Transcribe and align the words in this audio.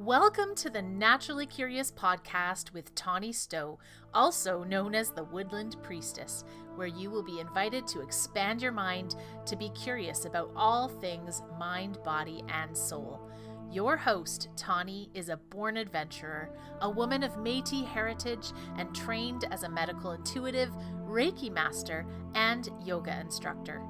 Welcome 0.00 0.54
to 0.54 0.70
the 0.70 0.80
Naturally 0.80 1.44
Curious 1.44 1.92
podcast 1.92 2.72
with 2.72 2.94
Tawny 2.94 3.34
Stowe, 3.34 3.78
also 4.14 4.64
known 4.64 4.94
as 4.94 5.10
the 5.10 5.24
Woodland 5.24 5.76
Priestess, 5.82 6.42
where 6.74 6.86
you 6.86 7.10
will 7.10 7.22
be 7.22 7.38
invited 7.38 7.86
to 7.88 8.00
expand 8.00 8.62
your 8.62 8.72
mind 8.72 9.16
to 9.44 9.56
be 9.56 9.68
curious 9.68 10.24
about 10.24 10.52
all 10.56 10.88
things 10.88 11.42
mind, 11.58 11.98
body, 12.02 12.42
and 12.48 12.74
soul. 12.74 13.30
Your 13.70 13.98
host, 13.98 14.48
Tawny, 14.56 15.10
is 15.12 15.28
a 15.28 15.36
born 15.36 15.76
adventurer, 15.76 16.48
a 16.80 16.88
woman 16.88 17.22
of 17.22 17.36
Metis 17.36 17.84
heritage, 17.84 18.52
and 18.78 18.94
trained 18.94 19.44
as 19.50 19.64
a 19.64 19.68
medical 19.68 20.12
intuitive, 20.12 20.70
Reiki 21.04 21.52
master, 21.52 22.06
and 22.34 22.70
yoga 22.82 23.20
instructor. 23.20 23.82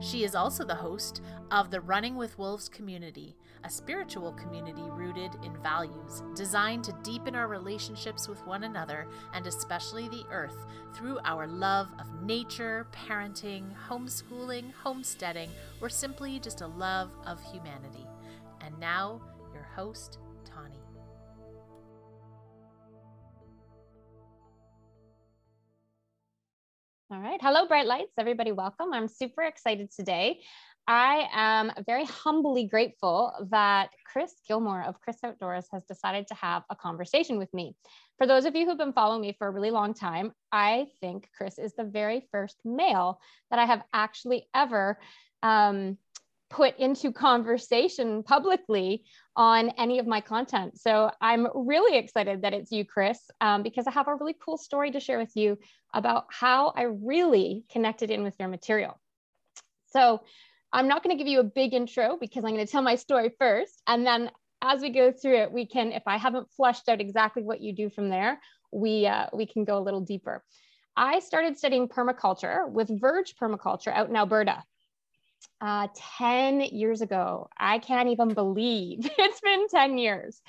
She 0.00 0.24
is 0.24 0.34
also 0.34 0.64
the 0.64 0.74
host 0.74 1.22
of 1.50 1.70
the 1.70 1.80
Running 1.80 2.16
with 2.16 2.38
Wolves 2.38 2.68
community, 2.68 3.36
a 3.64 3.70
spiritual 3.70 4.32
community 4.32 4.82
rooted 4.90 5.32
in 5.42 5.56
values, 5.62 6.22
designed 6.34 6.84
to 6.84 6.96
deepen 7.02 7.34
our 7.34 7.48
relationships 7.48 8.28
with 8.28 8.44
one 8.46 8.64
another 8.64 9.06
and 9.32 9.46
especially 9.46 10.08
the 10.08 10.26
earth 10.30 10.66
through 10.94 11.18
our 11.24 11.46
love 11.46 11.88
of 11.98 12.22
nature, 12.22 12.86
parenting, 12.92 13.64
homeschooling, 13.88 14.72
homesteading, 14.82 15.50
or 15.80 15.88
simply 15.88 16.38
just 16.38 16.60
a 16.60 16.66
love 16.66 17.10
of 17.26 17.40
humanity. 17.52 18.06
And 18.60 18.78
now, 18.78 19.20
your 19.52 19.66
host, 19.74 20.18
All 27.10 27.20
right. 27.20 27.38
Hello, 27.42 27.68
Bright 27.68 27.86
Lights. 27.86 28.14
Everybody, 28.18 28.50
welcome. 28.50 28.94
I'm 28.94 29.08
super 29.08 29.42
excited 29.42 29.90
today. 29.94 30.40
I 30.88 31.28
am 31.34 31.70
very 31.84 32.06
humbly 32.06 32.66
grateful 32.66 33.30
that 33.50 33.90
Chris 34.10 34.32
Gilmore 34.48 34.82
of 34.82 34.98
Chris 35.02 35.18
Outdoors 35.22 35.66
has 35.70 35.84
decided 35.84 36.26
to 36.28 36.34
have 36.34 36.62
a 36.70 36.76
conversation 36.76 37.36
with 37.36 37.52
me. 37.52 37.76
For 38.16 38.26
those 38.26 38.46
of 38.46 38.56
you 38.56 38.64
who've 38.64 38.78
been 38.78 38.94
following 38.94 39.20
me 39.20 39.36
for 39.38 39.46
a 39.46 39.50
really 39.50 39.70
long 39.70 39.92
time, 39.92 40.32
I 40.50 40.86
think 41.02 41.28
Chris 41.36 41.58
is 41.58 41.74
the 41.74 41.84
very 41.84 42.26
first 42.32 42.56
male 42.64 43.20
that 43.50 43.58
I 43.58 43.66
have 43.66 43.82
actually 43.92 44.48
ever 44.54 44.98
um, 45.42 45.98
put 46.54 46.78
into 46.78 47.10
conversation 47.10 48.22
publicly 48.22 49.02
on 49.34 49.70
any 49.70 49.98
of 49.98 50.06
my 50.06 50.20
content. 50.20 50.78
So 50.78 51.10
I'm 51.20 51.48
really 51.52 51.98
excited 51.98 52.42
that 52.42 52.54
it's 52.54 52.70
you, 52.70 52.84
Chris, 52.84 53.18
um, 53.40 53.64
because 53.64 53.88
I 53.88 53.90
have 53.90 54.06
a 54.06 54.14
really 54.14 54.36
cool 54.40 54.56
story 54.56 54.92
to 54.92 55.00
share 55.00 55.18
with 55.18 55.32
you 55.34 55.58
about 55.92 56.26
how 56.30 56.72
I 56.76 56.82
really 56.82 57.64
connected 57.72 58.08
in 58.12 58.22
with 58.22 58.36
your 58.38 58.48
material. 58.48 59.00
So 59.86 60.22
I'm 60.72 60.86
not 60.86 61.02
going 61.02 61.16
to 61.16 61.18
give 61.22 61.30
you 61.30 61.40
a 61.40 61.44
big 61.44 61.74
intro 61.74 62.18
because 62.20 62.44
I'm 62.44 62.54
going 62.54 62.64
to 62.64 62.70
tell 62.70 62.82
my 62.82 62.94
story 62.94 63.32
first. 63.36 63.82
And 63.88 64.06
then 64.06 64.30
as 64.62 64.80
we 64.80 64.90
go 64.90 65.10
through 65.10 65.38
it, 65.42 65.52
we 65.52 65.66
can, 65.66 65.90
if 65.90 66.04
I 66.06 66.18
haven't 66.18 66.52
fleshed 66.56 66.88
out 66.88 67.00
exactly 67.00 67.42
what 67.42 67.62
you 67.62 67.74
do 67.74 67.90
from 67.90 68.10
there, 68.10 68.40
we, 68.70 69.08
uh, 69.08 69.26
we 69.32 69.46
can 69.46 69.64
go 69.64 69.76
a 69.76 69.82
little 69.82 70.00
deeper. 70.00 70.44
I 70.96 71.18
started 71.18 71.58
studying 71.58 71.88
permaculture 71.88 72.70
with 72.70 73.00
Verge 73.00 73.34
Permaculture 73.34 73.92
out 73.92 74.08
in 74.08 74.14
Alberta. 74.14 74.62
Uh, 75.64 75.88
10 76.18 76.60
years 76.60 77.00
ago. 77.00 77.48
I 77.56 77.78
can't 77.78 78.10
even 78.10 78.34
believe 78.34 79.10
it's 79.18 79.40
been 79.40 79.66
10 79.66 79.96
years. 79.96 80.42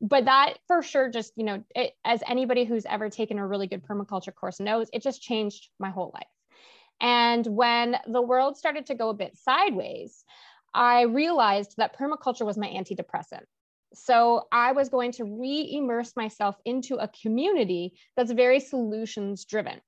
But 0.00 0.26
that 0.26 0.60
for 0.68 0.80
sure, 0.80 1.10
just, 1.10 1.32
you 1.34 1.42
know, 1.42 1.64
it, 1.74 1.94
as 2.04 2.22
anybody 2.28 2.64
who's 2.64 2.86
ever 2.86 3.10
taken 3.10 3.40
a 3.40 3.46
really 3.48 3.66
good 3.66 3.84
permaculture 3.84 4.32
course 4.32 4.60
knows, 4.60 4.88
it 4.92 5.02
just 5.02 5.22
changed 5.22 5.70
my 5.80 5.90
whole 5.90 6.12
life. 6.14 6.28
And 7.00 7.44
when 7.48 7.96
the 8.06 8.22
world 8.22 8.56
started 8.56 8.86
to 8.86 8.94
go 8.94 9.08
a 9.08 9.14
bit 9.14 9.36
sideways, 9.36 10.24
I 10.72 11.02
realized 11.02 11.74
that 11.78 11.98
permaculture 11.98 12.46
was 12.46 12.56
my 12.56 12.68
antidepressant. 12.68 13.46
So 13.92 14.46
I 14.52 14.70
was 14.70 14.88
going 14.88 15.10
to 15.14 15.24
re 15.24 15.68
immerse 15.72 16.14
myself 16.14 16.54
into 16.64 16.94
a 16.94 17.08
community 17.08 17.94
that's 18.16 18.30
very 18.30 18.60
solutions 18.60 19.44
driven. 19.44 19.80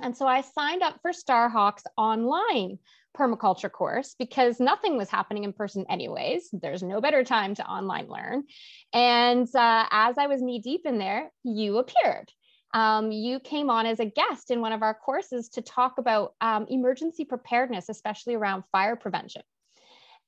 And 0.00 0.16
so 0.16 0.26
I 0.26 0.40
signed 0.40 0.82
up 0.82 0.98
for 1.02 1.12
Starhawk's 1.12 1.84
online 1.96 2.78
permaculture 3.16 3.70
course 3.70 4.16
because 4.18 4.58
nothing 4.58 4.96
was 4.96 5.08
happening 5.08 5.44
in 5.44 5.52
person, 5.52 5.86
anyways. 5.88 6.48
There's 6.52 6.82
no 6.82 7.00
better 7.00 7.22
time 7.22 7.54
to 7.54 7.66
online 7.66 8.08
learn. 8.08 8.44
And 8.92 9.46
uh, 9.54 9.86
as 9.90 10.18
I 10.18 10.26
was 10.26 10.42
knee 10.42 10.58
deep 10.58 10.82
in 10.84 10.98
there, 10.98 11.30
you 11.44 11.78
appeared 11.78 12.30
um, 12.74 13.12
you 13.12 13.38
came 13.38 13.70
on 13.70 13.86
as 13.86 14.00
a 14.00 14.04
guest 14.04 14.50
in 14.50 14.60
one 14.60 14.72
of 14.72 14.82
our 14.82 14.94
courses 14.94 15.48
to 15.50 15.62
talk 15.62 15.98
about 15.98 16.34
um, 16.40 16.66
emergency 16.68 17.24
preparedness, 17.24 17.88
especially 17.88 18.34
around 18.34 18.64
fire 18.72 18.96
prevention. 18.96 19.42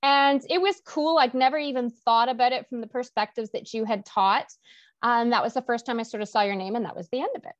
And 0.00 0.40
it 0.48 0.60
was 0.60 0.80
cool. 0.86 1.18
I'd 1.18 1.34
never 1.34 1.58
even 1.58 1.90
thought 1.90 2.28
about 2.28 2.52
it 2.52 2.68
from 2.68 2.80
the 2.80 2.86
perspectives 2.86 3.50
that 3.50 3.74
you 3.74 3.84
had 3.84 4.06
taught. 4.06 4.46
Um, 5.02 5.30
that 5.30 5.42
was 5.42 5.54
the 5.54 5.62
first 5.62 5.86
time 5.86 5.98
I 5.98 6.04
sort 6.04 6.22
of 6.22 6.28
saw 6.28 6.42
your 6.42 6.54
name, 6.54 6.76
and 6.76 6.84
that 6.84 6.96
was 6.96 7.08
the 7.08 7.18
end 7.18 7.30
of 7.34 7.42
it. 7.44 7.54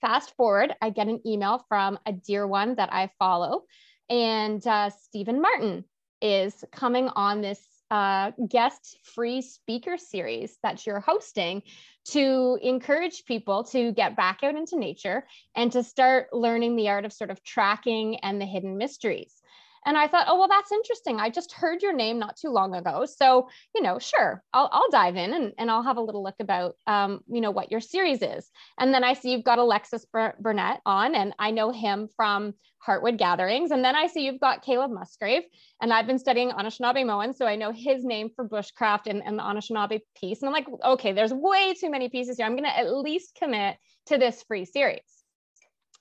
Fast 0.00 0.36
forward, 0.36 0.74
I 0.82 0.90
get 0.90 1.08
an 1.08 1.20
email 1.26 1.64
from 1.68 1.98
a 2.06 2.12
dear 2.12 2.46
one 2.46 2.74
that 2.76 2.92
I 2.92 3.10
follow, 3.18 3.64
and 4.10 4.64
uh, 4.66 4.90
Stephen 4.90 5.40
Martin 5.40 5.84
is 6.20 6.64
coming 6.72 7.08
on 7.08 7.40
this 7.40 7.60
uh, 7.90 8.32
guest 8.48 8.98
free 9.14 9.40
speaker 9.40 9.96
series 9.96 10.58
that 10.62 10.86
you're 10.86 11.00
hosting 11.00 11.62
to 12.04 12.58
encourage 12.62 13.24
people 13.24 13.64
to 13.64 13.92
get 13.92 14.16
back 14.16 14.40
out 14.42 14.56
into 14.56 14.78
nature 14.78 15.26
and 15.54 15.72
to 15.72 15.82
start 15.82 16.32
learning 16.32 16.76
the 16.76 16.88
art 16.88 17.04
of 17.04 17.12
sort 17.12 17.30
of 17.30 17.42
tracking 17.44 18.16
and 18.20 18.40
the 18.40 18.46
hidden 18.46 18.76
mysteries. 18.76 19.40
And 19.86 19.96
I 19.96 20.08
thought, 20.08 20.26
oh, 20.28 20.36
well, 20.36 20.48
that's 20.48 20.72
interesting. 20.72 21.20
I 21.20 21.30
just 21.30 21.52
heard 21.52 21.80
your 21.80 21.94
name 21.94 22.18
not 22.18 22.36
too 22.36 22.50
long 22.50 22.74
ago. 22.74 23.06
So, 23.06 23.48
you 23.72 23.82
know, 23.82 24.00
sure, 24.00 24.42
I'll, 24.52 24.68
I'll 24.72 24.90
dive 24.90 25.14
in 25.14 25.32
and, 25.32 25.52
and 25.58 25.70
I'll 25.70 25.84
have 25.84 25.96
a 25.96 26.02
little 26.02 26.24
look 26.24 26.34
about, 26.40 26.74
um, 26.88 27.20
you 27.28 27.40
know, 27.40 27.52
what 27.52 27.70
your 27.70 27.80
series 27.80 28.20
is. 28.20 28.50
And 28.80 28.92
then 28.92 29.04
I 29.04 29.14
see 29.14 29.30
you've 29.30 29.44
got 29.44 29.60
Alexis 29.60 30.04
Burnett 30.12 30.80
on, 30.84 31.14
and 31.14 31.34
I 31.38 31.52
know 31.52 31.70
him 31.70 32.08
from 32.16 32.54
Heartwood 32.84 33.16
Gatherings. 33.16 33.70
And 33.70 33.84
then 33.84 33.94
I 33.94 34.08
see 34.08 34.24
you've 34.26 34.40
got 34.40 34.64
Caleb 34.64 34.90
Musgrave, 34.90 35.44
and 35.80 35.92
I've 35.92 36.08
been 36.08 36.18
studying 36.18 36.50
Anishinaabemowin. 36.50 37.36
So 37.36 37.46
I 37.46 37.54
know 37.54 37.70
his 37.70 38.04
name 38.04 38.30
for 38.34 38.48
bushcraft 38.48 39.06
and, 39.06 39.22
and 39.24 39.38
the 39.38 39.44
Anishinaabe 39.44 40.00
piece. 40.20 40.42
And 40.42 40.48
I'm 40.48 40.52
like, 40.52 40.66
okay, 40.84 41.12
there's 41.12 41.32
way 41.32 41.74
too 41.74 41.90
many 41.90 42.08
pieces 42.08 42.38
here. 42.38 42.46
I'm 42.46 42.56
going 42.56 42.64
to 42.64 42.76
at 42.76 42.92
least 42.92 43.36
commit 43.38 43.76
to 44.06 44.18
this 44.18 44.42
free 44.42 44.64
series. 44.64 45.00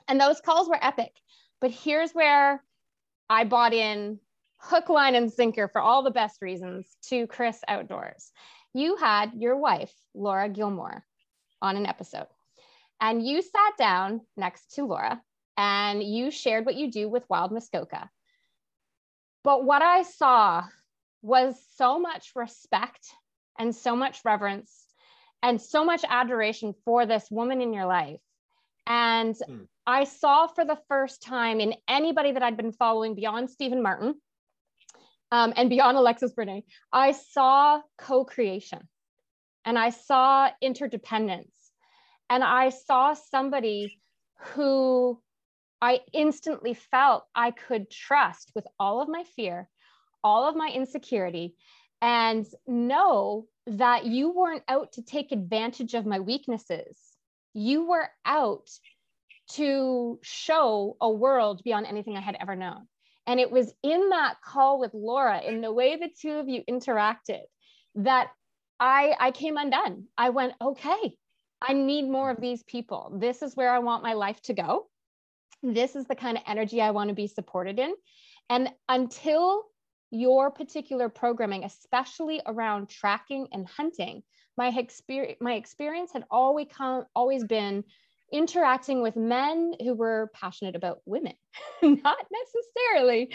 And 0.08 0.20
those 0.20 0.42
calls 0.42 0.68
were 0.68 0.84
epic. 0.84 1.12
But 1.62 1.70
here's 1.72 2.12
where 2.12 2.64
I 3.30 3.44
bought 3.44 3.74
in 3.74 4.20
hook, 4.60 4.90
line, 4.90 5.16
and 5.16 5.32
sinker 5.32 5.68
for 5.68 5.82
all 5.82 6.04
the 6.04 6.12
best 6.12 6.42
reasons 6.42 6.86
to 7.10 7.28
Chris 7.28 7.60
Outdoors. 7.68 8.32
You 8.74 8.96
had 8.98 9.34
your 9.36 9.58
wife, 9.58 9.94
Laura 10.14 10.50
Gilmore, 10.50 11.04
on 11.62 11.78
an 11.78 11.86
episode, 11.86 12.28
and 13.00 13.26
you 13.26 13.42
sat 13.42 13.78
down 13.78 14.22
next 14.38 14.76
to 14.76 14.86
Laura 14.86 15.22
and 15.58 16.04
you 16.04 16.32
shared 16.32 16.66
what 16.66 16.76
you 16.76 16.92
do 16.92 17.08
with 17.08 17.30
Wild 17.30 17.52
Muskoka. 17.52 18.10
But 19.44 19.64
what 19.64 19.82
I 19.82 20.04
saw 20.04 20.64
was 21.22 21.56
so 21.76 22.00
much 22.00 22.32
respect 22.36 23.08
and 23.58 23.76
so 23.76 23.96
much 23.96 24.26
reverence 24.26 24.72
and 25.42 25.62
so 25.62 25.86
much 25.86 26.04
adoration 26.08 26.74
for 26.84 27.06
this 27.06 27.30
woman 27.30 27.62
in 27.62 27.74
your 27.74 27.86
life. 27.86 28.20
And 28.88 29.36
mm. 29.36 29.68
I 29.86 30.04
saw 30.04 30.48
for 30.48 30.66
the 30.66 30.80
first 30.88 31.24
time 31.24 31.60
in 31.60 31.76
anybody 31.88 32.32
that 32.32 32.44
I'd 32.44 32.58
been 32.58 32.72
following 32.72 33.16
beyond 33.16 33.50
Stephen 33.50 33.82
Martin 33.82 34.16
um, 35.32 35.54
and 35.56 35.70
beyond 35.70 35.98
Alexis 35.98 36.34
Burnett, 36.34 36.64
I 36.92 37.12
saw 37.12 37.82
co 37.98 38.26
creation 38.26 38.88
and 39.66 39.78
I 39.78 39.90
saw 39.90 40.50
interdependence. 40.62 41.52
And 42.30 42.44
I 42.44 42.70
saw 42.70 43.14
somebody 43.14 44.00
who 44.40 45.22
I 45.82 46.00
instantly 46.14 46.74
felt 46.74 47.26
I 47.36 47.52
could 47.52 47.90
trust 47.92 48.52
with 48.56 48.66
all 48.80 49.02
of 49.02 49.10
my 49.10 49.24
fear, 49.36 49.70
all 50.24 50.48
of 50.48 50.56
my 50.56 50.70
insecurity, 50.70 51.56
and 52.02 52.46
know 52.66 53.48
that 53.68 54.06
you 54.06 54.32
weren't 54.32 54.64
out 54.68 54.94
to 54.94 55.04
take 55.04 55.32
advantage 55.32 55.94
of 55.94 56.06
my 56.06 56.20
weaknesses. 56.20 56.98
You 57.56 57.88
were 57.88 58.08
out 58.26 58.70
to 59.54 60.20
show 60.22 60.98
a 61.02 61.10
world 61.10 61.62
beyond 61.64 61.88
anything 61.88 62.18
I 62.18 62.22
had 62.22 62.38
ever 62.40 62.56
known. 62.56 62.88
And 63.26 63.40
it 63.40 63.50
was 63.50 63.74
in 63.82 64.10
that 64.10 64.36
call 64.44 64.80
with 64.80 64.94
Laura, 64.94 65.42
in 65.42 65.62
the 65.62 65.74
way 65.74 65.96
the 65.96 66.12
two 66.22 66.34
of 66.34 66.48
you 66.48 66.64
interacted, 66.70 67.42
that 67.96 68.28
I, 68.80 69.16
I 69.20 69.32
came 69.32 69.58
undone. 69.58 70.06
I 70.18 70.30
went, 70.30 70.54
okay, 70.62 71.18
I 71.62 71.74
need 71.74 72.10
more 72.10 72.30
of 72.30 72.42
these 72.42 72.62
people. 72.64 73.18
This 73.20 73.42
is 73.42 73.56
where 73.56 73.72
I 73.72 73.80
want 73.80 74.04
my 74.04 74.14
life 74.14 74.42
to 74.44 74.54
go. 74.54 74.88
This 75.64 75.96
is 75.96 76.06
the 76.06 76.16
kind 76.16 76.38
of 76.38 76.44
energy 76.46 76.82
I 76.82 76.92
want 76.92 77.08
to 77.08 77.16
be 77.16 77.28
supported 77.28 77.80
in. 77.80 77.94
And 78.50 78.70
until 78.90 79.64
your 80.12 80.52
particular 80.52 81.10
programming, 81.10 81.64
especially 81.64 82.42
around 82.46 82.90
tracking 82.90 83.48
and 83.52 83.68
hunting, 83.68 84.24
my 84.58 84.70
experience, 84.70 85.38
my 85.42 85.54
experience 85.54 86.12
had 86.14 86.26
always 86.32 86.68
come, 86.72 87.06
always 87.16 87.44
been 87.44 87.84
interacting 88.32 89.02
with 89.02 89.16
men 89.16 89.74
who 89.82 89.94
were 89.94 90.32
passionate 90.34 90.76
about 90.76 91.00
women, 91.06 91.34
not 91.82 92.18
necessarily 92.32 93.30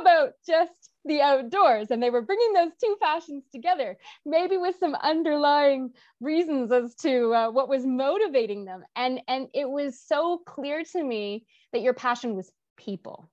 about 0.00 0.30
just 0.46 0.90
the 1.04 1.20
outdoors. 1.20 1.90
And 1.90 2.02
they 2.02 2.10
were 2.10 2.22
bringing 2.22 2.52
those 2.52 2.72
two 2.82 2.96
passions 3.00 3.44
together, 3.52 3.96
maybe 4.24 4.56
with 4.56 4.76
some 4.78 4.94
underlying 4.94 5.90
reasons 6.20 6.70
as 6.70 6.94
to 6.96 7.34
uh, 7.34 7.50
what 7.50 7.68
was 7.68 7.84
motivating 7.84 8.64
them. 8.64 8.84
And, 8.96 9.20
and 9.28 9.48
it 9.54 9.68
was 9.68 10.00
so 10.00 10.38
clear 10.46 10.82
to 10.92 11.02
me 11.02 11.46
that 11.72 11.82
your 11.82 11.94
passion 11.94 12.34
was 12.34 12.50
people. 12.76 13.30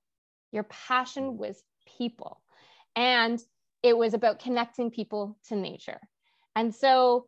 Your 0.52 0.64
passion 0.64 1.38
was 1.38 1.62
people. 1.98 2.40
And 2.94 3.40
it 3.82 3.96
was 3.96 4.14
about 4.14 4.40
connecting 4.40 4.90
people 4.90 5.38
to 5.48 5.56
nature. 5.56 6.00
And 6.56 6.74
so 6.74 7.26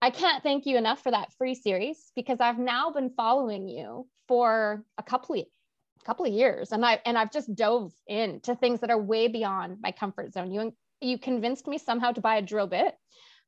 I 0.00 0.10
can't 0.10 0.42
thank 0.42 0.64
you 0.64 0.78
enough 0.78 1.02
for 1.02 1.10
that 1.10 1.32
free 1.36 1.54
series 1.54 2.12
because 2.16 2.40
I've 2.40 2.58
now 2.58 2.90
been 2.90 3.10
following 3.10 3.68
you 3.68 4.06
for 4.28 4.84
a 4.96 5.02
couple 5.02 5.34
of 5.34 5.44
a 6.00 6.04
couple 6.06 6.24
of 6.24 6.32
years 6.32 6.72
and 6.72 6.86
I 6.86 6.98
and 7.04 7.18
I've 7.18 7.30
just 7.30 7.54
dove 7.54 7.92
into 8.06 8.54
things 8.54 8.80
that 8.80 8.90
are 8.90 8.98
way 8.98 9.28
beyond 9.28 9.78
my 9.82 9.92
comfort 9.92 10.32
zone. 10.32 10.50
You 10.50 10.72
you 11.02 11.18
convinced 11.18 11.66
me 11.66 11.76
somehow 11.76 12.12
to 12.12 12.20
buy 12.22 12.36
a 12.36 12.42
drill 12.42 12.68
bit. 12.68 12.94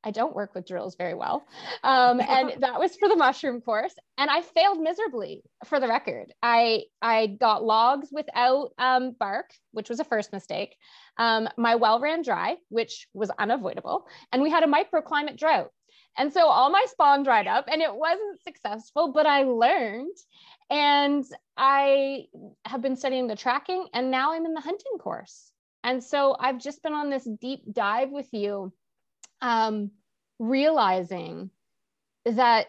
I 0.03 0.11
don't 0.11 0.35
work 0.35 0.53
with 0.53 0.67
drills 0.67 0.95
very 0.95 1.13
well. 1.13 1.45
Um, 1.83 2.19
and 2.19 2.53
that 2.59 2.79
was 2.79 2.95
for 2.95 3.07
the 3.07 3.15
mushroom 3.15 3.61
course. 3.61 3.93
And 4.17 4.29
I 4.29 4.41
failed 4.41 4.79
miserably 4.79 5.43
for 5.65 5.79
the 5.79 5.87
record. 5.87 6.33
I, 6.41 6.83
I 7.01 7.27
got 7.27 7.63
logs 7.63 8.09
without 8.11 8.71
um, 8.77 9.15
bark, 9.19 9.51
which 9.71 9.89
was 9.89 9.99
a 9.99 10.03
first 10.03 10.33
mistake. 10.33 10.75
Um, 11.17 11.47
my 11.57 11.75
well 11.75 11.99
ran 11.99 12.21
dry, 12.21 12.57
which 12.69 13.07
was 13.13 13.29
unavoidable. 13.31 14.07
And 14.31 14.41
we 14.41 14.49
had 14.49 14.63
a 14.63 14.67
microclimate 14.67 15.37
drought. 15.37 15.71
And 16.17 16.31
so 16.31 16.47
all 16.47 16.69
my 16.69 16.85
spawn 16.87 17.23
dried 17.23 17.47
up 17.47 17.65
and 17.71 17.81
it 17.81 17.93
wasn't 17.93 18.41
successful, 18.43 19.11
but 19.11 19.25
I 19.25 19.43
learned 19.43 20.15
and 20.69 21.25
I 21.57 22.25
have 22.65 22.81
been 22.81 22.95
studying 22.95 23.27
the 23.27 23.35
tracking 23.35 23.87
and 23.93 24.11
now 24.11 24.33
I'm 24.33 24.45
in 24.45 24.53
the 24.53 24.61
hunting 24.61 24.97
course. 24.99 25.51
And 25.83 26.03
so 26.03 26.35
I've 26.39 26.59
just 26.59 26.81
been 26.83 26.93
on 26.93 27.09
this 27.09 27.27
deep 27.41 27.61
dive 27.71 28.09
with 28.09 28.27
you, 28.31 28.71
um, 29.43 29.91
realizing 30.39 31.51
that 32.25 32.67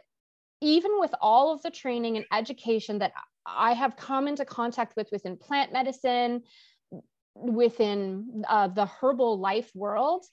even 0.60 0.98
with 0.98 1.14
all 1.20 1.54
of 1.54 1.62
the 1.62 1.70
training 1.70 2.16
and 2.16 2.26
education 2.32 2.98
that 2.98 3.12
I 3.46 3.72
have 3.74 3.96
come 3.96 4.26
into 4.26 4.44
contact 4.44 4.96
with 4.96 5.08
within 5.12 5.36
plant 5.36 5.72
medicine, 5.72 6.42
within 7.34 8.42
uh, 8.48 8.68
the 8.68 8.86
herbal 8.86 9.38
life 9.38 9.70
world, 9.74 10.26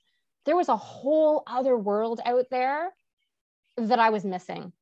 there 0.45 0.55
was 0.55 0.69
a 0.69 0.75
whole 0.75 1.43
other 1.45 1.77
world 1.77 2.19
out 2.25 2.45
there 2.49 2.89
that 3.77 3.99
I 3.99 4.09
was 4.09 4.25
missing. 4.25 4.73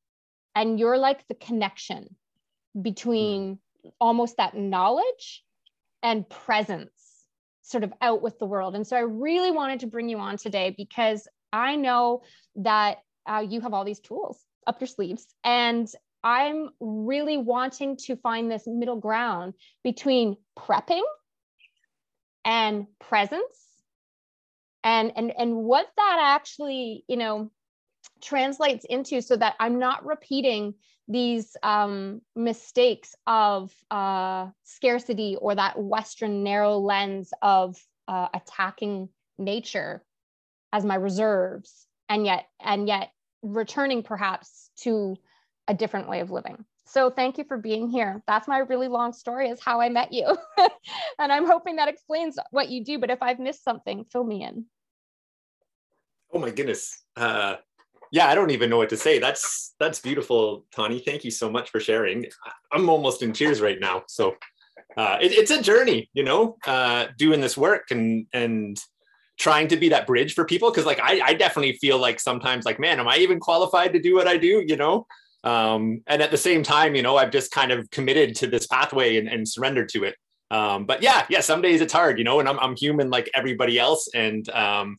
And 0.56 0.80
you're 0.80 0.98
like 0.98 1.28
the 1.28 1.36
connection 1.36 2.16
between 2.80 3.60
almost 4.00 4.38
that 4.38 4.56
knowledge 4.56 5.44
and 6.02 6.30
presence 6.30 6.92
sort 7.62 7.84
of 7.84 7.94
out 8.02 8.22
with 8.22 8.40
the 8.40 8.46
world. 8.46 8.76
And 8.76 8.88
so 8.88 8.96
I 8.96 9.02
really 9.02 9.52
wanted 9.52 9.82
to 9.82 9.88
bring 9.88 10.10
you 10.10 10.20
on 10.20 10.38
today 10.38 10.74
because 10.76 11.28
I 11.52 11.76
know 11.76 12.24
that 12.58 13.00
uh, 13.30 13.46
you 13.48 13.62
have 13.62 13.74
all 13.74 13.86
these 13.86 14.00
tools 14.00 14.40
up 14.68 14.80
your 14.80 14.88
sleeves. 14.88 15.28
And 15.44 15.88
I'm 16.24 16.70
really 16.80 17.38
wanting 17.38 17.98
to 18.06 18.16
find 18.18 18.52
this 18.52 18.64
middle 18.68 18.98
ground 19.00 19.54
between 19.84 20.38
prepping 20.58 21.04
and 22.46 22.88
presence 23.00 23.44
and 24.84 25.12
and 25.16 25.32
and 25.38 25.56
what 25.56 25.88
that 25.98 26.18
actually 26.38 27.04
you 27.08 27.18
know 27.18 27.52
translates 28.22 28.86
into 28.86 29.22
so 29.22 29.36
that 29.36 29.56
I'm 29.60 29.80
not 29.80 30.06
repeating 30.06 30.74
these 31.08 31.58
um, 31.64 32.22
mistakes 32.36 33.16
of 33.26 33.74
uh, 33.90 34.48
scarcity 34.64 35.38
or 35.42 35.56
that 35.56 35.80
Western 35.82 36.44
narrow 36.44 36.78
lens 36.78 37.32
of 37.42 37.78
uh, 38.08 38.28
attacking 38.34 39.10
nature 39.38 40.04
as 40.74 40.86
my 40.86 40.96
reserves 40.96 41.88
and 42.08 42.26
yet 42.26 42.48
and 42.60 42.88
yet 42.88 43.12
returning 43.42 44.04
perhaps 44.04 44.70
to 44.82 45.18
a 45.68 45.74
different 45.74 46.10
way 46.10 46.20
of 46.20 46.32
living. 46.32 46.66
So 46.86 47.12
thank 47.12 47.38
you 47.38 47.44
for 47.44 47.58
being 47.58 47.88
here. 47.88 48.24
That's 48.26 48.48
my 48.48 48.60
really 48.60 48.88
long 48.88 49.14
story 49.14 49.50
is 49.50 49.60
how 49.62 49.80
I 49.80 49.90
met 49.90 50.12
you. 50.12 50.36
and 51.20 51.32
I'm 51.32 51.46
hoping 51.46 51.76
that 51.76 51.88
explains 51.88 52.40
what 52.50 52.70
you 52.70 52.84
do, 52.84 52.98
but 52.98 53.12
if 53.12 53.22
I've 53.22 53.40
missed 53.40 53.64
something, 53.64 54.06
fill 54.12 54.24
me 54.24 54.44
in. 54.44 54.66
Oh 56.34 56.40
my 56.40 56.50
goodness. 56.50 57.04
Uh, 57.16 57.58
yeah, 58.12 58.28
I 58.28 58.34
don't 58.34 58.50
even 58.50 58.72
know 58.72 58.78
what 58.78 58.90
to 58.90 58.98
say. 58.98 59.20
That's 59.20 59.76
that's 59.80 60.00
beautiful, 60.00 60.66
Tawny 60.74 61.00
Thank 61.00 61.24
you 61.24 61.32
so 61.32 61.50
much 61.50 61.70
for 61.70 61.80
sharing. 61.80 62.26
I'm 62.72 62.90
almost 62.90 63.22
in 63.22 63.34
tears 63.34 63.62
right 63.62 63.80
now. 63.80 64.04
So 64.08 64.36
uh, 64.98 65.18
it, 65.22 65.32
it's 65.32 65.52
a 65.52 65.62
journey, 65.62 66.10
you 66.14 66.24
know, 66.24 66.58
uh, 66.66 67.08
doing 67.18 67.40
this 67.40 67.56
work 67.56 67.92
and 67.92 68.26
and 68.34 68.80
trying 69.40 69.68
to 69.70 69.78
be 69.78 69.90
that 69.90 70.06
bridge 70.06 70.36
for 70.36 70.46
people. 70.46 70.70
Because 70.70 70.86
like 70.86 71.00
I, 71.02 71.22
I 71.22 71.34
definitely 71.34 71.74
feel 71.78 71.98
like 71.98 72.20
sometimes 72.20 72.66
like, 72.66 72.80
man, 72.80 73.00
am 73.00 73.08
I 73.08 73.18
even 73.18 73.40
qualified 73.40 73.94
to 73.94 74.00
do 74.00 74.14
what 74.16 74.28
I 74.28 74.38
do? 74.38 74.64
You 74.68 74.78
know. 74.78 75.08
Um, 75.44 76.02
and 76.06 76.22
at 76.22 76.32
the 76.32 76.38
same 76.38 76.64
time, 76.64 76.96
you 76.96 77.02
know, 77.02 77.16
I've 77.18 77.32
just 77.32 77.52
kind 77.52 77.72
of 77.72 77.90
committed 77.92 78.36
to 78.38 78.48
this 78.48 78.68
pathway 78.68 79.18
and, 79.18 79.28
and 79.30 79.48
surrendered 79.48 79.90
to 79.90 80.04
it. 80.04 80.16
Um, 80.52 80.86
but 80.86 81.02
yeah, 81.02 81.26
yeah, 81.30 81.42
some 81.42 81.62
days 81.62 81.80
it's 81.80 81.94
hard, 81.94 82.18
you 82.18 82.26
know, 82.26 82.40
and 82.40 82.50
I'm, 82.50 82.60
I'm 82.60 82.76
human 82.76 83.10
like 83.10 83.30
everybody 83.34 83.80
else. 83.80 84.10
And 84.14 84.50
um, 84.50 84.98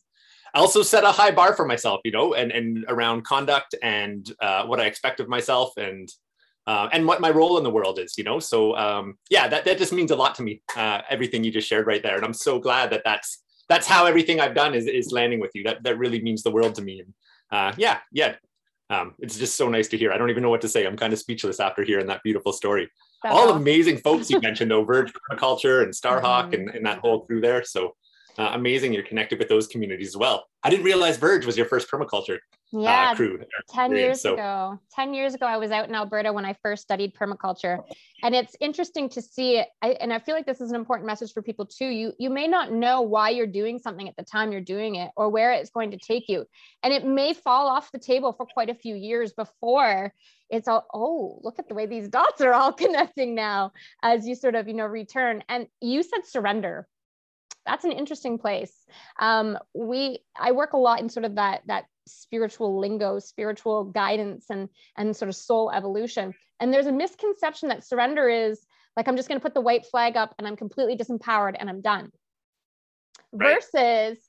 I 0.53 0.59
also 0.59 0.81
set 0.81 1.03
a 1.03 1.11
high 1.11 1.31
bar 1.31 1.55
for 1.55 1.65
myself, 1.65 2.01
you 2.03 2.11
know, 2.11 2.33
and 2.33 2.51
and 2.51 2.85
around 2.87 3.23
conduct 3.23 3.75
and 3.83 4.29
uh, 4.41 4.65
what 4.65 4.79
I 4.79 4.85
expect 4.85 5.19
of 5.19 5.27
myself 5.27 5.77
and 5.77 6.09
uh, 6.67 6.89
and 6.91 7.05
what 7.05 7.21
my 7.21 7.29
role 7.29 7.57
in 7.57 7.63
the 7.63 7.69
world 7.69 7.99
is, 7.99 8.17
you 8.17 8.23
know. 8.23 8.39
So 8.39 8.75
um, 8.75 9.17
yeah, 9.29 9.47
that 9.47 9.65
that 9.65 9.77
just 9.77 9.93
means 9.93 10.11
a 10.11 10.15
lot 10.15 10.35
to 10.35 10.43
me. 10.43 10.61
Uh, 10.75 11.01
everything 11.09 11.43
you 11.43 11.51
just 11.51 11.67
shared 11.67 11.87
right 11.87 12.03
there, 12.03 12.15
and 12.15 12.25
I'm 12.25 12.33
so 12.33 12.59
glad 12.59 12.91
that 12.91 13.03
that's 13.05 13.43
that's 13.71 13.87
how 13.87 14.05
everything 14.05 14.41
I've 14.41 14.53
done 14.53 14.73
is 14.75 14.85
is 14.85 15.13
landing 15.13 15.39
with 15.39 15.51
you. 15.55 15.63
That 15.63 15.83
that 15.83 15.97
really 15.97 16.21
means 16.21 16.43
the 16.43 16.51
world 16.51 16.75
to 16.75 16.81
me. 16.81 16.99
And 16.99 17.13
uh, 17.51 17.73
yeah, 17.77 17.99
yeah, 18.11 18.35
um, 18.89 19.15
it's 19.19 19.37
just 19.37 19.55
so 19.55 19.69
nice 19.69 19.87
to 19.89 19.97
hear. 19.97 20.11
I 20.11 20.17
don't 20.17 20.29
even 20.29 20.43
know 20.43 20.49
what 20.49 20.61
to 20.61 20.69
say. 20.69 20.85
I'm 20.85 20.97
kind 20.97 21.13
of 21.13 21.19
speechless 21.19 21.61
after 21.61 21.81
hearing 21.83 22.07
that 22.07 22.21
beautiful 22.21 22.51
story. 22.51 22.89
That's 23.23 23.33
All 23.33 23.47
awesome. 23.47 23.61
amazing 23.61 23.97
folks 23.99 24.29
you 24.29 24.41
mentioned, 24.41 24.73
over 24.73 25.07
Culture 25.37 25.83
and 25.83 25.93
Starhawk 25.93 26.51
mm-hmm. 26.51 26.53
and, 26.55 26.69
and 26.75 26.85
that 26.85 26.99
whole 26.99 27.21
crew 27.25 27.39
there. 27.39 27.63
So 27.63 27.95
uh, 28.37 28.51
amazing 28.53 28.93
you're 28.93 29.03
connected 29.03 29.39
with 29.39 29.49
those 29.49 29.67
communities 29.67 30.09
as 30.09 30.17
well. 30.17 30.45
I 30.63 30.69
didn't 30.69 30.85
realize 30.85 31.17
Verge 31.17 31.45
was 31.45 31.57
your 31.57 31.65
first 31.65 31.89
permaculture 31.89 32.37
uh, 32.73 32.79
yeah, 32.79 33.11
uh, 33.11 33.15
crew. 33.15 33.39
10 33.69 33.95
years 33.95 34.21
so. 34.21 34.33
ago. 34.33 34.79
10 34.93 35.13
years 35.13 35.33
ago, 35.33 35.45
I 35.45 35.57
was 35.57 35.71
out 35.71 35.89
in 35.89 35.95
Alberta 35.95 36.31
when 36.31 36.45
I 36.45 36.55
first 36.61 36.83
studied 36.83 37.13
permaculture. 37.13 37.79
And 38.23 38.33
it's 38.35 38.55
interesting 38.59 39.09
to 39.09 39.21
see 39.21 39.57
it. 39.57 39.67
I, 39.81 39.89
and 39.99 40.13
I 40.13 40.19
feel 40.19 40.35
like 40.35 40.45
this 40.45 40.61
is 40.61 40.69
an 40.69 40.75
important 40.75 41.07
message 41.07 41.33
for 41.33 41.41
people 41.41 41.65
too. 41.65 41.87
You, 41.87 42.13
you 42.19 42.29
may 42.29 42.47
not 42.47 42.71
know 42.71 43.01
why 43.01 43.29
you're 43.29 43.47
doing 43.47 43.79
something 43.79 44.07
at 44.07 44.15
the 44.15 44.23
time 44.23 44.51
you're 44.51 44.61
doing 44.61 44.95
it 44.95 45.11
or 45.17 45.29
where 45.29 45.51
it's 45.51 45.71
going 45.71 45.91
to 45.91 45.97
take 45.97 46.29
you. 46.29 46.45
And 46.83 46.93
it 46.93 47.05
may 47.05 47.33
fall 47.33 47.67
off 47.67 47.91
the 47.91 47.99
table 47.99 48.31
for 48.31 48.45
quite 48.45 48.69
a 48.69 48.75
few 48.75 48.95
years 48.95 49.33
before 49.33 50.13
it's 50.49 50.67
all, 50.67 50.85
oh, 50.93 51.39
look 51.43 51.59
at 51.59 51.67
the 51.67 51.73
way 51.73 51.85
these 51.85 52.09
dots 52.09 52.41
are 52.41 52.53
all 52.53 52.73
connecting 52.83 53.33
now 53.33 53.71
as 54.03 54.27
you 54.27 54.35
sort 54.35 54.55
of, 54.55 54.67
you 54.67 54.73
know, 54.73 54.85
return. 54.85 55.43
And 55.49 55.67
you 55.79 56.03
said 56.03 56.25
surrender 56.25 56.87
that's 57.65 57.85
an 57.85 57.91
interesting 57.91 58.37
place. 58.37 58.73
Um, 59.19 59.57
we 59.73 60.19
I 60.37 60.51
work 60.51 60.73
a 60.73 60.77
lot 60.77 60.99
in 60.99 61.09
sort 61.09 61.25
of 61.25 61.35
that 61.35 61.61
that 61.67 61.85
spiritual 62.07 62.79
lingo, 62.79 63.19
spiritual 63.19 63.85
guidance, 63.85 64.45
and 64.49 64.69
and 64.97 65.15
sort 65.15 65.29
of 65.29 65.35
soul 65.35 65.71
evolution. 65.71 66.33
And 66.59 66.73
there's 66.73 66.87
a 66.87 66.91
misconception 66.91 67.69
that 67.69 67.85
surrender 67.85 68.29
is 68.29 68.65
like 68.97 69.07
I'm 69.07 69.15
just 69.15 69.27
going 69.27 69.39
to 69.39 69.43
put 69.43 69.53
the 69.53 69.61
white 69.61 69.85
flag 69.85 70.17
up 70.17 70.35
and 70.37 70.47
I'm 70.47 70.55
completely 70.55 70.97
disempowered 70.97 71.55
and 71.59 71.69
I'm 71.69 71.81
done. 71.81 72.11
Right. 73.31 73.55
Versus 73.55 74.19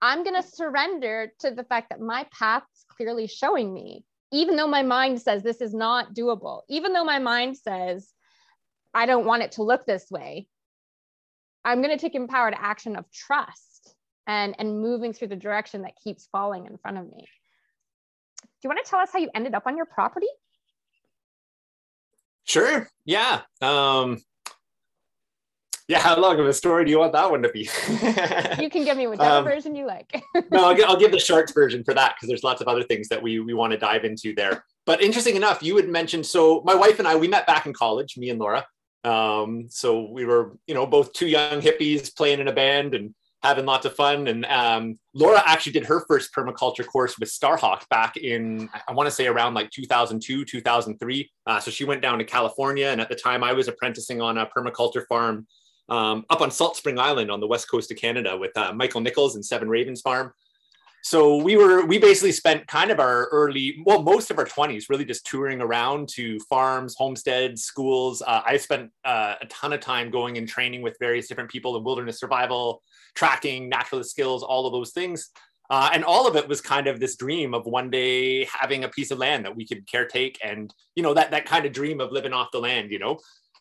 I'm 0.00 0.22
going 0.22 0.40
to 0.40 0.48
surrender 0.48 1.32
to 1.40 1.50
the 1.50 1.64
fact 1.64 1.90
that 1.90 2.00
my 2.00 2.26
path's 2.38 2.84
clearly 2.88 3.26
showing 3.26 3.72
me, 3.72 4.04
even 4.32 4.56
though 4.56 4.66
my 4.66 4.82
mind 4.82 5.20
says 5.20 5.42
this 5.42 5.60
is 5.60 5.74
not 5.74 6.14
doable, 6.14 6.62
even 6.68 6.92
though 6.92 7.04
my 7.04 7.18
mind 7.18 7.56
says 7.56 8.10
I 8.92 9.06
don't 9.06 9.26
want 9.26 9.42
it 9.42 9.52
to 9.52 9.62
look 9.62 9.86
this 9.86 10.10
way. 10.10 10.46
I'm 11.64 11.82
going 11.82 11.96
to 11.96 12.00
take 12.00 12.14
empowered 12.14 12.54
action 12.56 12.96
of 12.96 13.10
trust 13.10 13.94
and, 14.26 14.54
and 14.58 14.80
moving 14.80 15.12
through 15.12 15.28
the 15.28 15.36
direction 15.36 15.82
that 15.82 15.92
keeps 16.02 16.28
falling 16.30 16.66
in 16.66 16.76
front 16.78 16.98
of 16.98 17.04
me. 17.04 17.26
Do 18.42 18.68
you 18.68 18.70
want 18.70 18.84
to 18.84 18.90
tell 18.90 19.00
us 19.00 19.10
how 19.12 19.18
you 19.18 19.30
ended 19.34 19.54
up 19.54 19.66
on 19.66 19.76
your 19.76 19.86
property? 19.86 20.26
Sure. 22.44 22.88
Yeah. 23.04 23.40
Um, 23.62 24.22
yeah. 25.88 25.98
How 25.98 26.18
long 26.18 26.38
of 26.38 26.46
a 26.46 26.52
story 26.52 26.84
do 26.84 26.90
you 26.90 26.98
want 26.98 27.12
that 27.14 27.30
one 27.30 27.42
to 27.42 27.48
be? 27.48 27.60
you 28.62 28.70
can 28.70 28.84
give 28.84 28.96
me 28.96 29.06
whatever 29.06 29.36
um, 29.36 29.44
version 29.44 29.74
you 29.74 29.86
like. 29.86 30.22
no, 30.50 30.70
I'll, 30.70 30.84
I'll 30.86 30.98
give 30.98 31.10
the 31.10 31.18
sharks 31.18 31.52
version 31.52 31.84
for 31.84 31.94
that 31.94 32.14
because 32.14 32.28
there's 32.28 32.44
lots 32.44 32.60
of 32.60 32.68
other 32.68 32.82
things 32.82 33.08
that 33.08 33.22
we, 33.22 33.40
we 33.40 33.54
want 33.54 33.72
to 33.72 33.78
dive 33.78 34.04
into 34.04 34.34
there. 34.34 34.64
But 34.86 35.02
interesting 35.02 35.36
enough, 35.36 35.62
you 35.62 35.76
had 35.76 35.88
mentioned 35.88 36.26
so 36.26 36.62
my 36.64 36.74
wife 36.74 36.98
and 36.98 37.08
I, 37.08 37.16
we 37.16 37.28
met 37.28 37.46
back 37.46 37.66
in 37.66 37.72
college, 37.72 38.16
me 38.18 38.28
and 38.28 38.38
Laura. 38.38 38.66
Um, 39.04 39.66
so 39.68 40.10
we 40.10 40.24
were, 40.24 40.56
you 40.66 40.74
know, 40.74 40.86
both 40.86 41.12
two 41.12 41.26
young 41.26 41.60
hippies 41.60 42.14
playing 42.16 42.40
in 42.40 42.48
a 42.48 42.52
band 42.52 42.94
and 42.94 43.14
having 43.42 43.66
lots 43.66 43.84
of 43.84 43.94
fun. 43.94 44.26
And 44.26 44.46
um, 44.46 44.98
Laura 45.12 45.42
actually 45.44 45.72
did 45.72 45.84
her 45.84 46.04
first 46.08 46.34
permaculture 46.34 46.86
course 46.86 47.18
with 47.18 47.28
Starhawk 47.28 47.86
back 47.90 48.16
in, 48.16 48.70
I 48.88 48.92
want 48.92 49.06
to 49.06 49.14
say 49.14 49.26
around 49.26 49.52
like 49.52 49.70
2002, 49.70 50.46
2003. 50.46 51.30
Uh, 51.46 51.60
so 51.60 51.70
she 51.70 51.84
went 51.84 52.00
down 52.00 52.18
to 52.18 52.24
California. 52.24 52.86
And 52.86 53.02
at 53.02 53.10
the 53.10 53.14
time 53.14 53.44
I 53.44 53.52
was 53.52 53.68
apprenticing 53.68 54.22
on 54.22 54.38
a 54.38 54.46
permaculture 54.46 55.06
farm 55.06 55.46
um, 55.90 56.24
up 56.30 56.40
on 56.40 56.50
Salt 56.50 56.76
Spring 56.76 56.98
Island 56.98 57.30
on 57.30 57.40
the 57.40 57.46
west 57.46 57.70
coast 57.70 57.90
of 57.90 57.98
Canada 57.98 58.34
with 58.36 58.56
uh, 58.56 58.72
Michael 58.72 59.02
Nickels 59.02 59.34
and 59.34 59.44
Seven 59.44 59.68
Ravens 59.68 60.00
Farm. 60.00 60.32
So 61.04 61.36
we 61.36 61.58
were 61.58 61.84
we 61.84 61.98
basically 61.98 62.32
spent 62.32 62.66
kind 62.66 62.90
of 62.90 62.98
our 62.98 63.26
early, 63.26 63.82
well, 63.84 64.02
most 64.02 64.30
of 64.30 64.38
our 64.38 64.46
20s 64.46 64.88
really 64.88 65.04
just 65.04 65.26
touring 65.26 65.60
around 65.60 66.08
to 66.14 66.40
farms, 66.48 66.94
homesteads, 66.96 67.62
schools. 67.62 68.22
Uh, 68.22 68.40
I 68.42 68.56
spent 68.56 68.90
uh, 69.04 69.34
a 69.38 69.44
ton 69.46 69.74
of 69.74 69.80
time 69.80 70.10
going 70.10 70.38
and 70.38 70.48
training 70.48 70.80
with 70.80 70.96
various 70.98 71.28
different 71.28 71.50
people 71.50 71.76
in 71.76 71.84
wilderness 71.84 72.18
survival, 72.18 72.82
tracking, 73.14 73.68
naturalist 73.68 74.12
skills, 74.12 74.42
all 74.42 74.66
of 74.66 74.72
those 74.72 74.92
things. 74.92 75.28
Uh, 75.68 75.90
and 75.92 76.04
all 76.04 76.26
of 76.26 76.36
it 76.36 76.48
was 76.48 76.62
kind 76.62 76.86
of 76.86 77.00
this 77.00 77.16
dream 77.16 77.52
of 77.52 77.66
one 77.66 77.90
day 77.90 78.46
having 78.46 78.84
a 78.84 78.88
piece 78.88 79.10
of 79.10 79.18
land 79.18 79.44
that 79.44 79.54
we 79.54 79.66
could 79.66 79.86
caretake 79.86 80.36
and 80.42 80.72
you 80.94 81.02
know 81.02 81.12
that 81.14 81.30
that 81.30 81.46
kind 81.46 81.64
of 81.64 81.72
dream 81.72 82.00
of 82.00 82.12
living 82.12 82.34
off 82.34 82.50
the 82.52 82.58
land 82.58 82.90
you 82.90 82.98
know 82.98 83.18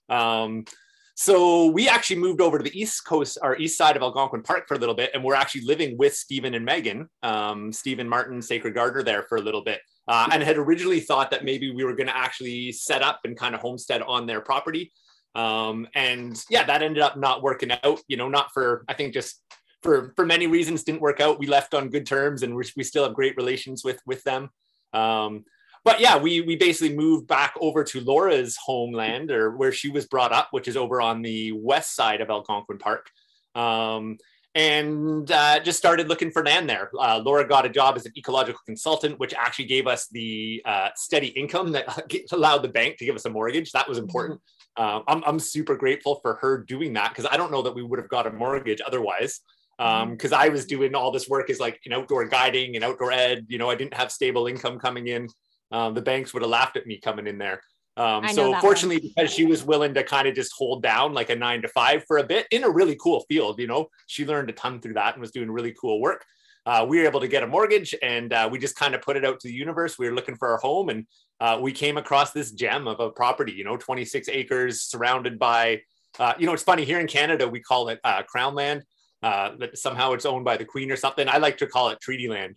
um, 0.10 0.66
so 1.16 1.68
we 1.68 1.88
actually 1.88 2.18
moved 2.18 2.42
over 2.42 2.58
to 2.58 2.64
the 2.64 2.80
east 2.80 3.06
coast 3.06 3.38
or 3.42 3.58
east 3.58 3.78
side 3.78 3.96
of 3.96 4.02
Algonquin 4.02 4.42
Park 4.42 4.68
for 4.68 4.74
a 4.74 4.80
little 4.80 4.96
bit, 4.96 5.12
and 5.14 5.24
we're 5.24 5.36
actually 5.36 5.62
living 5.62 5.98
with 5.98 6.16
Stephen 6.16 6.56
and 6.56 6.66
Megan, 6.66 7.08
um, 7.22 7.72
Stephen 7.72 8.10
Martin, 8.10 8.42
Sacred 8.42 8.74
Gardener, 8.74 9.04
there 9.04 9.24
for 9.24 9.38
a 9.38 9.42
little 9.42 9.64
bit, 9.64 9.80
uh, 10.08 10.30
and 10.32 10.42
had 10.42 10.58
originally 10.58 11.00
thought 11.00 11.30
that 11.32 11.46
maybe 11.46 11.72
we 11.72 11.84
were 11.84 11.96
going 11.96 12.08
to 12.08 12.18
actually 12.18 12.72
set 12.72 13.02
up 13.02 13.22
and 13.26 13.38
kind 13.38 13.54
of 13.54 13.62
homestead 13.62 14.02
on 14.02 14.26
their 14.26 14.42
property. 14.42 14.92
Um, 15.36 15.88
and 15.96 16.42
yeah, 16.50 16.64
that 16.64 16.82
ended 16.82 17.02
up 17.02 17.18
not 17.18 17.44
working 17.44 17.72
out. 17.84 18.02
You 18.08 18.18
know, 18.18 18.30
not 18.30 18.52
for 18.54 18.84
I 18.88 18.94
think 18.94 19.14
just 19.14 19.42
for 19.84 20.14
for 20.16 20.26
many 20.26 20.48
reasons 20.48 20.84
didn't 20.84 21.02
work 21.02 21.20
out. 21.20 21.40
We 21.40 21.48
left 21.48 21.74
on 21.74 21.90
good 21.90 22.06
terms, 22.06 22.42
and 22.44 22.56
we 22.56 22.64
we 22.76 22.84
still 22.84 23.04
have 23.04 23.14
great 23.14 23.38
relations 23.38 23.84
with 23.84 24.00
with 24.06 24.24
them. 24.24 24.50
Um, 24.94 25.46
but 25.84 26.00
yeah, 26.00 26.18
we 26.18 26.42
we 26.42 26.56
basically 26.56 26.96
moved 26.96 27.28
back 27.28 27.54
over 27.60 27.84
to 27.84 28.02
Laura's 28.02 28.58
homeland 28.58 29.32
or 29.32 29.56
where 29.56 29.72
she 29.72 29.90
was 29.90 30.06
brought 30.06 30.32
up, 30.32 30.48
which 30.52 30.68
is 30.68 30.78
over 30.78 31.02
on 31.02 31.22
the 31.22 31.52
west 31.52 31.96
side 31.96 32.22
of 32.22 32.30
Algonquin 32.30 32.78
Park. 32.78 33.10
Um, 33.56 34.18
and 34.56 35.30
uh, 35.32 35.60
just 35.60 35.80
started 35.80 36.08
looking 36.08 36.30
for 36.30 36.44
land 36.44 36.70
there. 36.70 36.92
Uh, 36.98 37.20
Laura 37.24 37.48
got 37.48 37.66
a 37.66 37.70
job 37.70 37.98
as 37.98 38.06
an 38.06 38.14
ecological 38.16 38.62
consultant, 38.66 39.20
which 39.20 39.34
actually 39.34 39.66
gave 39.66 39.88
us 39.88 40.08
the 40.10 40.62
uh, 40.64 40.90
steady 40.96 41.28
income 41.28 41.72
that 41.72 41.86
allowed 42.32 42.60
the 42.60 42.68
bank 42.68 42.98
to 42.98 43.06
give 43.06 43.16
us 43.16 43.26
a 43.26 43.30
mortgage. 43.30 43.72
That 43.72 43.90
was 43.90 43.98
important. 43.98 44.40
Uh, 44.78 45.02
I'm, 45.08 45.24
I'm 45.26 45.40
super 45.40 45.76
grateful 45.76 46.20
for 46.22 46.36
her 46.36 46.60
doing 46.60 46.94
that 46.94 47.10
because 47.10 47.26
I 47.26 47.36
don't 47.36 47.52
know 47.52 47.64
that 47.64 47.74
we 47.74 47.84
would 47.84 48.00
have 48.00 48.10
got 48.10 48.28
a 48.28 48.32
mortgage 48.32 48.82
otherwise. 48.86 49.42
Because 49.78 50.34
um, 50.34 50.40
I 50.40 50.50
was 50.50 50.68
doing 50.68 50.94
all 50.94 51.10
this 51.10 51.28
work 51.28 51.50
as 51.50 51.60
like 51.60 51.80
an 51.86 51.94
outdoor 51.94 52.28
guiding 52.28 52.76
and 52.76 52.86
outdoor 52.86 53.12
ed. 53.12 53.48
You 53.50 53.58
know, 53.58 53.72
I 53.72 53.76
didn't 53.76 53.96
have 53.96 54.12
stable 54.12 54.46
income 54.46 54.78
coming 54.78 55.08
in 55.08 55.28
um, 55.74 55.94
the 55.94 56.02
banks 56.02 56.34
would 56.34 56.44
have 56.44 56.52
laughed 56.52 56.78
at 56.78 56.88
me 56.88 57.00
coming 57.00 57.28
in 57.28 57.38
there. 57.38 57.62
Um, 57.98 58.28
so 58.30 58.56
fortunately, 58.60 58.98
one. 58.98 59.14
because 59.16 59.34
she 59.34 59.46
was 59.46 59.64
willing 59.64 59.94
to 59.96 60.04
kind 60.04 60.28
of 60.28 60.34
just 60.34 60.54
hold 60.58 60.82
down 60.82 61.14
like 61.14 61.30
a 61.30 61.36
nine 61.36 61.62
to 61.64 61.68
five 61.68 62.06
for 62.06 62.20
a 62.20 62.24
bit 62.24 62.48
in 62.52 62.64
a 62.64 62.70
really 62.70 62.96
cool 62.96 63.26
field, 63.30 63.60
you 63.60 63.68
know, 63.68 63.88
she 64.08 64.26
learned 64.26 64.50
a 64.50 64.54
ton 64.54 64.80
through 64.80 64.94
that 64.94 65.14
and 65.14 65.22
was 65.22 65.32
doing 65.32 65.52
really 65.52 65.76
cool 65.80 66.00
work. 66.00 66.26
Uh, 66.66 66.86
we 66.88 66.98
were 66.98 67.06
able 67.06 67.20
to 67.20 67.28
get 67.28 67.44
a 67.44 67.48
mortgage 67.48 67.94
and 68.02 68.32
uh, 68.32 68.48
we 68.50 68.58
just 68.58 68.78
kind 68.78 68.96
of 68.96 69.02
put 69.02 69.18
it 69.18 69.26
out 69.26 69.40
to 69.40 69.48
the 69.48 69.54
universe. 69.54 70.00
We 70.00 70.08
were 70.08 70.16
looking 70.16 70.38
for 70.38 70.48
our 70.48 70.58
home 70.58 70.90
and 70.90 71.06
uh, 71.40 71.60
we 71.62 71.72
came 71.72 71.98
across 71.98 72.32
this 72.32 72.52
gem 72.52 72.88
of 72.88 73.00
a 73.00 73.10
property, 73.10 73.52
you 73.52 73.66
know, 73.66 73.76
26 73.76 74.30
acres 74.30 74.82
surrounded 74.84 75.38
by, 75.38 75.82
uh, 76.20 76.34
you 76.40 76.46
know, 76.46 76.54
it's 76.54 76.64
funny 76.64 76.86
here 76.86 77.00
in 77.00 77.08
Canada, 77.08 77.48
we 77.48 77.60
call 77.60 77.90
it 77.90 78.00
uh, 78.04 78.24
crown 78.24 78.56
land. 78.56 78.84
Uh, 79.22 79.56
that 79.56 79.78
somehow 79.78 80.12
it's 80.12 80.26
owned 80.26 80.44
by 80.44 80.58
the 80.58 80.66
queen 80.66 80.92
or 80.92 80.98
something. 80.98 81.30
I 81.30 81.38
like 81.38 81.58
to 81.60 81.66
call 81.66 81.88
it 81.88 82.02
treaty 82.02 82.28
land. 82.28 82.56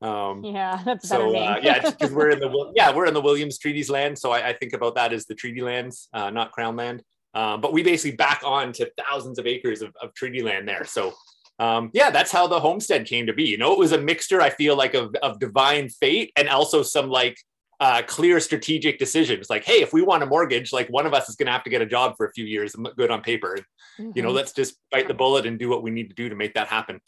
Um, 0.00 0.44
yeah, 0.44 0.80
that's 0.84 1.08
so 1.08 1.34
uh, 1.36 1.58
yeah, 1.62 1.90
because 1.90 2.12
we're 2.12 2.30
in 2.30 2.38
the 2.38 2.72
yeah 2.76 2.94
we're 2.94 3.06
in 3.06 3.14
the 3.14 3.20
Williams 3.20 3.58
Treaties 3.58 3.90
land, 3.90 4.18
so 4.18 4.30
I, 4.30 4.48
I 4.48 4.52
think 4.52 4.72
about 4.72 4.94
that 4.94 5.12
as 5.12 5.26
the 5.26 5.34
treaty 5.34 5.60
lands, 5.60 6.08
uh, 6.12 6.30
not 6.30 6.52
crown 6.52 6.76
land. 6.76 7.02
Uh, 7.34 7.56
but 7.56 7.72
we 7.72 7.82
basically 7.82 8.16
back 8.16 8.42
on 8.44 8.72
to 8.72 8.90
thousands 8.96 9.38
of 9.38 9.46
acres 9.46 9.82
of, 9.82 9.94
of 10.00 10.14
treaty 10.14 10.42
land 10.42 10.66
there. 10.66 10.84
So 10.84 11.14
um, 11.58 11.90
yeah, 11.92 12.10
that's 12.10 12.30
how 12.30 12.46
the 12.46 12.60
homestead 12.60 13.06
came 13.06 13.26
to 13.26 13.32
be. 13.32 13.44
You 13.44 13.58
know, 13.58 13.72
it 13.72 13.78
was 13.78 13.92
a 13.92 13.98
mixture. 13.98 14.40
I 14.40 14.50
feel 14.50 14.76
like 14.76 14.94
of 14.94 15.14
of 15.22 15.40
divine 15.40 15.88
fate 15.88 16.32
and 16.36 16.48
also 16.48 16.82
some 16.82 17.10
like 17.10 17.36
uh, 17.80 18.02
clear 18.06 18.40
strategic 18.40 18.98
decisions. 18.98 19.48
Like, 19.50 19.64
hey, 19.64 19.82
if 19.82 19.92
we 19.92 20.02
want 20.02 20.22
a 20.22 20.26
mortgage, 20.26 20.72
like 20.72 20.88
one 20.88 21.06
of 21.06 21.14
us 21.14 21.28
is 21.28 21.36
going 21.36 21.46
to 21.46 21.52
have 21.52 21.64
to 21.64 21.70
get 21.70 21.82
a 21.82 21.86
job 21.86 22.14
for 22.16 22.26
a 22.26 22.32
few 22.32 22.44
years, 22.44 22.74
good 22.96 23.10
on 23.10 23.22
paper. 23.22 23.56
Mm-hmm. 23.98 24.12
You 24.14 24.22
know, 24.22 24.28
mm-hmm. 24.28 24.36
let's 24.36 24.52
just 24.52 24.76
bite 24.90 25.08
the 25.08 25.14
bullet 25.14 25.46
and 25.46 25.58
do 25.58 25.68
what 25.68 25.82
we 25.82 25.90
need 25.90 26.08
to 26.08 26.14
do 26.14 26.28
to 26.28 26.34
make 26.34 26.54
that 26.54 26.68
happen. 26.68 27.00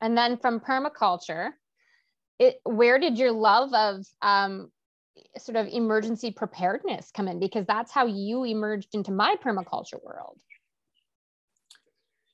And 0.00 0.18
then 0.18 0.36
from 0.36 0.58
permaculture, 0.58 1.50
it, 2.38 2.60
where 2.64 2.98
did 2.98 3.18
your 3.18 3.32
love 3.32 3.72
of 3.74 4.04
um, 4.20 4.70
sort 5.38 5.56
of 5.56 5.68
emergency 5.68 6.30
preparedness 6.30 7.10
come 7.12 7.28
in? 7.28 7.38
Because 7.38 7.66
that's 7.66 7.92
how 7.92 8.06
you 8.06 8.44
emerged 8.44 8.94
into 8.94 9.12
my 9.12 9.36
permaculture 9.44 10.02
world. 10.02 10.38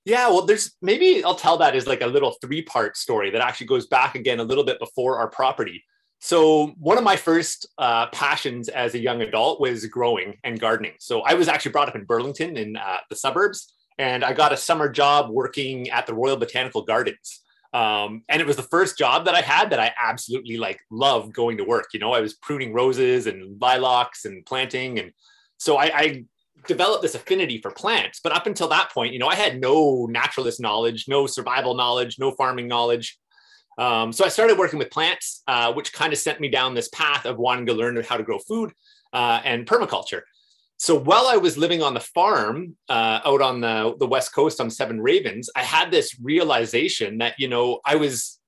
Yeah, 0.05 0.29
well, 0.29 0.47
there's 0.47 0.75
maybe 0.81 1.23
I'll 1.23 1.35
tell 1.35 1.59
that 1.59 1.77
as 1.77 1.87
like 1.87 2.01
a 2.01 2.07
little 2.07 2.35
three 2.41 2.63
part 2.63 2.97
story 2.97 3.31
that 3.31 3.43
actually 3.43 3.67
goes 3.67 3.87
back 3.87 4.15
again 4.15 4.41
a 4.41 4.45
little 4.45 4.65
bit 4.65 4.79
before 4.79 5.19
our 5.19 5.29
property. 5.29 5.85
So, 6.21 6.69
one 6.79 6.99
of 6.99 7.05
my 7.05 7.17
first 7.17 7.69
uh, 7.77 8.07
passions 8.07 8.69
as 8.69 8.95
a 8.95 8.99
young 8.99 9.23
adult 9.23 9.61
was 9.61 9.85
growing 9.87 10.37
and 10.45 10.59
gardening. 10.59 10.95
So, 10.99 11.21
I 11.21 11.35
was 11.35 11.47
actually 11.47 11.73
brought 11.73 11.89
up 11.89 11.95
in 11.95 12.05
Burlington 12.05 12.57
in 12.57 12.77
uh, 12.77 12.99
the 13.11 13.17
suburbs, 13.17 13.75
and 13.99 14.25
I 14.25 14.33
got 14.33 14.53
a 14.53 14.57
summer 14.57 14.89
job 14.89 15.31
working 15.31 15.91
at 15.91 16.07
the 16.07 16.15
Royal 16.15 16.37
Botanical 16.37 16.83
Gardens. 16.83 17.43
Um, 17.73 18.23
and 18.29 18.41
it 18.41 18.47
was 18.47 18.57
the 18.57 18.63
first 18.63 18.97
job 18.97 19.27
that 19.27 19.35
I 19.35 19.41
had 19.41 19.71
that 19.71 19.81
I 19.81 19.93
absolutely 20.03 20.57
like 20.57 20.81
loved 20.91 21.35
going 21.35 21.59
to 21.59 21.65
work. 21.65 21.89
You 21.93 22.01
know, 22.01 22.13
I 22.13 22.21
was 22.21 22.35
pruning 22.35 22.73
roses 22.73 23.27
and 23.27 23.61
lilacs 23.61 24.25
and 24.25 24.45
planting. 24.47 24.99
And 24.99 25.13
so 25.59 25.77
I, 25.77 25.85
I 25.95 26.25
developed 26.67 27.03
this 27.03 27.15
affinity 27.15 27.61
for 27.61 27.71
plants. 27.71 28.21
But 28.23 28.33
up 28.33 28.47
until 28.47 28.69
that 28.69 28.91
point, 28.91 29.13
you 29.13 29.19
know, 29.19 29.29
I 29.29 29.35
had 29.35 29.61
no 29.61 30.07
naturalist 30.11 30.61
knowledge, 30.61 31.07
no 31.09 31.27
survival 31.27 31.75
knowledge, 31.75 32.19
no 32.19 32.31
farming 32.33 32.69
knowledge. 32.69 33.19
Um, 33.77 34.13
so 34.13 34.25
I 34.25 34.29
started 34.29 34.59
working 34.59 34.79
with 34.79 34.91
plants, 34.91 35.43
uh, 35.47 35.73
which 35.73 35.93
kind 35.93 36.13
of 36.13 36.19
sent 36.19 36.41
me 36.41 36.49
down 36.49 36.75
this 36.75 36.89
path 36.89 37.27
of 37.27 37.39
wanting 37.39 37.67
to 37.67 37.75
learn 37.75 38.03
how 38.03 38.17
to 38.17 38.25
grow 38.25 38.39
food 38.39 38.73
uh, 39.13 39.41
and 39.45 39.67
permaculture 39.67 40.23
so 40.79 40.97
while 40.97 41.27
I 41.27 41.37
was 41.37 41.59
living 41.59 41.83
on 41.83 41.93
the 41.93 42.01
farm 42.01 42.77
uh, 42.89 43.21
out 43.25 43.43
on 43.43 43.61
the, 43.61 43.97
the 43.99 44.07
West 44.07 44.33
Coast 44.33 44.61
on 44.61 44.71
Seven 44.71 45.01
Ravens, 45.01 45.51
I 45.57 45.63
had 45.63 45.91
this 45.91 46.17
realization 46.23 47.19
that, 47.19 47.35
you 47.37 47.49
know, 47.49 47.81
I 47.85 47.97
was, 47.97 48.39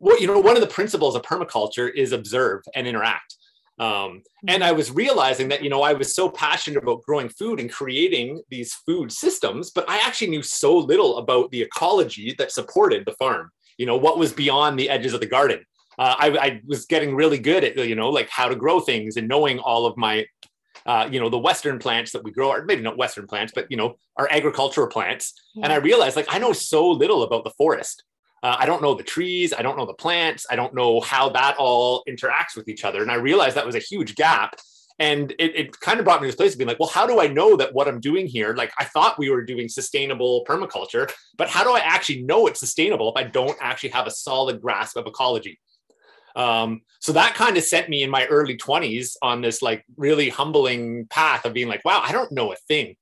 well, 0.00 0.20
you 0.20 0.26
know, 0.26 0.38
one 0.38 0.54
of 0.54 0.60
the 0.60 0.68
principles 0.68 1.16
of 1.16 1.22
permaculture 1.22 1.90
is 1.94 2.12
observe 2.12 2.60
and 2.74 2.86
interact. 2.86 3.36
Um, 3.78 4.22
and 4.46 4.62
I 4.62 4.72
was 4.72 4.90
realizing 4.90 5.48
that, 5.48 5.64
you 5.64 5.70
know, 5.70 5.80
I 5.80 5.94
was 5.94 6.14
so 6.14 6.28
passionate 6.28 6.82
about 6.82 7.02
growing 7.04 7.30
food 7.30 7.58
and 7.58 7.72
creating 7.72 8.42
these 8.50 8.74
food 8.74 9.10
systems, 9.10 9.70
but 9.70 9.88
I 9.88 9.96
actually 10.06 10.28
knew 10.28 10.42
so 10.42 10.76
little 10.76 11.16
about 11.16 11.50
the 11.50 11.62
ecology 11.62 12.34
that 12.36 12.52
supported 12.52 13.06
the 13.06 13.14
farm, 13.14 13.50
you 13.78 13.86
know, 13.86 13.96
what 13.96 14.18
was 14.18 14.34
beyond 14.34 14.78
the 14.78 14.90
edges 14.90 15.14
of 15.14 15.20
the 15.20 15.26
garden. 15.26 15.64
Uh, 15.98 16.14
I, 16.18 16.28
I, 16.28 16.60
was 16.66 16.86
getting 16.86 17.14
really 17.14 17.38
good 17.38 17.62
at 17.62 17.76
you 17.76 17.94
know 17.94 18.08
like 18.08 18.30
how 18.30 18.48
to 18.48 18.54
grow 18.54 18.80
things 18.80 19.18
and 19.18 19.28
knowing 19.28 19.58
all 19.58 19.84
of 19.84 19.98
my 19.98 20.24
uh, 20.86 21.08
you 21.10 21.20
know, 21.20 21.28
the 21.28 21.38
Western 21.38 21.78
plants 21.78 22.12
that 22.12 22.24
we 22.24 22.30
grow, 22.30 22.50
or 22.50 22.64
maybe 22.64 22.82
not 22.82 22.96
Western 22.96 23.26
plants, 23.26 23.52
but, 23.54 23.66
you 23.70 23.76
know, 23.76 23.96
our 24.16 24.28
agricultural 24.30 24.86
plants. 24.86 25.34
Yeah. 25.54 25.64
And 25.64 25.72
I 25.72 25.76
realized 25.76 26.16
like 26.16 26.26
I 26.28 26.38
know 26.38 26.52
so 26.52 26.88
little 26.88 27.22
about 27.22 27.44
the 27.44 27.50
forest. 27.50 28.04
Uh, 28.42 28.56
I 28.58 28.64
don't 28.64 28.80
know 28.80 28.94
the 28.94 29.02
trees. 29.02 29.52
I 29.52 29.60
don't 29.60 29.76
know 29.76 29.84
the 29.84 29.92
plants. 29.92 30.46
I 30.50 30.56
don't 30.56 30.74
know 30.74 31.00
how 31.00 31.28
that 31.30 31.56
all 31.58 32.02
interacts 32.08 32.56
with 32.56 32.68
each 32.68 32.84
other. 32.84 33.02
And 33.02 33.10
I 33.10 33.16
realized 33.16 33.56
that 33.56 33.66
was 33.66 33.74
a 33.74 33.80
huge 33.80 34.14
gap. 34.14 34.56
And 34.98 35.32
it, 35.32 35.56
it 35.56 35.80
kind 35.80 35.98
of 35.98 36.04
brought 36.04 36.20
me 36.20 36.26
to 36.26 36.28
this 36.28 36.36
place 36.36 36.52
of 36.52 36.58
being 36.58 36.68
like, 36.68 36.78
well, 36.78 36.88
how 36.88 37.06
do 37.06 37.20
I 37.20 37.26
know 37.26 37.56
that 37.56 37.72
what 37.74 37.88
I'm 37.88 38.00
doing 38.00 38.26
here? 38.26 38.54
Like, 38.54 38.70
I 38.78 38.84
thought 38.84 39.18
we 39.18 39.30
were 39.30 39.42
doing 39.42 39.66
sustainable 39.66 40.44
permaculture, 40.46 41.10
but 41.38 41.48
how 41.48 41.64
do 41.64 41.70
I 41.70 41.80
actually 41.80 42.22
know 42.22 42.46
it's 42.46 42.60
sustainable 42.60 43.10
if 43.10 43.16
I 43.16 43.26
don't 43.26 43.56
actually 43.62 43.90
have 43.90 44.06
a 44.06 44.10
solid 44.10 44.60
grasp 44.60 44.98
of 44.98 45.06
ecology? 45.06 45.58
Um, 46.36 46.82
so 47.00 47.12
that 47.12 47.34
kind 47.34 47.56
of 47.56 47.64
sent 47.64 47.88
me 47.88 48.02
in 48.02 48.10
my 48.10 48.26
early 48.26 48.56
20s 48.56 49.16
on 49.22 49.40
this 49.40 49.62
like 49.62 49.84
really 49.96 50.28
humbling 50.28 51.06
path 51.06 51.44
of 51.44 51.52
being 51.52 51.68
like, 51.68 51.84
wow, 51.84 52.02
I 52.04 52.12
don't 52.12 52.32
know 52.32 52.52
a 52.52 52.56
thing. 52.68 52.96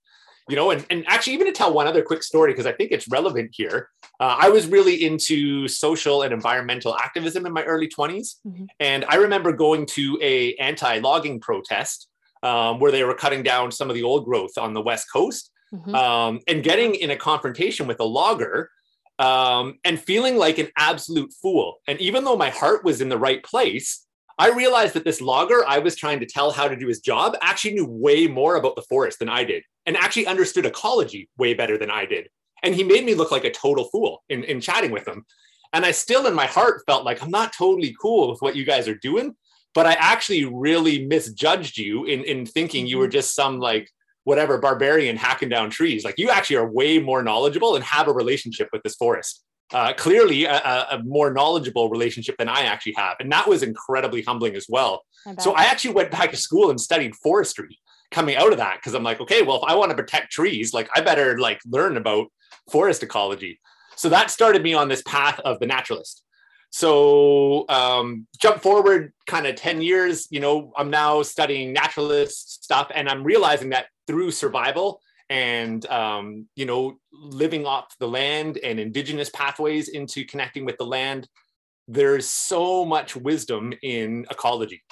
You 0.49 0.57
know, 0.57 0.71
and, 0.71 0.87
and 0.89 1.05
actually, 1.07 1.35
even 1.35 1.47
to 1.47 1.53
tell 1.53 1.75
one 1.75 1.87
other 1.87 2.03
quick 2.03 2.23
story, 2.23 2.53
because 2.53 2.65
I 2.65 2.73
think 2.73 2.91
it's 2.91 3.07
relevant 3.09 3.51
here, 3.53 3.91
uh, 4.19 4.37
I 4.41 4.49
was 4.49 4.67
really 4.67 5.05
into 5.05 5.69
social 5.69 6.23
and 6.23 6.33
environmental 6.33 6.97
activism 6.97 7.45
in 7.45 7.53
my 7.53 7.65
early 7.65 7.87
20s. 7.87 8.37
Mm-hmm. 8.47 8.65
And 8.81 9.05
I 9.11 9.17
remember 9.17 9.53
going 9.53 9.85
to 9.87 10.19
a 10.23 10.55
anti-logging 10.55 11.41
protest 11.41 12.09
um, 12.43 12.81
where 12.81 12.91
they 12.91 13.05
were 13.05 13.15
cutting 13.15 13.43
down 13.43 13.71
some 13.71 13.91
of 13.91 13.95
the 13.95 14.03
old 14.03 14.25
growth 14.25 14.57
on 14.57 14.73
the 14.73 14.81
West 14.81 15.09
Coast 15.13 15.51
mm-hmm. 15.73 15.95
um, 15.95 16.41
and 16.49 16.63
getting 16.63 16.95
in 16.95 17.11
a 17.11 17.17
confrontation 17.17 17.87
with 17.87 18.01
a 18.01 18.05
logger 18.05 18.71
um, 19.19 19.79
and 19.85 20.01
feeling 20.01 20.37
like 20.37 20.59
an 20.59 20.69
absolute 20.77 21.33
fool. 21.43 21.81
And 21.87 22.01
even 22.01 22.25
though 22.25 22.37
my 22.37 22.51
heart 22.51 22.85
was 22.85 23.01
in 23.01 23.09
the 23.09 23.19
right 23.19 23.43
place, 23.43 24.07
I 24.39 24.51
realized 24.51 24.95
that 24.95 25.05
this 25.05 25.21
logger 25.21 25.67
I 25.67 25.79
was 25.79 25.97
trying 25.97 26.21
to 26.21 26.27
tell 26.27 26.53
how 26.53 26.69
to 26.69 26.77
do 26.77 26.87
his 26.87 27.01
job 27.01 27.37
actually 27.43 27.75
knew 27.75 27.87
way 27.87 28.29
more 28.29 28.57
about 28.57 28.77
the 28.77 28.83
forest 28.83 29.19
than 29.19 29.29
I 29.29 29.43
did 29.43 29.65
and 29.85 29.97
actually 29.97 30.27
understood 30.27 30.65
ecology 30.65 31.29
way 31.37 31.55
better 31.55 31.77
than 31.77 31.91
I 31.91 32.07
did. 32.07 32.29
And 32.63 32.75
he 32.75 32.85
made 32.85 33.05
me 33.05 33.15
look 33.15 33.33
like 33.33 33.45
a 33.45 33.51
total 33.51 33.85
fool 33.85 34.23
in, 34.29 34.45
in 34.45 34.61
chatting 34.61 34.93
with 34.93 35.07
him. 35.07 35.25
And 35.73 35.85
I 35.85 35.91
still 35.91 36.27
in 36.27 36.35
my 36.35 36.47
heart 36.47 36.83
felt 36.87 37.05
like 37.05 37.23
I'm 37.23 37.31
not 37.31 37.53
totally 37.53 37.95
cool 38.01 38.31
with 38.31 38.41
what 38.41 38.57
you 38.57 38.65
guys 38.65 38.87
are 38.89 38.95
doing, 38.95 39.35
but 39.75 39.87
I 39.87 39.95
actually 39.95 40.45
really 40.45 41.07
misjudged 41.07 41.77
you 41.77 42.05
in, 42.05 42.25
in 42.25 42.47
thinking 42.47 42.87
you 42.87 42.99
were 42.99 43.05
mm-hmm. 43.05 43.13
just 43.13 43.35
some 43.35 43.59
like 43.59 43.91
whatever 44.29 44.59
barbarian 44.59 45.17
hacking 45.17 45.49
down 45.49 45.71
trees. 45.71 46.05
Like 46.05 46.19
you 46.19 46.29
actually 46.29 46.57
are 46.57 46.71
way 46.71 46.99
more 46.99 47.23
knowledgeable 47.23 47.77
and 47.77 47.83
have 47.83 48.09
a 48.09 48.13
relationship 48.13 48.69
with 48.75 48.83
this 48.83 48.95
forest. 48.95 49.43
Uh, 49.73 49.95
clearly 49.95 50.45
a, 50.45 50.55
a, 50.55 51.03
more 51.03 51.33
knowledgeable 51.33 51.89
relationship 51.89 52.37
than 52.37 52.49
I 52.49 52.63
actually 52.63 52.95
have. 52.97 53.17
And 53.21 53.33
that 53.33 53.49
was 53.49 53.63
incredibly 53.63 54.21
humbling 54.21 54.55
as 54.55 54.67
well. 54.69 55.03
I 55.27 55.35
so 55.39 55.53
I 55.53 55.65
actually 55.65 55.95
went 55.95 56.11
back 56.11 56.31
to 56.31 56.37
school 56.37 56.69
and 56.69 56.79
studied 56.79 57.17
forestry 57.17 57.79
coming 58.11 58.37
out 58.37 58.53
of 58.53 58.59
that 58.59 58.77
because 58.77 58.95
I'm 58.95 59.03
like, 59.03 59.21
okay, 59.21 59.41
well, 59.41 59.57
if 59.57 59.63
I 59.67 59.75
want 59.75 59.91
to 59.93 59.97
protect 59.97 60.31
trees, 60.31 60.75
like 60.75 60.91
I 60.95 61.01
better 61.01 61.39
like 61.39 61.61
learn 61.67 61.97
about 61.97 62.27
forest 62.71 63.03
ecology. 63.03 63.61
So 63.97 64.11
that 64.11 64.31
started 64.31 64.63
me 64.63 64.75
on 64.75 64.89
this 64.89 65.03
path 65.03 65.41
of 65.41 65.59
the 65.59 65.67
naturalist. 65.67 66.23
So 66.71 67.67
um, 67.69 68.27
jump 68.41 68.63
forward 68.63 69.13
kind 69.27 69.47
of 69.47 69.57
10 69.57 69.81
years, 69.81 70.29
you 70.31 70.41
know, 70.41 70.73
I'm 70.77 70.91
now 70.91 71.23
studying 71.23 71.73
naturalist 71.73 72.65
stuff 72.65 72.91
and 72.95 73.09
I'm 73.09 73.25
realizing 73.25 73.71
that 73.71 73.87
through 74.07 74.33
survival 74.33 75.01
and, 75.31 75.85
um, 75.87 76.47
you 76.57 76.67
know, 76.67 76.99
living 77.13 77.67
off 77.67 77.97
the 77.99 78.09
land 78.09 78.59
and 78.59 78.79
indigenous 78.79 79.31
pathways 79.31 79.89
into 79.89 80.25
connecting 80.25 80.65
with 80.65 80.77
the 80.79 80.87
land, 80.87 81.29
there's 81.87 82.29
so 82.29 82.85
much 82.85 83.17
wisdom 83.17 83.73
in 83.83 84.27
ecology. 84.31 84.83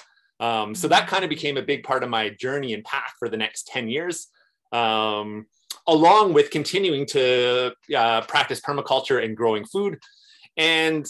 Um, 0.40 0.74
so 0.74 0.88
that 0.88 1.08
kind 1.08 1.24
of 1.24 1.30
became 1.30 1.56
a 1.56 1.62
big 1.62 1.82
part 1.84 2.02
of 2.02 2.10
my 2.10 2.30
journey 2.30 2.74
and 2.74 2.84
path 2.84 3.12
for 3.18 3.28
the 3.28 3.36
next 3.36 3.66
10 3.68 3.88
years. 3.88 4.28
Um, 4.72 5.46
along 5.86 6.32
with 6.32 6.50
continuing 6.50 7.06
to 7.06 7.72
uh, 7.96 8.20
practice 8.22 8.60
permaculture 8.60 9.22
and 9.24 9.36
growing 9.36 9.64
food. 9.64 9.98
And 10.56 11.06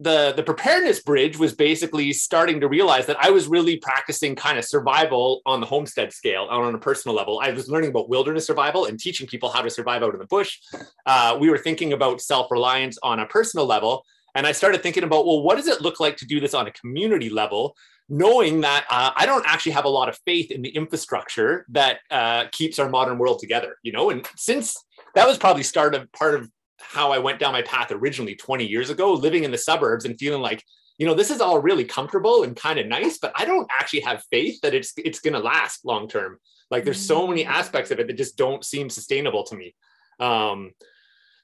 the 0.00 0.32
the 0.36 0.42
preparedness 0.42 1.00
bridge 1.00 1.38
was 1.38 1.54
basically 1.54 2.12
starting 2.12 2.60
to 2.60 2.68
realize 2.68 3.06
that 3.06 3.16
I 3.20 3.30
was 3.30 3.48
really 3.48 3.76
practicing 3.78 4.36
kind 4.36 4.56
of 4.58 4.64
survival 4.64 5.42
on 5.44 5.60
the 5.60 5.66
homestead 5.66 6.12
scale, 6.12 6.46
on 6.48 6.74
a 6.74 6.78
personal 6.78 7.16
level. 7.16 7.40
I 7.42 7.50
was 7.50 7.68
learning 7.68 7.90
about 7.90 8.08
wilderness 8.08 8.46
survival 8.46 8.84
and 8.84 8.98
teaching 8.98 9.26
people 9.26 9.48
how 9.48 9.60
to 9.60 9.70
survive 9.70 10.02
out 10.02 10.14
in 10.14 10.20
the 10.20 10.26
bush. 10.26 10.60
Uh, 11.04 11.36
we 11.40 11.50
were 11.50 11.58
thinking 11.58 11.92
about 11.92 12.20
self 12.20 12.50
reliance 12.50 12.98
on 13.02 13.18
a 13.18 13.26
personal 13.26 13.66
level, 13.66 14.04
and 14.34 14.46
I 14.46 14.52
started 14.52 14.82
thinking 14.82 15.02
about 15.02 15.26
well, 15.26 15.42
what 15.42 15.56
does 15.56 15.66
it 15.66 15.80
look 15.80 15.98
like 15.98 16.16
to 16.18 16.26
do 16.26 16.38
this 16.38 16.54
on 16.54 16.68
a 16.68 16.72
community 16.72 17.28
level? 17.28 17.76
Knowing 18.08 18.62
that 18.62 18.86
uh, 18.88 19.10
I 19.16 19.26
don't 19.26 19.44
actually 19.46 19.72
have 19.72 19.84
a 19.84 19.90
lot 19.90 20.08
of 20.08 20.18
faith 20.24 20.50
in 20.50 20.62
the 20.62 20.70
infrastructure 20.70 21.66
that 21.70 21.98
uh, 22.10 22.44
keeps 22.52 22.78
our 22.78 22.88
modern 22.88 23.18
world 23.18 23.38
together, 23.38 23.76
you 23.82 23.92
know, 23.92 24.10
and 24.10 24.26
since 24.36 24.76
that 25.14 25.26
was 25.26 25.36
probably 25.38 25.62
start 25.62 25.94
of 25.94 26.10
part 26.12 26.34
of 26.36 26.50
how 26.78 27.12
I 27.12 27.18
went 27.18 27.38
down 27.38 27.52
my 27.52 27.62
path 27.62 27.90
originally 27.90 28.34
20 28.34 28.66
years 28.66 28.90
ago, 28.90 29.12
living 29.12 29.44
in 29.44 29.50
the 29.50 29.58
suburbs 29.58 30.04
and 30.04 30.18
feeling 30.18 30.42
like, 30.42 30.64
you 30.98 31.06
know, 31.06 31.14
this 31.14 31.30
is 31.30 31.40
all 31.40 31.60
really 31.60 31.84
comfortable 31.84 32.42
and 32.42 32.56
kind 32.56 32.78
of 32.78 32.86
nice, 32.86 33.18
but 33.18 33.32
I 33.36 33.44
don't 33.44 33.68
actually 33.70 34.00
have 34.00 34.24
faith 34.30 34.60
that 34.62 34.74
it's 34.74 34.92
it's 34.96 35.20
going 35.20 35.34
to 35.34 35.40
last 35.40 35.84
long 35.84 36.08
term. 36.08 36.38
Like 36.70 36.84
there's 36.84 37.00
so 37.00 37.26
many 37.26 37.44
mm. 37.44 37.48
aspects 37.48 37.90
of 37.90 38.00
it 38.00 38.06
that 38.08 38.16
just 38.16 38.36
don't 38.36 38.64
seem 38.64 38.90
sustainable 38.90 39.44
to 39.44 39.56
me. 39.56 39.74
Um, 40.18 40.72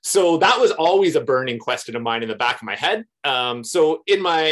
so 0.07 0.37
that 0.37 0.61
was 0.61 0.71
always 0.71 1.17
a 1.17 1.21
burning 1.23 1.59
question 1.59 1.97
of 1.97 2.03
mine 2.03 2.23
in 2.23 2.29
the 2.29 2.35
back 2.35 2.57
of 2.57 2.65
my 2.65 2.75
head. 2.75 3.07
Um, 3.25 3.65
so 3.65 4.03
in 4.07 4.21
my, 4.21 4.43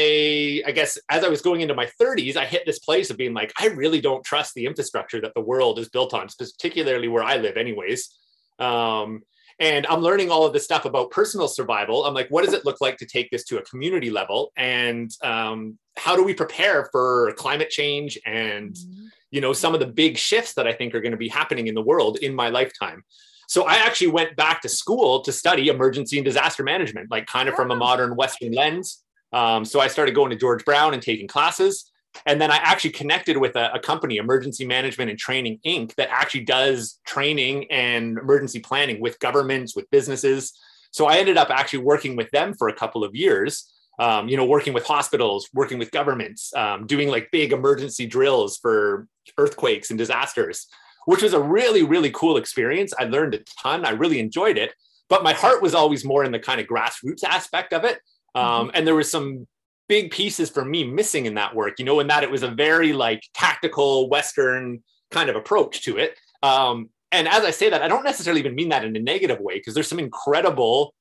I 0.66 0.72
guess, 0.74 0.96
as 1.10 1.24
I 1.24 1.28
was 1.28 1.42
going 1.42 1.60
into 1.60 1.74
my 1.74 1.90
30s, 2.00 2.36
I 2.36 2.46
hit 2.46 2.64
this 2.64 2.78
place 2.78 3.10
of 3.10 3.18
being 3.18 3.34
like, 3.34 3.52
I 3.60 3.66
really 3.66 4.00
don't 4.00 4.24
trust 4.24 4.54
the 4.54 4.64
infrastructure 4.64 5.20
that 5.20 5.34
the 5.34 5.42
world 5.42 5.78
is 5.78 5.90
built 5.90 6.14
on, 6.14 6.26
particularly 6.38 7.06
where 7.08 7.22
I 7.22 7.36
live, 7.36 7.58
anyways. 7.58 8.16
Um, 8.58 9.24
and 9.58 9.86
I'm 9.86 10.00
learning 10.00 10.30
all 10.30 10.46
of 10.46 10.52
this 10.52 10.64
stuff 10.64 10.84
about 10.84 11.10
personal 11.10 11.48
survival. 11.48 12.04
I'm 12.04 12.14
like, 12.14 12.28
what 12.28 12.44
does 12.44 12.54
it 12.54 12.64
look 12.64 12.80
like 12.80 12.96
to 12.98 13.06
take 13.06 13.30
this 13.30 13.44
to 13.44 13.58
a 13.58 13.62
community 13.62 14.10
level? 14.10 14.52
And 14.56 15.10
um, 15.22 15.78
how 15.96 16.16
do 16.16 16.24
we 16.24 16.34
prepare 16.34 16.88
for 16.92 17.32
climate 17.36 17.70
change 17.70 18.18
and, 18.26 18.74
mm-hmm. 18.74 19.06
you 19.30 19.40
know, 19.40 19.52
some 19.52 19.74
of 19.74 19.80
the 19.80 19.86
big 19.86 20.16
shifts 20.16 20.54
that 20.54 20.66
I 20.66 20.72
think 20.72 20.94
are 20.94 21.00
going 21.00 21.12
to 21.12 21.18
be 21.18 21.28
happening 21.28 21.66
in 21.66 21.74
the 21.74 21.82
world 21.82 22.18
in 22.18 22.34
my 22.34 22.48
lifetime? 22.48 23.04
So 23.48 23.64
I 23.64 23.74
actually 23.74 24.08
went 24.08 24.34
back 24.36 24.62
to 24.62 24.68
school 24.68 25.20
to 25.22 25.32
study 25.32 25.68
emergency 25.68 26.16
and 26.16 26.24
disaster 26.24 26.62
management, 26.62 27.10
like 27.10 27.26
kind 27.26 27.48
of 27.48 27.54
from 27.54 27.70
a 27.70 27.76
modern 27.76 28.16
Western 28.16 28.52
lens. 28.52 29.02
Um, 29.32 29.64
so 29.64 29.80
I 29.80 29.88
started 29.88 30.14
going 30.14 30.30
to 30.30 30.36
George 30.36 30.64
Brown 30.64 30.94
and 30.94 31.02
taking 31.02 31.28
classes. 31.28 31.91
And 32.26 32.40
then 32.40 32.50
I 32.50 32.56
actually 32.56 32.90
connected 32.90 33.36
with 33.36 33.56
a, 33.56 33.72
a, 33.74 33.80
company, 33.80 34.16
Emergency 34.16 34.66
Management 34.66 35.10
and 35.10 35.18
Training 35.18 35.58
Inc., 35.66 35.94
that 35.96 36.08
actually 36.10 36.44
does 36.44 37.00
training 37.06 37.70
and 37.70 38.18
emergency 38.18 38.60
planning 38.60 39.00
with 39.00 39.18
governments, 39.18 39.74
with 39.74 39.90
businesses. 39.90 40.52
So 40.90 41.06
I 41.06 41.16
ended 41.16 41.36
up 41.36 41.50
actually 41.50 41.80
working 41.80 42.16
with 42.16 42.30
them 42.30 42.54
for 42.54 42.68
a 42.68 42.74
couple 42.74 43.04
of 43.04 43.14
years. 43.14 43.68
Um, 43.98 44.26
you 44.26 44.38
know, 44.38 44.46
working 44.46 44.72
with 44.72 44.86
hospitals, 44.86 45.50
working 45.52 45.78
with 45.78 45.90
governments, 45.90 46.52
um, 46.56 46.86
doing 46.86 47.08
like 47.08 47.30
big 47.30 47.52
emergency 47.52 48.06
drills 48.06 48.56
for 48.56 49.06
earthquakes 49.36 49.90
and 49.90 49.98
disasters, 49.98 50.66
which 51.04 51.22
was 51.22 51.34
a 51.34 51.40
really, 51.40 51.82
really 51.82 52.10
cool 52.10 52.38
experience. 52.38 52.94
I 52.98 53.04
learned 53.04 53.34
a 53.34 53.40
ton. 53.62 53.84
I 53.84 53.90
really 53.90 54.18
enjoyed 54.18 54.56
it, 54.56 54.72
but 55.10 55.22
my 55.22 55.34
heart 55.34 55.60
was 55.60 55.74
always 55.74 56.06
more 56.06 56.24
in 56.24 56.32
the 56.32 56.38
kind 56.38 56.58
of 56.58 56.66
grassroots 56.66 57.22
aspect 57.22 57.74
of 57.74 57.84
it. 57.84 58.00
Um, 58.34 58.44
mm-hmm. 58.44 58.70
And 58.74 58.86
there 58.86 58.94
was 58.94 59.10
some 59.10 59.46
big 59.88 60.10
pieces 60.10 60.50
for 60.50 60.64
me 60.64 60.84
missing 60.84 61.26
in 61.26 61.34
that 61.34 61.54
work, 61.54 61.78
you 61.78 61.84
know, 61.84 62.00
in 62.00 62.06
that 62.06 62.22
it 62.22 62.30
was 62.30 62.42
a 62.42 62.48
very 62.48 62.92
like 62.92 63.22
tactical 63.34 64.08
Western 64.08 64.82
kind 65.10 65.28
of 65.28 65.36
approach 65.36 65.82
to 65.82 65.98
it. 65.98 66.16
Um, 66.42 66.90
and 67.10 67.28
as 67.28 67.44
I 67.44 67.50
say 67.50 67.68
that, 67.70 67.82
I 67.82 67.88
don't 67.88 68.04
necessarily 68.04 68.40
even 68.40 68.54
mean 68.54 68.70
that 68.70 68.84
in 68.84 68.96
a 68.96 69.00
negative 69.00 69.38
way, 69.40 69.54
because 69.58 69.74
there's 69.74 69.88
some 69.88 69.98
incredible 69.98 70.94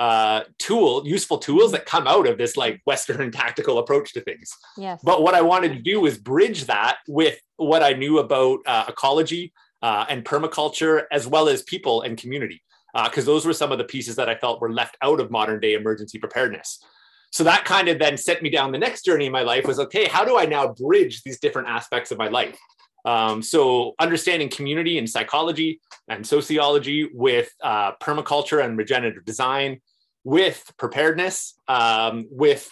uh, 0.00 0.42
tool, 0.58 1.06
useful 1.06 1.38
tools 1.38 1.72
that 1.72 1.84
come 1.84 2.06
out 2.06 2.26
of 2.26 2.38
this 2.38 2.56
like 2.56 2.80
Western 2.86 3.30
tactical 3.32 3.78
approach 3.78 4.12
to 4.14 4.20
things. 4.20 4.50
Yes. 4.76 5.00
But 5.02 5.22
what 5.22 5.34
I 5.34 5.42
wanted 5.42 5.74
to 5.74 5.80
do 5.80 6.00
was 6.00 6.16
bridge 6.16 6.64
that 6.66 6.98
with 7.06 7.38
what 7.56 7.82
I 7.82 7.92
knew 7.92 8.18
about 8.18 8.60
uh, 8.64 8.86
ecology 8.88 9.52
uh, 9.82 10.06
and 10.08 10.24
permaculture, 10.24 11.04
as 11.12 11.26
well 11.26 11.48
as 11.48 11.62
people 11.62 12.02
and 12.02 12.16
community, 12.16 12.62
because 12.94 13.24
uh, 13.24 13.32
those 13.32 13.44
were 13.44 13.52
some 13.52 13.72
of 13.72 13.78
the 13.78 13.84
pieces 13.84 14.16
that 14.16 14.28
I 14.28 14.36
felt 14.36 14.60
were 14.60 14.72
left 14.72 14.96
out 15.02 15.20
of 15.20 15.30
modern 15.30 15.60
day 15.60 15.74
emergency 15.74 16.18
preparedness 16.18 16.82
so 17.30 17.44
that 17.44 17.64
kind 17.64 17.88
of 17.88 17.98
then 17.98 18.16
set 18.16 18.42
me 18.42 18.50
down 18.50 18.72
the 18.72 18.78
next 18.78 19.04
journey 19.04 19.26
in 19.26 19.32
my 19.32 19.42
life 19.42 19.66
was 19.66 19.78
okay 19.78 20.06
how 20.06 20.24
do 20.24 20.38
i 20.38 20.44
now 20.44 20.68
bridge 20.68 21.22
these 21.22 21.38
different 21.38 21.68
aspects 21.68 22.10
of 22.10 22.18
my 22.18 22.28
life? 22.28 22.58
Um, 23.04 23.42
so 23.42 23.94
understanding 23.98 24.48
community 24.48 24.98
and 24.98 25.08
psychology 25.08 25.80
and 26.08 26.26
sociology 26.26 27.08
with 27.12 27.50
uh, 27.62 27.92
permaculture 27.96 28.62
and 28.62 28.76
regenerative 28.76 29.24
design 29.24 29.80
with 30.24 30.70
preparedness 30.76 31.54
um, 31.68 32.26
with 32.30 32.70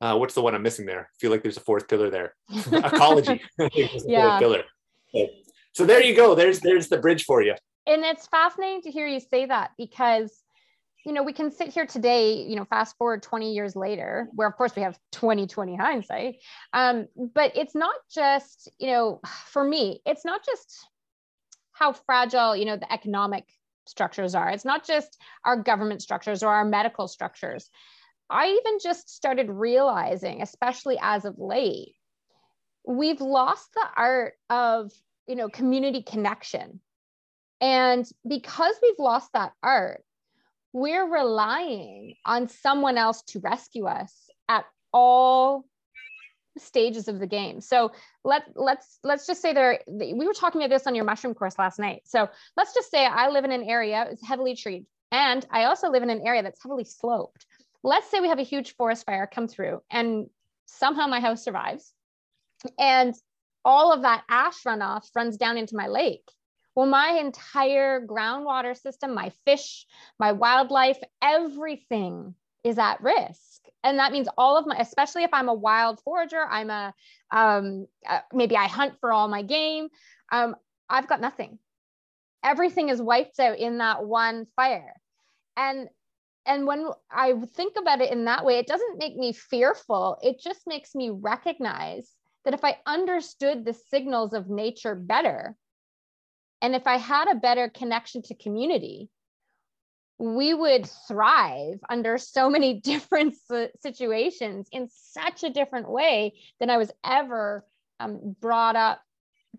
uh, 0.00 0.16
what's 0.16 0.34
the 0.34 0.42
one 0.42 0.54
i'm 0.54 0.62
missing 0.62 0.84
there? 0.84 1.02
I 1.02 1.16
feel 1.20 1.30
like 1.30 1.42
there's 1.42 1.56
a 1.56 1.60
fourth 1.60 1.88
pillar 1.88 2.10
there. 2.10 2.34
Ecology. 2.72 3.40
Yeah. 4.06 4.38
pillar. 4.38 4.64
So, 5.14 5.26
so 5.72 5.86
there 5.86 6.02
you 6.02 6.14
go. 6.14 6.34
There's 6.34 6.60
there's 6.60 6.88
the 6.88 6.98
bridge 6.98 7.24
for 7.24 7.42
you. 7.42 7.54
And 7.86 8.04
it's 8.04 8.26
fascinating 8.26 8.82
to 8.82 8.90
hear 8.90 9.06
you 9.06 9.20
say 9.20 9.46
that 9.46 9.72
because 9.76 10.41
you 11.04 11.12
know, 11.12 11.22
we 11.22 11.32
can 11.32 11.50
sit 11.50 11.68
here 11.68 11.86
today, 11.86 12.34
you 12.42 12.54
know, 12.54 12.64
fast 12.64 12.96
forward 12.96 13.22
20 13.22 13.52
years 13.52 13.74
later, 13.74 14.28
where 14.32 14.48
of 14.48 14.56
course 14.56 14.76
we 14.76 14.82
have 14.82 14.98
2020 15.12 15.76
hindsight. 15.76 16.36
Um, 16.72 17.06
but 17.16 17.56
it's 17.56 17.74
not 17.74 17.94
just, 18.10 18.70
you 18.78 18.88
know, 18.88 19.20
for 19.46 19.64
me, 19.64 20.00
it's 20.06 20.24
not 20.24 20.44
just 20.44 20.86
how 21.72 21.92
fragile, 21.92 22.54
you 22.54 22.64
know, 22.64 22.76
the 22.76 22.92
economic 22.92 23.44
structures 23.86 24.34
are. 24.34 24.50
It's 24.50 24.64
not 24.64 24.86
just 24.86 25.20
our 25.44 25.56
government 25.56 26.02
structures 26.02 26.42
or 26.42 26.48
our 26.52 26.64
medical 26.64 27.08
structures. 27.08 27.68
I 28.30 28.46
even 28.46 28.78
just 28.80 29.10
started 29.14 29.50
realizing, 29.50 30.40
especially 30.40 30.98
as 31.02 31.24
of 31.24 31.38
late, 31.38 31.96
we've 32.86 33.20
lost 33.20 33.68
the 33.74 33.86
art 33.96 34.34
of, 34.48 34.92
you 35.26 35.34
know, 35.34 35.48
community 35.48 36.02
connection. 36.02 36.80
And 37.60 38.08
because 38.26 38.74
we've 38.82 38.98
lost 38.98 39.32
that 39.34 39.52
art, 39.62 40.04
we're 40.72 41.08
relying 41.08 42.14
on 42.24 42.48
someone 42.48 42.96
else 42.96 43.22
to 43.22 43.40
rescue 43.40 43.86
us 43.86 44.12
at 44.48 44.64
all 44.92 45.64
stages 46.58 47.08
of 47.08 47.18
the 47.18 47.26
game. 47.26 47.60
So 47.60 47.92
let 48.24 48.44
let's 48.54 48.98
let's 49.02 49.26
just 49.26 49.40
say 49.40 49.52
there 49.52 49.80
we 49.86 50.26
were 50.26 50.34
talking 50.34 50.60
about 50.60 50.70
this 50.70 50.86
on 50.86 50.94
your 50.94 51.04
mushroom 51.04 51.34
course 51.34 51.58
last 51.58 51.78
night. 51.78 52.02
So 52.04 52.28
let's 52.56 52.74
just 52.74 52.90
say 52.90 53.06
I 53.06 53.28
live 53.28 53.44
in 53.44 53.52
an 53.52 53.64
area 53.64 54.06
it's 54.10 54.26
heavily 54.26 54.54
treed 54.54 54.86
and 55.10 55.44
I 55.50 55.64
also 55.64 55.90
live 55.90 56.02
in 56.02 56.10
an 56.10 56.26
area 56.26 56.42
that's 56.42 56.62
heavily 56.62 56.84
sloped. 56.84 57.46
Let's 57.82 58.10
say 58.10 58.20
we 58.20 58.28
have 58.28 58.38
a 58.38 58.44
huge 58.44 58.76
forest 58.76 59.06
fire 59.06 59.28
come 59.32 59.48
through 59.48 59.82
and 59.90 60.26
somehow 60.66 61.06
my 61.06 61.20
house 61.20 61.42
survives 61.42 61.92
and 62.78 63.14
all 63.64 63.92
of 63.92 64.02
that 64.02 64.24
ash 64.28 64.62
runoff 64.66 65.08
runs 65.14 65.36
down 65.36 65.56
into 65.56 65.76
my 65.76 65.88
lake. 65.88 66.28
Well, 66.74 66.86
my 66.86 67.18
entire 67.20 68.00
groundwater 68.06 68.76
system, 68.76 69.14
my 69.14 69.30
fish, 69.44 69.86
my 70.18 70.32
wildlife, 70.32 70.98
everything 71.22 72.34
is 72.64 72.78
at 72.78 73.00
risk. 73.02 73.62
And 73.84 73.98
that 73.98 74.12
means 74.12 74.28
all 74.38 74.56
of 74.56 74.66
my, 74.66 74.76
especially 74.78 75.24
if 75.24 75.34
I'm 75.34 75.48
a 75.48 75.54
wild 75.54 76.00
forager, 76.00 76.44
I'm 76.48 76.70
a, 76.70 76.94
um, 77.30 77.86
uh, 78.08 78.20
maybe 78.32 78.56
I 78.56 78.68
hunt 78.68 78.94
for 79.00 79.12
all 79.12 79.28
my 79.28 79.42
game, 79.42 79.88
um, 80.30 80.56
I've 80.88 81.08
got 81.08 81.20
nothing. 81.20 81.58
everything 82.44 82.88
is 82.88 83.00
wiped 83.02 83.38
out 83.40 83.58
in 83.58 83.78
that 83.78 84.04
one 84.04 84.46
fire 84.56 84.94
and 85.56 85.88
and 86.46 86.66
when 86.66 86.88
i 87.10 87.34
think 87.56 87.74
about 87.78 88.00
it 88.00 88.10
in 88.12 88.24
that 88.26 88.44
way 88.44 88.58
it 88.58 88.66
doesn't 88.66 88.98
make 88.98 89.16
me 89.16 89.32
fearful 89.32 90.18
it 90.22 90.40
just 90.40 90.66
makes 90.66 90.94
me 90.94 91.10
recognize 91.10 92.10
that 92.44 92.54
if 92.54 92.64
i 92.64 92.78
understood 92.86 93.64
the 93.64 93.74
signals 93.74 94.34
of 94.34 94.48
nature 94.50 94.94
better 94.94 95.56
and 96.62 96.74
if 96.74 96.86
i 96.86 96.96
had 96.96 97.28
a 97.30 97.34
better 97.34 97.68
connection 97.68 98.22
to 98.22 98.34
community 98.34 99.10
we 100.22 100.54
would 100.54 100.88
thrive 101.08 101.80
under 101.90 102.16
so 102.16 102.48
many 102.48 102.74
different 102.80 103.34
situations 103.80 104.68
in 104.70 104.88
such 104.92 105.42
a 105.42 105.50
different 105.50 105.90
way 105.90 106.34
than 106.60 106.70
I 106.70 106.76
was 106.76 106.92
ever 107.04 107.66
um, 107.98 108.36
brought 108.40 108.76
up 108.76 109.00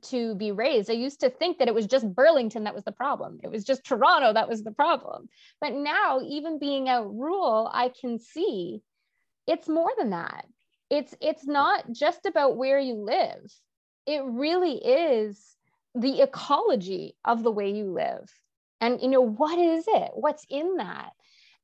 to 0.03 0.35
be 0.35 0.51
raised. 0.51 0.89
I 0.89 0.93
used 0.93 1.19
to 1.19 1.29
think 1.29 1.59
that 1.59 1.67
it 1.67 1.75
was 1.75 1.85
just 1.85 2.13
Burlington 2.13 2.63
that 2.63 2.73
was 2.73 2.83
the 2.83 2.91
problem. 2.91 3.39
It 3.43 3.51
was 3.51 3.63
just 3.63 3.83
Toronto 3.83 4.33
that 4.33 4.49
was 4.49 4.63
the 4.63 4.71
problem. 4.71 5.29
But 5.61 5.73
now, 5.73 6.21
even 6.21 6.59
being 6.59 6.89
out 6.89 7.13
rural, 7.13 7.69
I 7.71 7.89
can 7.89 8.17
see 8.17 8.81
it's 9.45 9.67
more 9.67 9.91
than 9.97 10.11
that. 10.11 10.45
It's 10.89 11.13
it's 11.21 11.45
not 11.45 11.91
just 11.91 12.25
about 12.25 12.57
where 12.57 12.79
you 12.79 12.95
live. 12.95 13.51
It 14.05 14.23
really 14.23 14.75
is 14.75 15.55
the 15.95 16.21
ecology 16.21 17.15
of 17.25 17.43
the 17.43 17.51
way 17.51 17.71
you 17.71 17.85
live. 17.85 18.31
And 18.81 19.01
you 19.01 19.07
know 19.09 19.21
what 19.21 19.57
is 19.57 19.85
it? 19.87 20.11
What's 20.13 20.45
in 20.49 20.77
that? 20.77 21.11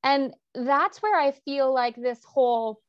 And 0.04 0.34
that's 0.56 1.02
where 1.02 1.20
i 1.20 1.32
feel 1.32 1.74
like 1.74 1.96
this 1.96 2.24
whole 2.24 2.82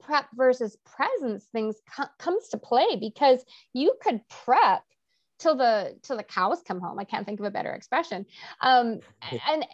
prep 0.00 0.26
versus 0.34 0.76
presence 0.84 1.46
things 1.52 1.76
co- 1.96 2.10
comes 2.18 2.48
to 2.48 2.58
play 2.58 2.96
because 2.98 3.44
you 3.72 3.94
could 4.02 4.20
prep 4.28 4.82
till 5.38 5.56
the 5.56 5.96
till 6.02 6.16
the 6.16 6.22
cows 6.22 6.62
come 6.66 6.80
home. 6.80 6.98
I 6.98 7.04
can't 7.04 7.26
think 7.26 7.40
of 7.40 7.46
a 7.46 7.50
better 7.50 7.72
expression. 7.72 8.26
Um, 8.60 9.00
and 9.48 9.66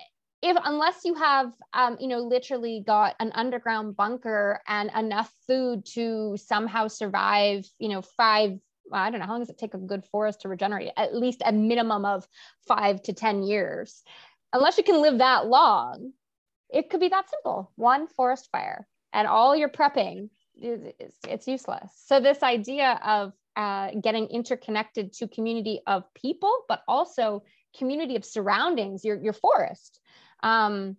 if 0.43 0.57
unless 0.65 1.05
you 1.05 1.15
have 1.15 1.53
um, 1.73 1.97
you 2.01 2.09
know 2.09 2.21
literally 2.21 2.83
got 2.87 3.17
an 3.21 3.33
underground 3.35 3.97
bunker 3.97 4.61
and 4.67 4.91
enough 4.97 5.33
food 5.47 5.85
to 5.95 6.37
somehow 6.37 6.89
survive 6.89 7.67
you 7.79 7.89
know 7.89 8.03
five 8.03 8.59
I 8.93 9.11
don't 9.11 9.21
know, 9.21 9.27
how 9.27 9.33
long 9.33 9.41
does 9.41 9.51
it 9.51 9.59
take 9.59 9.75
a 9.75 9.79
good 9.79 10.05
forest 10.07 10.43
to 10.43 10.49
regenerate? 10.49 10.93
At 10.97 11.15
least 11.15 11.43
a 11.45 11.53
minimum 11.53 12.05
of 12.05 12.27
five 12.67 13.03
to 13.03 13.13
10 13.13 13.43
years. 13.43 14.03
Unless 14.53 14.79
you 14.79 14.85
can 14.85 15.03
live 15.03 15.19
that 15.19 15.47
long, 15.47 16.13
it 16.71 16.91
could 16.91 17.01
be 17.01 17.09
that 17.09 17.31
simple 17.31 17.73
one 17.77 18.07
forest 18.09 18.49
fire, 18.53 18.87
and 19.13 19.27
all 19.27 19.57
your 19.57 19.69
prepping 19.69 20.31
is, 20.61 20.93
it's 21.27 21.47
useless. 21.47 21.91
So, 22.07 22.21
this 22.21 22.43
idea 22.43 23.01
of 23.05 23.33
uh, 23.57 23.91
getting 24.01 24.29
interconnected 24.29 25.13
to 25.15 25.29
community 25.29 25.81
of 25.87 26.05
people, 26.15 26.53
but 26.69 26.83
also 26.87 27.43
community 27.77 28.17
of 28.17 28.25
surroundings, 28.25 29.05
your, 29.05 29.21
your 29.21 29.33
forest, 29.33 30.01
um, 30.43 30.97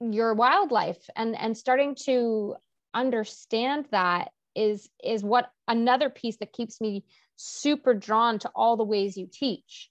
your 0.00 0.34
wildlife, 0.34 1.08
and, 1.16 1.36
and 1.36 1.56
starting 1.56 1.94
to 2.06 2.56
understand 2.94 3.86
that 3.90 4.30
is 4.60 4.88
is 5.02 5.22
what 5.24 5.50
another 5.66 6.10
piece 6.10 6.36
that 6.38 6.52
keeps 6.52 6.80
me 6.80 7.04
super 7.36 7.94
drawn 7.94 8.38
to 8.38 8.50
all 8.54 8.76
the 8.76 8.84
ways 8.84 9.16
you 9.16 9.28
teach. 9.32 9.90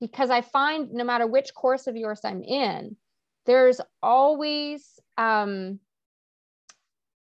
Because 0.00 0.30
i 0.30 0.40
find 0.40 0.92
no 0.92 1.04
matter 1.04 1.26
which 1.26 1.54
course 1.54 1.86
of 1.86 1.96
yours 1.96 2.20
i'm 2.24 2.42
in 2.42 2.96
there's 3.46 3.80
always 4.02 4.84
um, 5.18 5.80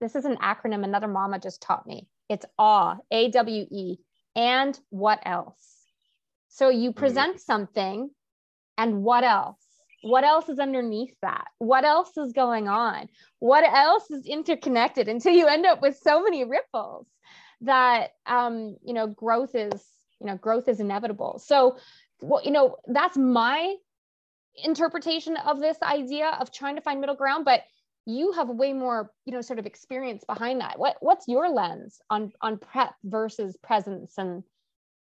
this 0.00 0.14
is 0.14 0.24
an 0.24 0.36
acronym 0.36 0.84
another 0.84 1.08
mama 1.08 1.38
just 1.38 1.62
taught 1.62 1.86
me. 1.86 2.08
It's 2.28 2.46
awe 2.58 2.96
a-w-e 3.10 3.98
and 4.36 4.78
what 4.90 5.20
else? 5.24 5.84
So 6.48 6.68
you 6.68 6.90
mm-hmm. 6.90 6.98
present 6.98 7.40
something 7.40 8.10
and 8.76 9.02
what 9.02 9.24
else 9.24 9.64
what 10.02 10.24
else 10.24 10.48
is 10.48 10.58
underneath 10.58 11.14
that? 11.22 11.46
What 11.58 11.84
else 11.84 12.16
is 12.16 12.32
going 12.32 12.68
on? 12.68 13.08
What 13.40 13.64
else 13.64 14.10
is 14.10 14.26
interconnected? 14.26 15.08
Until 15.08 15.34
you 15.34 15.46
end 15.46 15.66
up 15.66 15.82
with 15.82 15.98
so 16.02 16.22
many 16.22 16.44
ripples 16.44 17.06
that 17.62 18.10
um, 18.26 18.76
you 18.84 18.94
know 18.94 19.08
growth 19.08 19.54
is 19.54 19.84
you 20.20 20.26
know 20.26 20.36
growth 20.36 20.68
is 20.68 20.80
inevitable. 20.80 21.40
So 21.44 21.78
well 22.20 22.42
you 22.44 22.50
know 22.50 22.76
that's 22.86 23.16
my 23.16 23.74
interpretation 24.64 25.36
of 25.36 25.60
this 25.60 25.78
idea 25.82 26.36
of 26.40 26.52
trying 26.52 26.76
to 26.76 26.82
find 26.82 27.00
middle 27.00 27.14
ground 27.14 27.44
but 27.44 27.62
you 28.06 28.32
have 28.32 28.48
way 28.48 28.72
more 28.72 29.12
you 29.24 29.32
know 29.32 29.40
sort 29.40 29.58
of 29.58 29.66
experience 29.66 30.24
behind 30.24 30.60
that. 30.60 30.78
What 30.78 30.96
what's 31.00 31.28
your 31.28 31.50
lens 31.50 32.00
on 32.08 32.32
on 32.40 32.58
prep 32.58 32.94
versus 33.04 33.56
presence 33.62 34.14
and 34.16 34.44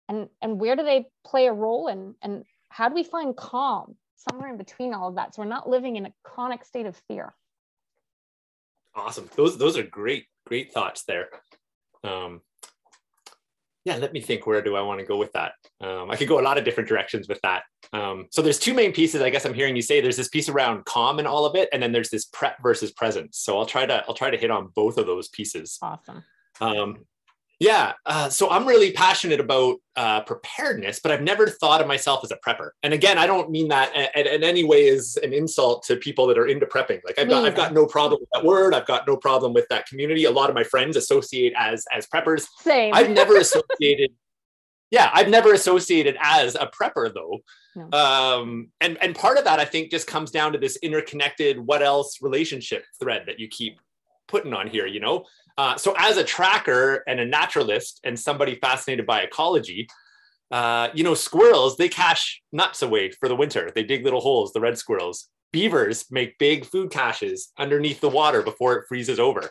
and 0.10 0.30
and 0.42 0.60
where 0.60 0.76
do 0.76 0.84
they 0.84 1.08
play 1.26 1.48
a 1.48 1.54
role 1.54 1.88
and 1.88 2.16
and 2.22 2.44
how 2.70 2.90
do 2.90 2.96
we 2.96 3.04
find 3.04 3.36
calm 3.36 3.96
somewhere 4.18 4.50
in 4.50 4.58
between 4.58 4.94
all 4.94 5.10
of 5.10 5.16
that. 5.16 5.36
So 5.36 5.42
we're 5.42 5.48
not 5.48 5.70
living 5.70 5.96
in 5.96 6.06
a 6.06 6.14
chronic 6.24 6.66
state 6.66 6.86
of 6.86 6.96
fear. 7.08 7.34
Awesome. 8.96 9.30
Those 9.36 9.58
those 9.58 9.78
are 9.78 9.84
great, 9.84 10.26
great 10.46 10.74
thoughts 10.74 11.04
there. 11.08 11.30
Um, 12.04 12.42
yeah, 13.86 13.96
let 13.96 14.12
me 14.12 14.20
think. 14.20 14.46
Where 14.46 14.62
do 14.62 14.76
I 14.76 14.82
want 14.82 15.00
to 15.00 15.06
go 15.06 15.16
with 15.18 15.32
that? 15.34 15.54
Um, 15.80 16.12
I 16.12 16.18
could 16.18 16.28
go 16.28 16.40
a 16.40 16.42
lot 16.42 16.58
of 16.58 16.66
different 16.66 16.90
directions 16.90 17.30
with 17.30 17.40
that. 17.44 17.64
Um, 17.94 18.26
so 18.32 18.42
there's 18.42 18.60
two 18.60 18.74
main 18.74 18.92
pieces. 18.92 19.22
I 19.22 19.30
guess 19.30 19.46
I'm 19.46 19.54
hearing 19.54 19.78
you 19.78 19.82
say 19.82 20.02
there's 20.02 20.18
this 20.18 20.28
piece 20.28 20.50
around 20.50 20.84
calm 20.84 21.20
and 21.20 21.28
all 21.28 21.46
of 21.46 21.56
it, 21.56 21.70
and 21.72 21.82
then 21.82 21.94
there's 21.94 22.10
this 22.10 22.26
prep 22.26 22.62
versus 22.62 22.92
presence. 22.92 23.38
So 23.38 23.58
I'll 23.58 23.66
try 23.66 23.86
to 23.86 24.04
I'll 24.08 24.14
try 24.14 24.30
to 24.30 24.38
hit 24.38 24.52
on 24.52 24.72
both 24.76 24.98
of 24.98 25.06
those 25.06 25.30
pieces. 25.30 25.78
Awesome. 25.82 26.24
Um, 26.60 27.06
yeah. 27.60 27.94
Uh, 28.06 28.30
so 28.30 28.50
I'm 28.50 28.68
really 28.68 28.92
passionate 28.92 29.40
about 29.40 29.78
uh, 29.96 30.22
preparedness, 30.22 31.00
but 31.00 31.12
I've 31.12 31.24
never 31.24 31.48
thought 31.48 31.82
of 31.82 31.88
myself 31.88 32.24
as 32.24 32.32
a 32.32 32.38
prepper. 32.38 32.70
And 32.84 32.94
again, 32.94 33.18
I 33.18 33.26
don't 33.26 33.50
mean 33.50 33.68
that 33.70 33.96
in 34.16 34.44
any 34.44 34.64
way 34.64 34.90
as 34.90 35.18
an 35.24 35.34
insult 35.34 35.84
to 35.88 35.96
people 35.96 36.28
that 36.28 36.38
are 36.38 36.46
into 36.46 36.68
prepping. 36.68 37.02
Like 37.04 37.18
I've 37.18 37.28
got, 37.28 37.46
I've 37.46 37.56
got 37.56 37.74
no 37.74 37.88
problem 37.88 38.20
with 38.22 38.30
that 38.34 38.46
word. 38.46 38.76
I've 38.76 38.86
got 38.86 39.08
no 39.08 39.18
problem 39.18 39.54
with 39.54 39.68
that 39.70 39.88
community. 39.88 40.26
A 40.26 40.32
lot 40.32 40.50
of 40.50 40.56
my 40.56 40.64
friends 40.64 40.96
associate 40.98 41.54
as 41.58 41.86
as 41.92 42.06
preppers. 42.08 42.46
Same. 42.60 42.94
I've 42.94 43.10
never 43.10 43.38
associated. 43.38 44.12
yeah, 44.92 45.10
I've 45.12 45.30
never 45.30 45.54
associated 45.54 46.16
as 46.22 46.54
a 46.54 46.68
prepper 46.68 47.12
though. 47.12 47.40
No. 47.76 47.98
Um, 47.98 48.70
and 48.82 49.00
and 49.02 49.16
part 49.16 49.40
of 49.40 49.46
that 49.46 49.60
I 49.60 49.66
think 49.66 49.90
just 49.90 50.06
comes 50.06 50.30
down 50.30 50.54
to 50.54 50.60
this 50.60 50.78
interconnected 50.78 51.60
what 51.60 51.82
else 51.82 52.22
relationship 52.22 52.86
thread 53.00 53.24
that 53.26 53.40
you 53.40 53.48
keep 53.48 53.80
putting 54.28 54.54
on 54.54 54.68
here. 54.68 54.86
You 54.86 55.00
know, 55.00 55.26
uh, 55.58 55.76
so, 55.76 55.96
as 55.98 56.18
a 56.18 56.24
tracker 56.24 57.04
and 57.08 57.20
a 57.20 57.26
naturalist 57.26 58.00
and 58.04 58.20
somebody 58.20 58.56
fascinated 58.56 59.06
by 59.06 59.22
ecology, 59.22 59.88
uh, 60.52 60.90
you 60.94 61.04
know, 61.04 61.14
squirrels, 61.14 61.78
they 61.78 61.90
cache 61.90 62.42
nuts 62.52 62.82
away 62.82 63.12
for 63.12 63.28
the 63.28 63.36
winter. 63.36 63.72
They 63.74 63.84
dig 63.84 64.04
little 64.04 64.22
holes, 64.22 64.54
the 64.54 64.62
red 64.62 64.78
squirrels. 64.78 65.30
Beavers 65.52 66.06
make 66.12 66.38
big 66.38 66.66
food 66.66 66.92
caches 66.92 67.52
underneath 67.58 68.02
the 68.02 68.10
water 68.10 68.42
before 68.44 68.76
it 68.76 68.86
freezes 68.88 69.20
over. 69.20 69.50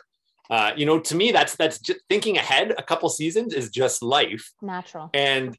Uh, 0.49 0.71
you 0.77 0.85
know, 0.85 0.99
to 0.99 1.15
me, 1.15 1.31
that's 1.31 1.55
that's 1.55 1.79
just 1.79 1.99
thinking 2.09 2.37
ahead 2.37 2.73
a 2.77 2.83
couple 2.83 3.09
seasons 3.09 3.53
is 3.53 3.69
just 3.69 4.01
life. 4.01 4.53
Natural. 4.61 5.09
And 5.13 5.57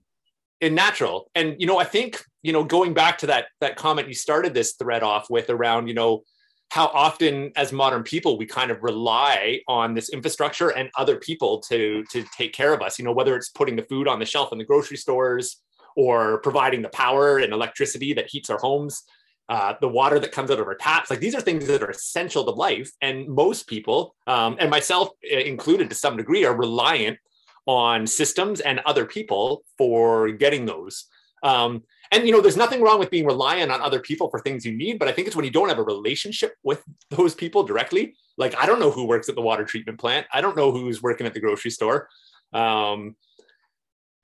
in 0.60 0.74
natural. 0.74 1.30
And 1.34 1.56
you 1.58 1.66
know, 1.66 1.78
I 1.78 1.84
think, 1.84 2.22
you 2.42 2.52
know, 2.52 2.64
going 2.64 2.94
back 2.94 3.18
to 3.18 3.26
that 3.26 3.46
that 3.60 3.76
comment 3.76 4.08
you 4.08 4.14
started 4.14 4.54
this 4.54 4.74
thread 4.74 5.02
off 5.02 5.28
with 5.28 5.50
around, 5.50 5.88
you 5.88 5.94
know, 5.94 6.22
how 6.70 6.86
often 6.88 7.50
as 7.56 7.72
modern 7.72 8.02
people 8.02 8.36
we 8.36 8.46
kind 8.46 8.70
of 8.70 8.82
rely 8.82 9.60
on 9.68 9.94
this 9.94 10.10
infrastructure 10.10 10.68
and 10.68 10.90
other 10.96 11.16
people 11.16 11.60
to 11.60 12.04
to 12.10 12.24
take 12.36 12.52
care 12.52 12.72
of 12.72 12.82
us 12.82 12.98
you 12.98 13.04
know 13.04 13.12
whether 13.12 13.36
it's 13.36 13.48
putting 13.50 13.76
the 13.76 13.82
food 13.82 14.06
on 14.06 14.18
the 14.18 14.26
shelf 14.26 14.52
in 14.52 14.58
the 14.58 14.64
grocery 14.64 14.96
stores 14.96 15.62
or 15.96 16.40
providing 16.40 16.82
the 16.82 16.88
power 16.90 17.38
and 17.38 17.52
electricity 17.52 18.12
that 18.12 18.28
heats 18.28 18.50
our 18.50 18.58
homes 18.58 19.04
uh, 19.48 19.72
the 19.80 19.88
water 19.88 20.18
that 20.18 20.30
comes 20.30 20.50
out 20.50 20.60
of 20.60 20.66
our 20.66 20.74
taps. 20.74 21.08
Like 21.08 21.20
these 21.20 21.34
are 21.34 21.40
things 21.40 21.66
that 21.66 21.82
are 21.82 21.90
essential 21.90 22.44
to 22.44 22.50
life 22.50 22.92
and 23.00 23.26
most 23.26 23.66
people 23.66 24.14
um, 24.26 24.56
and 24.60 24.70
myself 24.70 25.08
uh, 25.24 25.38
included 25.38 25.88
to 25.88 25.96
some 25.96 26.16
degree 26.16 26.44
are 26.44 26.54
reliant 26.54 27.18
on 27.66 28.06
systems 28.06 28.60
and 28.60 28.80
other 28.80 29.04
people 29.04 29.64
for 29.76 30.30
getting 30.32 30.66
those. 30.66 31.06
Um, 31.42 31.84
and 32.12 32.26
you 32.26 32.32
know 32.32 32.40
there's 32.40 32.56
nothing 32.56 32.80
wrong 32.80 32.98
with 32.98 33.10
being 33.10 33.26
reliant 33.26 33.70
on 33.70 33.80
other 33.80 34.00
people 34.00 34.28
for 34.30 34.40
things 34.40 34.64
you 34.64 34.72
need 34.72 34.98
but 34.98 35.08
i 35.08 35.12
think 35.12 35.26
it's 35.26 35.36
when 35.36 35.44
you 35.44 35.50
don't 35.50 35.68
have 35.68 35.78
a 35.78 35.82
relationship 35.82 36.54
with 36.62 36.82
those 37.10 37.34
people 37.34 37.62
directly 37.62 38.14
like 38.38 38.56
i 38.56 38.64
don't 38.64 38.78
know 38.78 38.90
who 38.90 39.04
works 39.04 39.28
at 39.28 39.34
the 39.34 39.42
water 39.42 39.64
treatment 39.64 39.98
plant. 39.98 40.26
I 40.32 40.40
don't 40.40 40.56
know 40.56 40.72
who's 40.72 41.02
working 41.02 41.26
at 41.26 41.34
the 41.34 41.40
grocery 41.40 41.70
store. 41.70 42.08
Um, 42.52 43.16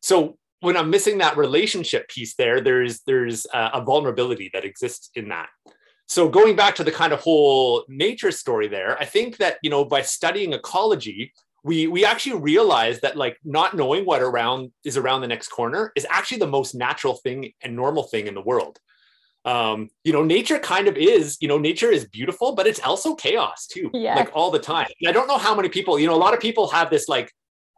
so 0.00 0.38
when 0.60 0.78
i'm 0.78 0.88
missing 0.88 1.18
that 1.18 1.36
relationship 1.36 2.08
piece 2.08 2.36
there 2.36 2.62
there's 2.62 3.00
there's 3.00 3.46
a, 3.52 3.70
a 3.74 3.84
vulnerability 3.84 4.50
that 4.54 4.64
exists 4.64 5.10
in 5.14 5.28
that. 5.28 5.48
So 6.06 6.28
going 6.28 6.54
back 6.54 6.74
to 6.76 6.84
the 6.84 6.92
kind 6.92 7.12
of 7.12 7.20
whole 7.20 7.84
nature 7.88 8.30
story 8.30 8.68
there 8.68 8.96
i 8.98 9.04
think 9.04 9.36
that 9.38 9.58
you 9.62 9.68
know 9.68 9.84
by 9.84 10.00
studying 10.00 10.52
ecology 10.54 11.32
we 11.64 11.86
we 11.86 12.04
actually 12.04 12.38
realize 12.38 13.00
that 13.00 13.16
like 13.16 13.38
not 13.44 13.74
knowing 13.74 14.04
what 14.04 14.22
around 14.22 14.70
is 14.84 14.96
around 14.96 15.22
the 15.22 15.26
next 15.26 15.48
corner 15.48 15.92
is 15.96 16.06
actually 16.08 16.38
the 16.38 16.46
most 16.46 16.74
natural 16.74 17.14
thing 17.14 17.52
and 17.62 17.74
normal 17.74 18.04
thing 18.04 18.26
in 18.26 18.34
the 18.34 18.40
world 18.40 18.78
um 19.46 19.90
you 20.04 20.12
know 20.12 20.22
nature 20.22 20.58
kind 20.58 20.86
of 20.86 20.96
is 20.96 21.36
you 21.40 21.48
know 21.48 21.58
nature 21.58 21.90
is 21.90 22.06
beautiful 22.06 22.54
but 22.54 22.66
it's 22.66 22.80
also 22.80 23.14
chaos 23.14 23.66
too 23.66 23.90
yeah. 23.92 24.14
like 24.14 24.30
all 24.34 24.50
the 24.50 24.58
time 24.58 24.86
and 25.00 25.08
i 25.08 25.12
don't 25.12 25.26
know 25.26 25.38
how 25.38 25.54
many 25.54 25.68
people 25.68 25.98
you 25.98 26.06
know 26.06 26.14
a 26.14 26.16
lot 26.16 26.32
of 26.32 26.40
people 26.40 26.68
have 26.68 26.88
this 26.90 27.08
like 27.08 27.32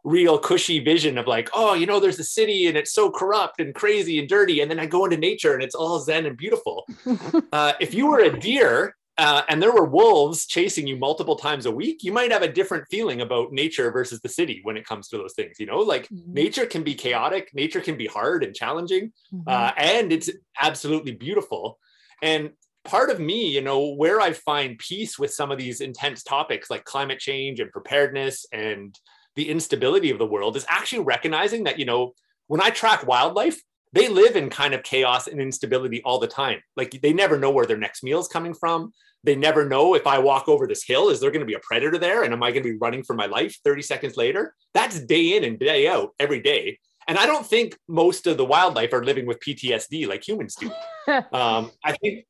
real 0.06 0.38
cushy 0.38 0.78
vision 0.78 1.18
of 1.18 1.26
like, 1.26 1.50
oh, 1.52 1.74
you 1.74 1.84
know, 1.84 1.98
there's 1.98 2.20
a 2.20 2.24
city 2.24 2.68
and 2.68 2.76
it's 2.76 2.92
so 2.92 3.10
corrupt 3.10 3.60
and 3.60 3.74
crazy 3.74 4.20
and 4.20 4.28
dirty. 4.28 4.60
And 4.60 4.70
then 4.70 4.78
I 4.78 4.86
go 4.86 5.04
into 5.04 5.16
nature 5.16 5.52
and 5.52 5.62
it's 5.62 5.74
all 5.74 5.98
zen 5.98 6.26
and 6.26 6.36
beautiful. 6.36 6.86
uh, 7.52 7.72
if 7.80 7.92
you 7.92 8.06
were 8.06 8.20
a 8.20 8.38
deer 8.38 8.94
uh, 9.18 9.42
and 9.48 9.62
there 9.62 9.72
were 9.72 9.84
wolves 9.84 10.46
chasing 10.46 10.86
you 10.86 10.96
multiple 10.96 11.36
times 11.36 11.66
a 11.66 11.70
week, 11.70 12.02
you 12.02 12.12
might 12.12 12.30
have 12.30 12.42
a 12.42 12.52
different 12.52 12.86
feeling 12.90 13.22
about 13.22 13.52
nature 13.52 13.90
versus 13.90 14.20
the 14.20 14.28
city 14.28 14.60
when 14.62 14.76
it 14.76 14.86
comes 14.86 15.08
to 15.08 15.16
those 15.16 15.34
things. 15.34 15.58
You 15.58 15.66
know, 15.66 15.78
like 15.78 16.08
mm-hmm. 16.08 16.32
nature 16.32 16.66
can 16.66 16.82
be 16.82 16.94
chaotic, 16.94 17.50
nature 17.54 17.80
can 17.80 17.96
be 17.96 18.06
hard 18.06 18.44
and 18.44 18.54
challenging, 18.54 19.12
mm-hmm. 19.32 19.48
uh, 19.48 19.72
and 19.76 20.12
it's 20.12 20.30
absolutely 20.60 21.12
beautiful. 21.12 21.78
And 22.22 22.50
part 22.84 23.10
of 23.10 23.18
me, 23.20 23.48
you 23.48 23.62
know, 23.62 23.94
where 23.94 24.20
I 24.20 24.32
find 24.32 24.78
peace 24.78 25.18
with 25.18 25.32
some 25.32 25.50
of 25.50 25.58
these 25.58 25.80
intense 25.80 26.22
topics 26.22 26.70
like 26.70 26.84
climate 26.84 27.18
change 27.18 27.60
and 27.60 27.70
preparedness 27.70 28.46
and 28.52 28.98
the 29.34 29.50
instability 29.50 30.10
of 30.10 30.18
the 30.18 30.26
world 30.26 30.56
is 30.56 30.66
actually 30.68 31.04
recognizing 31.04 31.64
that, 31.64 31.78
you 31.78 31.84
know, 31.84 32.12
when 32.46 32.60
I 32.60 32.70
track 32.70 33.06
wildlife, 33.06 33.60
they 33.92 34.08
live 34.08 34.36
in 34.36 34.50
kind 34.50 34.74
of 34.74 34.82
chaos 34.82 35.26
and 35.26 35.40
instability 35.40 36.02
all 36.02 36.18
the 36.18 36.26
time. 36.26 36.60
Like 36.76 37.00
they 37.02 37.12
never 37.12 37.38
know 37.38 37.50
where 37.50 37.66
their 37.66 37.76
next 37.76 38.02
meal 38.02 38.20
is 38.20 38.28
coming 38.28 38.54
from. 38.54 38.92
They 39.24 39.34
never 39.34 39.68
know 39.68 39.94
if 39.94 40.06
I 40.06 40.18
walk 40.18 40.48
over 40.48 40.66
this 40.66 40.84
hill, 40.84 41.08
is 41.08 41.20
there 41.20 41.30
going 41.30 41.40
to 41.40 41.46
be 41.46 41.54
a 41.54 41.60
predator 41.60 41.98
there? 41.98 42.22
And 42.22 42.32
am 42.32 42.42
I 42.42 42.50
going 42.50 42.62
to 42.62 42.70
be 42.70 42.78
running 42.78 43.02
for 43.02 43.14
my 43.14 43.26
life 43.26 43.56
30 43.64 43.82
seconds 43.82 44.16
later? 44.16 44.54
That's 44.74 45.00
day 45.00 45.36
in 45.36 45.44
and 45.44 45.58
day 45.58 45.88
out 45.88 46.10
every 46.20 46.40
day. 46.40 46.78
And 47.08 47.18
I 47.18 47.26
don't 47.26 47.46
think 47.46 47.76
most 47.88 48.26
of 48.26 48.36
the 48.36 48.44
wildlife 48.44 48.92
are 48.92 49.04
living 49.04 49.26
with 49.26 49.40
PTSD 49.40 50.08
like 50.08 50.26
humans 50.26 50.56
do. 50.56 50.70
um, 51.32 51.70
I 51.84 51.92
think 52.00 52.24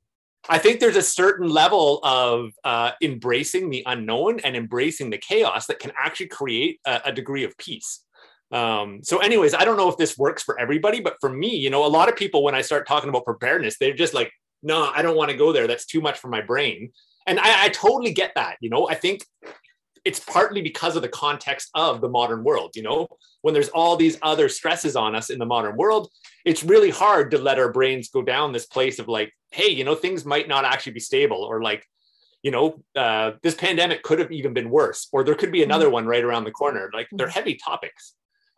I 0.48 0.58
think 0.58 0.80
there's 0.80 0.96
a 0.96 1.02
certain 1.02 1.48
level 1.48 2.00
of 2.04 2.52
uh, 2.62 2.92
embracing 3.02 3.70
the 3.70 3.82
unknown 3.86 4.40
and 4.40 4.54
embracing 4.54 5.10
the 5.10 5.18
chaos 5.18 5.66
that 5.66 5.80
can 5.80 5.92
actually 5.98 6.28
create 6.28 6.80
a, 6.86 7.00
a 7.06 7.12
degree 7.12 7.44
of 7.44 7.56
peace. 7.58 8.04
Um, 8.52 9.00
so, 9.02 9.18
anyways, 9.18 9.54
I 9.54 9.64
don't 9.64 9.76
know 9.76 9.88
if 9.88 9.96
this 9.96 10.16
works 10.16 10.42
for 10.42 10.58
everybody, 10.58 11.00
but 11.00 11.16
for 11.20 11.30
me, 11.30 11.56
you 11.56 11.70
know, 11.70 11.84
a 11.84 11.88
lot 11.88 12.08
of 12.08 12.16
people, 12.16 12.44
when 12.44 12.54
I 12.54 12.60
start 12.60 12.86
talking 12.86 13.08
about 13.08 13.24
preparedness, 13.24 13.76
they're 13.78 13.94
just 13.94 14.14
like, 14.14 14.30
no, 14.66 14.90
I 14.92 15.00
don't 15.02 15.16
want 15.16 15.30
to 15.30 15.36
go 15.36 15.52
there. 15.52 15.66
That's 15.66 15.86
too 15.86 16.00
much 16.00 16.18
for 16.18 16.28
my 16.28 16.42
brain. 16.42 16.90
And 17.26 17.38
I, 17.38 17.66
I 17.66 17.68
totally 17.68 18.12
get 18.12 18.32
that. 18.34 18.56
You 18.60 18.68
know, 18.68 18.88
I 18.88 18.94
think 18.94 19.24
it's 20.04 20.20
partly 20.20 20.60
because 20.60 20.96
of 20.96 21.02
the 21.02 21.08
context 21.08 21.70
of 21.74 22.00
the 22.00 22.08
modern 22.08 22.42
world. 22.42 22.74
You 22.74 22.82
know, 22.82 23.08
when 23.42 23.54
there's 23.54 23.68
all 23.68 23.96
these 23.96 24.18
other 24.22 24.48
stresses 24.48 24.96
on 24.96 25.14
us 25.14 25.30
in 25.30 25.38
the 25.38 25.46
modern 25.46 25.76
world, 25.76 26.10
it's 26.44 26.64
really 26.64 26.90
hard 26.90 27.30
to 27.30 27.38
let 27.38 27.58
our 27.58 27.72
brains 27.72 28.08
go 28.08 28.22
down 28.22 28.52
this 28.52 28.66
place 28.66 28.98
of 28.98 29.08
like, 29.08 29.32
hey, 29.52 29.68
you 29.68 29.84
know, 29.84 29.94
things 29.94 30.24
might 30.24 30.48
not 30.48 30.64
actually 30.64 30.92
be 30.92 31.00
stable 31.00 31.42
or 31.42 31.62
like, 31.62 31.84
you 32.42 32.50
know, 32.50 32.82
uh, 32.96 33.32
this 33.42 33.54
pandemic 33.54 34.02
could 34.02 34.18
have 34.18 34.30
even 34.30 34.52
been 34.52 34.70
worse, 34.70 35.08
or 35.12 35.24
there 35.24 35.34
could 35.34 35.50
be 35.50 35.62
another 35.62 35.86
mm-hmm. 35.86 35.94
one 35.94 36.06
right 36.06 36.24
around 36.24 36.44
the 36.44 36.50
corner. 36.52 36.90
Like 36.92 37.08
they're 37.12 37.28
heavy 37.28 37.54
topics. 37.54 38.14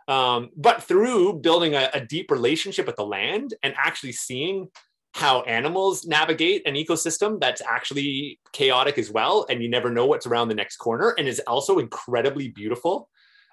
Um, 0.09 0.51
but 0.57 0.83
through 0.83 1.41
building 1.41 1.75
a, 1.75 1.91
a 1.93 2.01
deep 2.01 2.31
relationship 2.31 2.87
with 2.87 2.97
the 2.97 3.05
land 3.05 3.55
and 3.63 3.75
actually 3.77 4.13
seeing 4.13 4.69
how 5.15 5.43
animals 5.43 6.07
navigate 6.07 6.67
an 6.67 6.75
ecosystem 6.75 7.41
that's 7.41 7.63
actually 7.63 8.39
chaotic 8.53 8.99
as 8.99 9.11
well, 9.11 9.47
and 9.51 9.63
you 9.63 9.69
never 9.69 9.91
know 9.91 10.07
what's 10.07 10.27
around 10.27 10.49
the 10.49 10.55
next 10.55 10.77
corner, 10.77 11.15
and 11.19 11.27
is 11.27 11.41
also 11.47 11.79
incredibly 11.79 12.49
beautiful, 12.49 13.09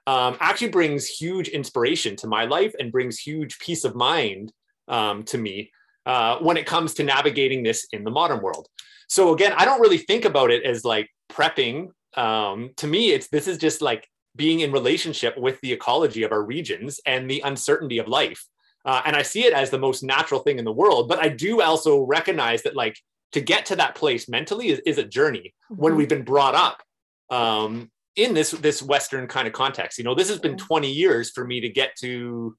um, 0.07 0.37
actually 0.39 0.69
brings 0.69 1.07
huge 1.07 1.47
inspiration 1.47 2.15
to 2.17 2.27
my 2.27 2.45
life 2.45 2.73
and 2.79 2.91
brings 2.91 3.17
huge 3.17 3.57
peace 3.59 3.83
of 3.83 3.95
mind 3.95 4.51
um, 4.87 5.23
to 5.23 5.37
me 5.37 5.71
uh, 6.05 6.37
when 6.37 6.57
it 6.57 6.65
comes 6.65 6.93
to 6.93 7.03
navigating 7.03 7.63
this 7.63 7.87
in 7.91 8.03
the 8.03 8.11
modern 8.11 8.41
world. 8.41 8.67
So 9.07 9.33
again, 9.33 9.53
I 9.55 9.65
don't 9.65 9.81
really 9.81 9.97
think 9.97 10.25
about 10.25 10.51
it 10.51 10.63
as 10.63 10.85
like 10.85 11.09
prepping. 11.31 11.89
Um, 12.15 12.71
to 12.77 12.87
me, 12.87 13.11
it's 13.11 13.27
this 13.29 13.47
is 13.47 13.57
just 13.57 13.81
like 13.81 14.07
being 14.35 14.59
in 14.59 14.71
relationship 14.71 15.37
with 15.37 15.59
the 15.61 15.71
ecology 15.71 16.23
of 16.23 16.31
our 16.31 16.43
regions 16.43 16.99
and 17.05 17.29
the 17.29 17.41
uncertainty 17.41 17.97
of 17.99 18.07
life. 18.07 18.43
Uh, 18.85 19.01
and 19.05 19.15
I 19.15 19.23
see 19.23 19.45
it 19.45 19.53
as 19.53 19.69
the 19.69 19.79
most 19.79 20.03
natural 20.03 20.41
thing 20.41 20.59
in 20.59 20.65
the 20.65 20.71
world. 20.71 21.09
But 21.09 21.19
I 21.19 21.29
do 21.29 21.61
also 21.61 22.01
recognize 22.01 22.63
that, 22.63 22.75
like, 22.75 22.97
to 23.31 23.41
get 23.41 23.65
to 23.67 23.75
that 23.77 23.95
place 23.95 24.29
mentally 24.29 24.69
is, 24.69 24.79
is 24.85 24.97
a 24.97 25.03
journey 25.03 25.53
mm-hmm. 25.71 25.81
when 25.81 25.95
we've 25.95 26.09
been 26.09 26.23
brought 26.23 26.55
up 26.55 26.83
um, 27.29 27.91
in 28.15 28.33
this 28.33 28.51
this 28.51 28.81
Western 28.81 29.27
kind 29.27 29.47
of 29.47 29.53
context. 29.53 29.97
You 29.97 30.03
know, 30.03 30.15
this 30.15 30.29
has 30.29 30.39
been 30.39 30.57
20 30.57 30.89
years 30.89 31.31
for 31.31 31.45
me 31.45 31.59
to 31.61 31.69
get 31.69 31.95
to 32.01 32.55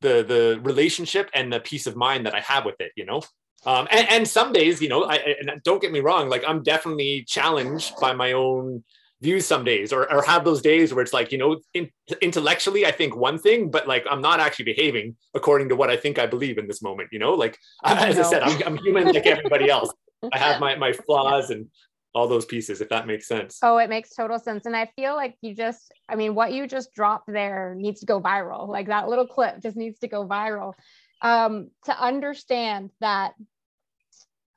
the 0.00 0.24
the 0.24 0.60
relationship 0.62 1.30
and 1.34 1.52
the 1.52 1.60
peace 1.60 1.86
of 1.86 1.94
mind 1.94 2.26
that 2.26 2.34
I 2.34 2.40
have 2.40 2.64
with 2.64 2.80
it. 2.80 2.92
You 2.96 3.04
know, 3.04 3.22
um, 3.66 3.88
and, 3.90 4.08
and 4.10 4.28
some 4.28 4.52
days, 4.52 4.80
you 4.80 4.88
know, 4.88 5.04
I, 5.04 5.16
and 5.16 5.60
don't 5.64 5.82
get 5.82 5.92
me 5.92 6.00
wrong, 6.00 6.28
like 6.28 6.44
I'm 6.46 6.62
definitely 6.62 7.24
challenged 7.26 7.94
by 8.00 8.12
my 8.12 8.32
own 8.32 8.84
views 9.22 9.46
some 9.46 9.64
days 9.64 9.92
or, 9.92 10.12
or 10.12 10.22
have 10.22 10.44
those 10.44 10.60
days 10.60 10.92
where 10.92 11.02
it's 11.02 11.12
like 11.12 11.32
you 11.32 11.38
know 11.38 11.58
in, 11.72 11.90
intellectually 12.20 12.84
i 12.84 12.90
think 12.90 13.16
one 13.16 13.38
thing 13.38 13.70
but 13.70 13.88
like 13.88 14.04
i'm 14.10 14.20
not 14.20 14.40
actually 14.40 14.64
behaving 14.64 15.16
according 15.34 15.68
to 15.68 15.76
what 15.76 15.88
i 15.88 15.96
think 15.96 16.18
i 16.18 16.26
believe 16.26 16.58
in 16.58 16.66
this 16.66 16.82
moment 16.82 17.08
you 17.12 17.18
know? 17.18 17.32
Like 17.32 17.58
I 17.84 18.08
as 18.08 18.16
know. 18.16 18.22
i 18.22 18.30
said 18.30 18.42
I'm, 18.42 18.62
I'm 18.66 18.76
human 18.78 19.06
like 19.06 19.26
everybody 19.26 19.70
else. 19.70 19.92
I 20.32 20.38
have 20.38 20.60
my, 20.60 20.74
my 20.76 20.92
flaws 20.92 21.50
and 21.50 21.66
all 22.14 22.26
those 22.26 22.46
pieces 22.46 22.80
if 22.80 22.88
that 22.88 23.06
makes 23.06 23.26
sense. 23.26 23.58
Oh 23.62 23.78
it 23.78 23.88
makes 23.88 24.14
total 24.14 24.38
sense. 24.38 24.66
And 24.66 24.76
i 24.76 24.90
feel 24.96 25.14
like 25.14 25.36
you 25.40 25.54
just 25.54 25.92
i 26.08 26.16
mean 26.16 26.34
what 26.34 26.52
you 26.52 26.66
just 26.66 26.92
dropped 26.92 27.26
there 27.32 27.74
needs 27.78 28.00
to 28.00 28.06
go 28.06 28.20
viral. 28.20 28.68
Like 28.68 28.88
that 28.88 29.08
little 29.08 29.26
clip 29.26 29.62
just 29.62 29.76
needs 29.76 29.98
to 30.00 30.08
go 30.08 30.26
viral. 30.26 30.74
Um, 31.22 31.70
to 31.86 31.98
understand 31.98 32.90
that 33.00 33.32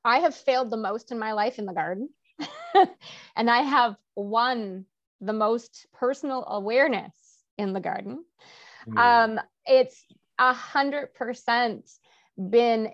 i 0.03 0.19
have 0.19 0.35
failed 0.35 0.69
the 0.69 0.77
most 0.77 1.13
in 1.13 1.19
my 1.19 1.31
life 1.31 1.59
in 1.59 1.65
the 1.65 1.73
garden. 1.73 2.09
And 3.35 3.49
I 3.49 3.61
have 3.61 3.95
won 4.23 4.85
the 5.21 5.33
most 5.33 5.87
personal 5.93 6.45
awareness 6.47 7.13
in 7.57 7.73
the 7.73 7.79
garden. 7.79 8.23
Mm. 8.87 8.97
Um, 8.97 9.39
it's 9.65 10.05
a 10.37 10.53
hundred 10.53 11.13
percent 11.13 11.89
been 12.37 12.89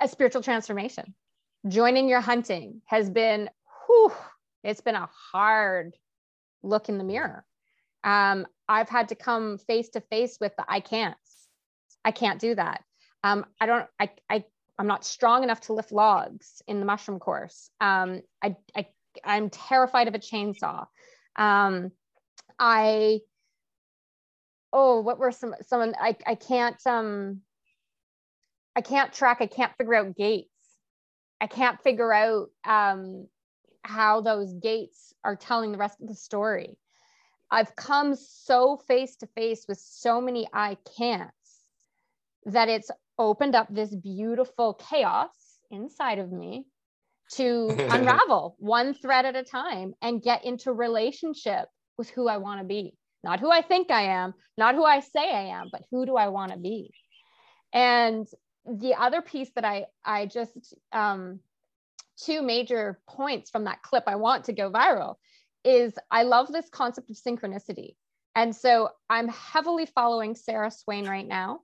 a 0.00 0.08
spiritual 0.08 0.42
transformation. 0.42 1.14
Joining 1.68 2.08
your 2.08 2.20
hunting 2.20 2.80
has 2.86 3.10
been, 3.10 3.50
whew, 3.86 4.12
it's 4.62 4.80
been 4.80 4.94
a 4.94 5.08
hard 5.32 5.96
look 6.62 6.88
in 6.88 6.98
the 6.98 7.04
mirror. 7.04 7.44
Um, 8.04 8.46
I've 8.68 8.88
had 8.88 9.08
to 9.08 9.14
come 9.14 9.58
face 9.58 9.90
to 9.90 10.00
face 10.00 10.38
with 10.40 10.54
the 10.56 10.64
I 10.68 10.80
can't. 10.80 11.16
I 12.04 12.12
can't 12.12 12.40
do 12.40 12.54
that. 12.54 12.82
Um, 13.24 13.44
I 13.60 13.66
don't, 13.66 13.86
I, 13.98 14.10
I 14.30 14.44
I'm 14.78 14.86
not 14.86 15.04
strong 15.04 15.42
enough 15.42 15.62
to 15.62 15.72
lift 15.72 15.90
logs 15.90 16.62
in 16.66 16.80
the 16.80 16.86
mushroom 16.86 17.18
course. 17.18 17.70
Um, 17.80 18.20
I, 18.42 18.56
I, 18.76 18.86
I'm 19.24 19.50
terrified 19.50 20.08
of 20.08 20.14
a 20.14 20.18
chainsaw. 20.18 20.86
Um, 21.36 21.92
I, 22.58 23.20
oh, 24.72 25.00
what 25.00 25.18
were 25.18 25.32
some, 25.32 25.54
someone 25.66 25.94
I, 26.00 26.16
I 26.26 26.34
can't, 26.34 26.80
um, 26.86 27.40
I 28.74 28.80
can't 28.80 29.12
track, 29.12 29.38
I 29.40 29.46
can't 29.46 29.72
figure 29.76 29.94
out 29.94 30.16
gaits. 30.16 30.50
I 31.40 31.46
can't 31.46 31.82
figure 31.82 32.12
out, 32.12 32.48
um, 32.64 33.28
how 33.82 34.20
those 34.20 34.52
gaits 34.54 35.14
are 35.22 35.36
telling 35.36 35.72
the 35.72 35.78
rest 35.78 36.00
of 36.00 36.08
the 36.08 36.14
story. 36.14 36.76
I've 37.50 37.76
come 37.76 38.16
so 38.16 38.76
face 38.88 39.16
to 39.16 39.28
face 39.28 39.66
with 39.68 39.78
so 39.78 40.20
many 40.20 40.48
I 40.52 40.76
can'ts 40.98 41.62
that 42.46 42.68
it's 42.68 42.90
opened 43.18 43.54
up 43.54 43.68
this 43.70 43.94
beautiful 43.94 44.74
chaos 44.74 45.30
inside 45.70 46.18
of 46.18 46.32
me 46.32 46.66
to 47.34 47.68
unravel 47.90 48.56
one 48.58 48.94
thread 48.94 49.26
at 49.26 49.36
a 49.36 49.42
time 49.42 49.94
and 50.02 50.22
get 50.22 50.44
into 50.44 50.72
relationship 50.72 51.68
with 51.98 52.10
who 52.10 52.28
I 52.28 52.36
want 52.36 52.60
to 52.60 52.66
be. 52.66 52.94
Not 53.24 53.40
who 53.40 53.50
I 53.50 53.62
think 53.62 53.90
I 53.90 54.02
am, 54.02 54.34
not 54.56 54.74
who 54.74 54.84
I 54.84 55.00
say 55.00 55.30
I 55.30 55.58
am, 55.58 55.68
but 55.72 55.82
who 55.90 56.06
do 56.06 56.16
I 56.16 56.28
want 56.28 56.52
to 56.52 56.58
be? 56.58 56.92
And 57.72 58.26
the 58.64 58.94
other 58.94 59.20
piece 59.22 59.50
that 59.54 59.64
I 59.64 59.86
I 60.04 60.26
just 60.26 60.74
um 60.92 61.40
two 62.16 62.42
major 62.42 63.00
points 63.08 63.50
from 63.50 63.64
that 63.64 63.82
clip 63.82 64.04
I 64.06 64.16
want 64.16 64.44
to 64.44 64.52
go 64.52 64.70
viral 64.70 65.16
is 65.64 65.94
I 66.10 66.22
love 66.22 66.52
this 66.52 66.68
concept 66.70 67.10
of 67.10 67.16
synchronicity. 67.16 67.96
And 68.34 68.54
so 68.54 68.90
I'm 69.10 69.28
heavily 69.28 69.86
following 69.86 70.34
Sarah 70.34 70.70
Swain 70.70 71.08
right 71.08 71.26
now 71.26 71.60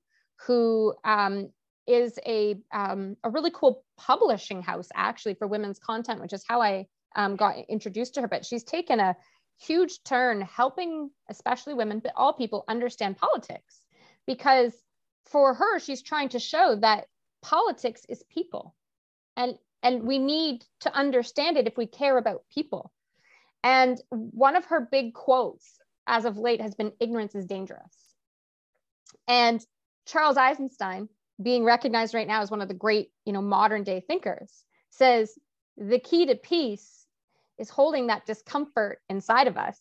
who 0.46 0.94
um, 1.04 1.50
is 1.86 2.18
a, 2.26 2.56
um, 2.72 3.16
a 3.24 3.30
really 3.30 3.50
cool 3.52 3.84
publishing 3.96 4.62
house 4.62 4.88
actually 4.94 5.34
for 5.34 5.46
women's 5.46 5.78
content, 5.78 6.20
which 6.20 6.32
is 6.32 6.44
how 6.46 6.62
I 6.62 6.86
um, 7.16 7.36
got 7.36 7.56
introduced 7.68 8.14
to 8.14 8.22
her. 8.22 8.28
But 8.28 8.46
she's 8.46 8.64
taken 8.64 9.00
a 9.00 9.16
huge 9.58 10.02
turn 10.04 10.40
helping, 10.40 11.10
especially 11.30 11.74
women, 11.74 12.00
but 12.00 12.12
all 12.16 12.32
people 12.32 12.64
understand 12.68 13.16
politics 13.16 13.80
because 14.26 14.72
for 15.26 15.54
her, 15.54 15.78
she's 15.78 16.02
trying 16.02 16.30
to 16.30 16.38
show 16.38 16.76
that 16.80 17.06
politics 17.42 18.02
is 18.08 18.22
people. 18.32 18.74
And, 19.36 19.56
and 19.82 20.04
we 20.04 20.18
need 20.18 20.64
to 20.80 20.94
understand 20.94 21.56
it 21.56 21.66
if 21.66 21.76
we 21.76 21.86
care 21.86 22.18
about 22.18 22.44
people. 22.52 22.92
And 23.64 24.00
one 24.10 24.56
of 24.56 24.66
her 24.66 24.88
big 24.90 25.14
quotes 25.14 25.78
as 26.06 26.24
of 26.24 26.36
late 26.36 26.60
has 26.60 26.74
been 26.74 26.92
ignorance 27.00 27.34
is 27.34 27.46
dangerous. 27.46 28.14
And 29.28 29.64
Charles 30.06 30.36
Eisenstein, 30.36 31.08
being 31.40 31.64
recognized 31.64 32.14
right 32.14 32.26
now 32.26 32.42
as 32.42 32.50
one 32.50 32.62
of 32.62 32.68
the 32.68 32.74
great, 32.74 33.10
you 33.24 33.32
know, 33.32 33.42
modern 33.42 33.84
day 33.84 34.00
thinkers, 34.00 34.64
says 34.90 35.38
the 35.76 35.98
key 35.98 36.26
to 36.26 36.34
peace 36.34 37.06
is 37.58 37.70
holding 37.70 38.08
that 38.08 38.26
discomfort 38.26 39.00
inside 39.08 39.46
of 39.46 39.56
us 39.56 39.78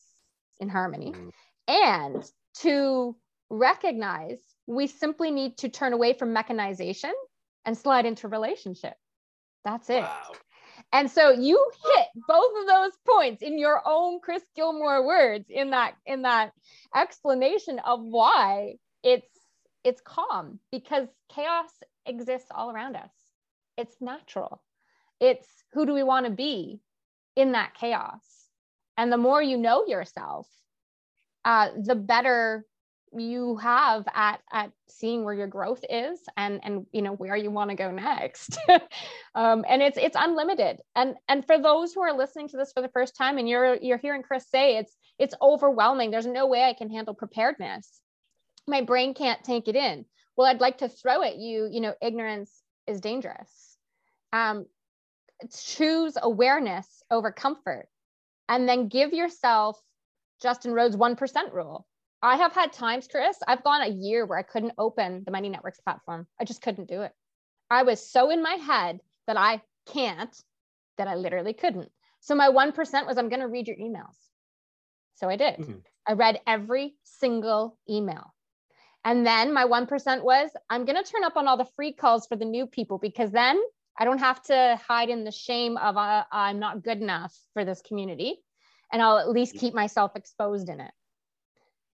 in 0.59 0.69
harmony. 0.69 1.13
Mm. 1.13 1.31
And 1.67 2.31
to 2.61 3.15
recognize 3.49 4.39
we 4.67 4.87
simply 4.87 5.31
need 5.31 5.57
to 5.57 5.69
turn 5.69 5.93
away 5.93 6.13
from 6.13 6.33
mechanization 6.33 7.13
and 7.65 7.77
slide 7.77 8.05
into 8.05 8.27
relationship. 8.27 8.93
That's 9.63 9.89
it. 9.89 10.01
Wow. 10.01 10.31
And 10.93 11.09
so 11.09 11.31
you 11.31 11.63
hit 11.95 12.07
both 12.27 12.51
of 12.61 12.67
those 12.67 12.91
points 13.07 13.41
in 13.41 13.57
your 13.59 13.81
own 13.85 14.19
Chris 14.21 14.43
Gilmore 14.55 15.05
words 15.05 15.45
in 15.49 15.71
that 15.71 15.93
in 16.05 16.23
that 16.23 16.51
explanation 16.95 17.79
of 17.79 18.01
why 18.01 18.75
it's 19.03 19.30
it's 19.83 20.01
calm 20.01 20.59
because 20.71 21.07
chaos 21.29 21.69
exists 22.05 22.49
all 22.53 22.71
around 22.71 22.95
us. 22.95 23.11
It's 23.77 23.95
natural. 24.01 24.61
It's 25.19 25.47
who 25.73 25.85
do 25.85 25.93
we 25.93 26.03
want 26.03 26.25
to 26.25 26.31
be 26.31 26.79
in 27.35 27.53
that 27.53 27.73
chaos? 27.79 28.21
And 28.97 29.11
the 29.11 29.17
more 29.17 29.41
you 29.41 29.57
know 29.57 29.85
yourself, 29.85 30.47
uh, 31.45 31.69
the 31.83 31.95
better 31.95 32.65
you 33.13 33.57
have 33.57 34.05
at 34.13 34.39
at 34.53 34.71
seeing 34.87 35.25
where 35.25 35.33
your 35.33 35.47
growth 35.47 35.83
is 35.89 36.19
and 36.37 36.61
and 36.63 36.85
you 36.93 37.01
know 37.01 37.13
where 37.13 37.35
you 37.35 37.51
want 37.51 37.69
to 37.69 37.75
go 37.75 37.91
next 37.91 38.57
um, 39.35 39.65
and 39.67 39.81
it's 39.81 39.97
it's 39.97 40.15
unlimited 40.17 40.79
and 40.95 41.15
and 41.27 41.45
for 41.45 41.59
those 41.59 41.93
who 41.93 42.01
are 42.01 42.15
listening 42.15 42.47
to 42.47 42.55
this 42.55 42.71
for 42.71 42.81
the 42.81 42.89
first 42.89 43.15
time 43.15 43.37
and 43.37 43.49
you're 43.49 43.75
you're 43.81 43.97
hearing 43.97 44.23
chris 44.23 44.45
say 44.49 44.77
it's 44.77 44.95
it's 45.19 45.35
overwhelming 45.41 46.09
there's 46.09 46.25
no 46.25 46.47
way 46.47 46.63
i 46.63 46.73
can 46.73 46.89
handle 46.89 47.13
preparedness 47.13 48.00
my 48.67 48.82
brain 48.82 49.13
can't 49.13 49.43
take 49.43 49.67
it 49.67 49.76
in 49.76 50.06
well 50.38 50.47
i'd 50.47 50.62
like 50.62 50.78
to 50.78 50.89
throw 50.89 51.21
at 51.21 51.38
you 51.38 51.67
you 51.71 51.82
know 51.82 51.93
ignorance 52.02 52.62
is 52.88 53.02
dangerous 53.02 53.78
um, 54.34 54.65
choose 55.54 56.17
awareness 56.21 57.04
over 57.12 57.32
comfort 57.32 57.88
and 58.47 58.67
then 58.67 58.88
give 58.88 59.13
yourself 59.13 59.80
justin 60.41 60.74
rhodes 60.74 60.95
1% 60.95 61.54
rule 61.54 61.86
I 62.24 62.36
have 62.38 62.54
had 62.54 62.71
times, 62.71 63.08
Chris, 63.08 63.38
I've 63.47 63.63
gone 63.63 63.82
a 63.82 63.89
year 63.89 64.26
where 64.26 64.38
I 64.38 64.43
couldn't 64.43 64.74
open 64.78 65.24
the 65.26 65.32
Mighty 65.32 65.50
Networks 65.50 65.80
platform. 65.80 66.28
I 66.39 66.45
just 66.45 66.62
couldn't 66.62 66.88
do 66.88 67.02
it. 67.02 67.12
I 67.69 67.84
was 67.84 68.12
so 68.12 68.30
in 68.30 68.43
my 68.43 68.56
head 68.56 69.00
that 69.28 69.38
I 69.38 69.62
can't 69.88 70.36
that 70.97 71.08
I 71.08 71.15
literally 71.15 71.54
couldn't. 71.54 71.89
So 72.19 72.36
my 72.36 72.50
1% 72.50 73.08
was 73.08 73.17
I'm 73.17 73.30
going 73.30 73.39
to 73.39 73.47
read 73.47 73.67
your 73.67 73.78
emails. 73.78 74.15
So 75.15 75.30
I 75.30 75.36
did. 75.36 75.58
Mm-hmm. 75.58 75.78
I 76.08 76.13
read 76.13 76.39
every 76.45 76.95
single 77.04 77.78
email. 77.89 78.34
And 79.03 79.25
then 79.25 79.53
my 79.53 79.65
1% 79.65 80.23
was 80.23 80.51
I'm 80.69 80.85
going 80.85 81.01
to 81.01 81.09
turn 81.09 81.23
up 81.23 81.35
on 81.35 81.47
all 81.47 81.57
the 81.57 81.65
free 81.75 81.91
calls 81.91 82.27
for 82.27 82.35
the 82.35 82.45
new 82.45 82.67
people 82.67 82.97
because 82.97 83.31
then 83.31 83.59
I 83.97 84.05
don't 84.05 84.19
have 84.19 84.41
to 84.43 84.79
hide 84.87 85.09
in 85.09 85.23
the 85.23 85.31
shame 85.31 85.77
of 85.77 85.97
uh, 85.97 86.23
I'm 86.31 86.59
not 86.59 86.83
good 86.83 87.01
enough 87.01 87.35
for 87.53 87.65
this 87.65 87.81
community. 87.81 88.37
And 88.91 89.01
I'll 89.01 89.19
at 89.19 89.29
least 89.29 89.55
keep 89.55 89.73
myself 89.73 90.11
exposed 90.15 90.69
in 90.69 90.79
it. 90.79 90.91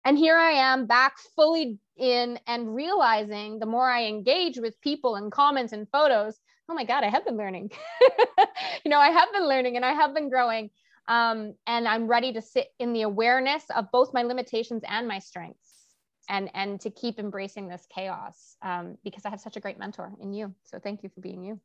And 0.04 0.16
here 0.16 0.36
I 0.36 0.52
am 0.52 0.86
back 0.86 1.16
fully 1.34 1.78
in 1.96 2.38
and 2.46 2.74
realizing 2.74 3.58
the 3.58 3.66
more 3.66 3.88
I 3.88 4.04
engage 4.04 4.58
with 4.58 4.80
people 4.80 5.16
and 5.16 5.32
comments 5.32 5.72
and 5.72 5.88
photos, 5.90 6.38
oh 6.68 6.74
my 6.74 6.84
God, 6.84 7.04
I 7.04 7.08
have 7.08 7.24
been 7.24 7.36
learning. 7.36 7.72
you 8.84 8.90
know, 8.90 8.98
I 8.98 9.08
have 9.08 9.32
been 9.32 9.48
learning 9.48 9.76
and 9.76 9.84
I 9.84 9.92
have 9.92 10.14
been 10.14 10.30
growing. 10.30 10.70
Um, 11.08 11.54
and 11.66 11.86
I'm 11.86 12.06
ready 12.06 12.32
to 12.32 12.42
sit 12.42 12.68
in 12.78 12.92
the 12.92 13.02
awareness 13.02 13.64
of 13.74 13.90
both 13.92 14.14
my 14.14 14.22
limitations 14.22 14.82
and 14.86 15.08
my 15.08 15.18
strengths 15.18 15.73
and 16.28 16.50
and 16.54 16.80
to 16.80 16.90
keep 16.90 17.18
embracing 17.18 17.68
this 17.68 17.86
chaos 17.94 18.56
um, 18.62 18.98
because 19.04 19.24
I 19.24 19.30
have 19.30 19.40
such 19.40 19.56
a 19.56 19.60
great 19.60 19.78
mentor 19.78 20.12
in 20.20 20.32
you. 20.32 20.54
So 20.62 20.78
thank 20.78 21.02
you 21.02 21.08
for 21.08 21.20
being 21.20 21.44
you. 21.44 21.60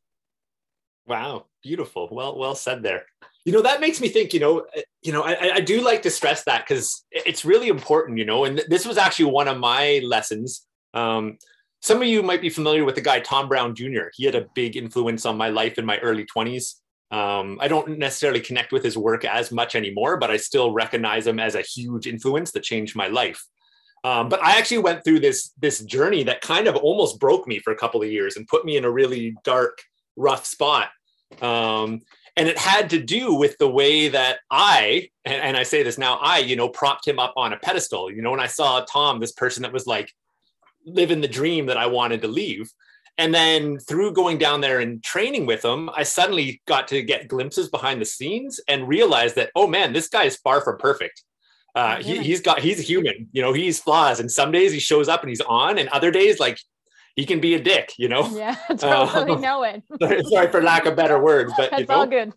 Wow, 1.08 1.46
beautiful. 1.64 2.08
Well, 2.12 2.38
well 2.38 2.56
said 2.56 2.84
there. 2.84 3.06
You 3.44 3.52
know, 3.52 3.64
that 3.64 3.82
makes 3.82 4.00
me 4.00 4.10
think. 4.10 4.34
You 4.34 4.40
know, 4.40 4.60
eh, 4.76 4.82
you 5.02 5.12
know, 5.12 5.24
I, 5.24 5.56
I 5.56 5.60
do 5.60 5.82
like 5.82 6.04
to 6.04 6.12
stress 6.12 6.44
that 6.44 6.66
because 6.68 7.06
it's 7.12 7.46
really 7.46 7.68
important. 7.68 8.20
You 8.20 8.26
know, 8.26 8.46
and 8.46 8.62
this 8.68 8.86
was 8.86 8.98
actually 8.98 9.32
one 9.32 9.48
of 9.48 9.58
my 9.58 10.02
lessons. 10.04 10.68
Um, 10.94 11.38
some 11.82 12.02
of 12.02 12.08
you 12.08 12.22
might 12.22 12.42
be 12.42 12.50
familiar 12.50 12.86
with 12.86 12.96
the 12.96 13.02
guy 13.02 13.22
Tom 13.22 13.48
Brown 13.48 13.74
Jr. 13.74 14.10
He 14.14 14.26
had 14.26 14.36
a 14.36 14.48
big 14.54 14.76
influence 14.76 15.26
on 15.26 15.38
my 15.38 15.50
life 15.50 15.78
in 15.78 15.86
my 15.86 15.98
early 16.00 16.26
twenties. 16.26 16.82
Um, 17.12 17.58
I 17.60 17.68
don't 17.68 17.98
necessarily 17.98 18.40
connect 18.40 18.72
with 18.72 18.84
his 18.84 18.96
work 18.96 19.26
as 19.26 19.52
much 19.52 19.76
anymore, 19.76 20.18
but 20.18 20.30
I 20.30 20.38
still 20.38 20.74
recognize 20.74 21.26
him 21.26 21.40
as 21.40 21.56
a 21.56 21.62
huge 21.62 22.06
influence 22.06 22.52
that 22.52 22.62
changed 22.62 22.96
my 22.96 23.08
life. 23.08 23.44
Um, 24.04 24.30
but 24.30 24.42
I 24.42 24.58
actually 24.58 24.80
went 24.80 25.04
through 25.04 25.20
this 25.20 25.52
this 25.60 25.84
journey 25.84 26.24
that 26.24 26.42
kind 26.42 26.68
of 26.68 26.76
almost 26.76 27.20
broke 27.20 27.48
me 27.48 27.60
for 27.60 27.72
a 27.72 27.76
couple 27.76 28.02
of 28.02 28.10
years 28.10 28.38
and 28.38 28.48
put 28.48 28.66
me 28.66 28.78
in 28.78 28.86
a 28.86 28.92
really 28.92 29.36
dark, 29.44 29.82
rough 30.16 30.46
spot. 30.46 30.90
Um, 31.42 32.02
and 32.38 32.48
it 32.48 32.58
had 32.58 32.90
to 32.92 33.00
do 33.02 33.34
with 33.34 33.58
the 33.58 33.70
way 33.70 34.08
that 34.08 34.40
I, 34.50 35.10
and, 35.26 35.42
and, 35.42 35.58
I 35.58 35.64
say 35.64 35.84
this 35.84 35.98
now, 35.98 36.16
I, 36.22 36.40
you 36.40 36.56
know, 36.56 36.70
propped 36.70 37.08
him 37.08 37.20
up 37.20 37.34
on 37.36 37.54
a 37.54 37.58
pedestal. 37.58 38.10
You 38.12 38.22
know, 38.22 38.32
when 38.32 38.40
I 38.40 38.48
saw 38.48 38.80
Tom, 38.82 39.20
this 39.20 39.34
person 39.34 39.64
that 39.64 39.74
was 39.74 39.86
like 39.86 40.14
living 40.86 41.22
the 41.22 41.28
dream 41.28 41.66
that 41.68 41.78
I 41.78 41.86
wanted 41.88 42.22
to 42.22 42.28
leave. 42.28 42.72
And 43.18 43.34
then 43.34 43.78
through 43.80 44.14
going 44.14 44.38
down 44.38 44.62
there 44.62 44.80
and 44.80 45.04
training 45.04 45.46
with 45.46 45.64
him, 45.64 45.90
I 45.94 46.04
suddenly 46.04 46.62
got 46.66 46.88
to 46.88 47.04
get 47.04 47.28
glimpses 47.28 47.68
behind 47.68 48.00
the 48.00 48.06
scenes 48.06 48.62
and 48.70 48.88
realized 48.88 49.36
that, 49.36 49.52
oh 49.56 49.68
man, 49.68 49.92
this 49.92 50.08
guy 50.08 50.24
is 50.24 50.38
far 50.38 50.62
from 50.62 50.78
perfect. 50.78 51.24
Uh, 51.76 52.02
he, 52.02 52.18
he's 52.18 52.42
got, 52.42 52.60
he's 52.60 52.80
human, 52.80 53.30
you 53.32 53.42
know, 53.42 53.54
he's 53.54 53.80
flaws. 53.80 54.20
And 54.20 54.32
some 54.32 54.52
days 54.52 54.72
he 54.72 54.80
shows 54.80 55.08
up 55.08 55.22
and 55.22 55.30
he's 55.30 55.42
on, 55.42 55.78
and 55.78 55.88
other 55.90 56.12
days, 56.12 56.40
like 56.40 56.60
he 57.16 57.26
can 57.26 57.40
be 57.40 57.54
a 57.54 57.62
dick, 57.62 57.94
you 57.98 58.08
know? 58.08 58.30
Yeah, 58.30 58.56
totally 58.78 59.34
uh, 59.34 59.40
know 59.40 59.64
it. 59.64 59.84
sorry 60.30 60.50
for 60.50 60.62
lack 60.62 60.86
of 60.86 60.96
better 60.96 61.20
words, 61.22 61.54
but 61.58 61.72
That's 61.72 61.82
you 61.82 61.88
know? 61.88 61.96
all 61.96 62.08
good. 62.08 62.34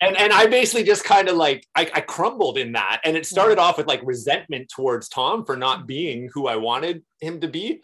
and 0.00 0.16
and 0.16 0.32
I 0.32 0.46
basically 0.46 0.84
just 0.84 1.04
kind 1.04 1.28
of 1.28 1.36
like 1.36 1.64
I, 1.74 1.90
I, 1.94 2.00
crumbled 2.00 2.58
in 2.58 2.72
that. 2.72 3.00
And 3.04 3.16
it 3.16 3.26
started 3.26 3.58
off 3.58 3.78
with 3.78 3.86
like 3.86 4.00
resentment 4.04 4.68
towards 4.68 5.08
Tom 5.08 5.44
for 5.44 5.56
not 5.56 5.86
being 5.86 6.28
who 6.32 6.46
I 6.48 6.56
wanted 6.56 7.04
him 7.20 7.40
to 7.40 7.48
be. 7.48 7.80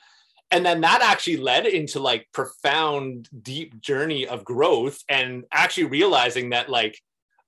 And 0.50 0.66
then 0.66 0.82
that 0.82 1.00
actually 1.00 1.38
led 1.38 1.66
into 1.66 1.98
like 1.98 2.28
profound, 2.34 3.28
deep 3.40 3.80
journey 3.80 4.26
of 4.26 4.44
growth 4.44 5.02
and 5.08 5.44
actually 5.50 5.84
realizing 5.84 6.50
that 6.50 6.68
like 6.68 6.98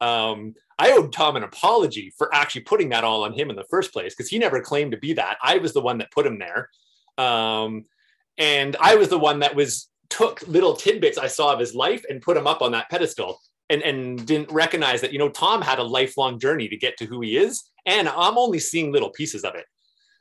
um, 0.01 0.55
I 0.79 0.93
owed 0.93 1.13
Tom 1.13 1.37
an 1.37 1.45
apology 1.45 2.13
for 2.17 2.35
actually 2.35 2.63
putting 2.63 2.89
that 2.91 3.05
all 3.05 3.25
on 3.25 3.33
him 3.33 3.51
in 3.51 3.57
the 3.57 3.65
first 3.65 3.93
place 3.93 4.15
because 4.15 4.29
he 4.29 4.39
never 4.39 4.61
claimed 4.61 4.93
to 4.93 4.99
be 4.99 5.13
that. 5.15 5.39
I 5.43 5.59
was 5.59 5.73
the 5.73 5.81
one 5.81 5.99
that 5.99 6.11
put 6.11 6.27
him 6.27 6.39
there. 6.39 6.69
Um, 7.17 7.85
and 8.39 8.77
I 8.81 8.97
was 8.97 9.09
the 9.09 9.19
one 9.19 9.41
that 9.41 9.55
was 9.55 9.89
took 10.11 10.43
little 10.47 10.75
tidbits 10.75 11.19
I 11.19 11.29
saw 11.29 11.53
of 11.53 11.61
his 11.61 11.75
life 11.75 12.05
and 12.09 12.21
put 12.21 12.37
him 12.37 12.47
up 12.47 12.63
on 12.63 12.73
that 12.73 12.91
pedestal 12.91 13.41
and, 13.71 13.83
and 13.83 14.27
didn't 14.27 14.51
recognize 14.51 15.01
that, 15.01 15.13
you 15.13 15.19
know, 15.19 15.29
Tom 15.29 15.63
had 15.63 15.79
a 15.79 15.85
lifelong 15.85 16.39
journey 16.39 16.69
to 16.69 16.77
get 16.77 16.97
to 16.99 17.07
who 17.07 17.21
he 17.21 17.37
is. 17.37 17.71
And 17.87 18.09
I'm 18.09 18.37
only 18.37 18.59
seeing 18.59 18.93
little 18.93 19.11
pieces 19.11 19.45
of 19.45 19.55
it. 19.55 19.65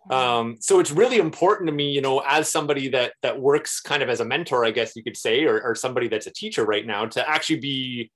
Um, 0.09 0.57
so 0.59 0.79
it's 0.79 0.91
really 0.91 1.17
important 1.17 1.67
to 1.67 1.73
me, 1.73 1.91
you 1.91 2.01
know, 2.01 2.21
as 2.27 2.51
somebody 2.51 2.89
that 2.89 3.13
that 3.21 3.39
works 3.39 3.79
kind 3.79 4.03
of 4.03 4.09
as 4.09 4.19
a 4.19 4.25
mentor, 4.25 4.65
I 4.65 4.71
guess 4.71 4.95
you 4.95 5.03
could 5.03 5.15
say, 5.15 5.45
or, 5.45 5.61
or 5.61 5.75
somebody 5.75 6.09
that's 6.09 6.27
a 6.27 6.33
teacher 6.33 6.65
right 6.65 6.85
now, 6.85 7.05
to 7.05 7.29
actually 7.29 7.59
be 7.59 8.11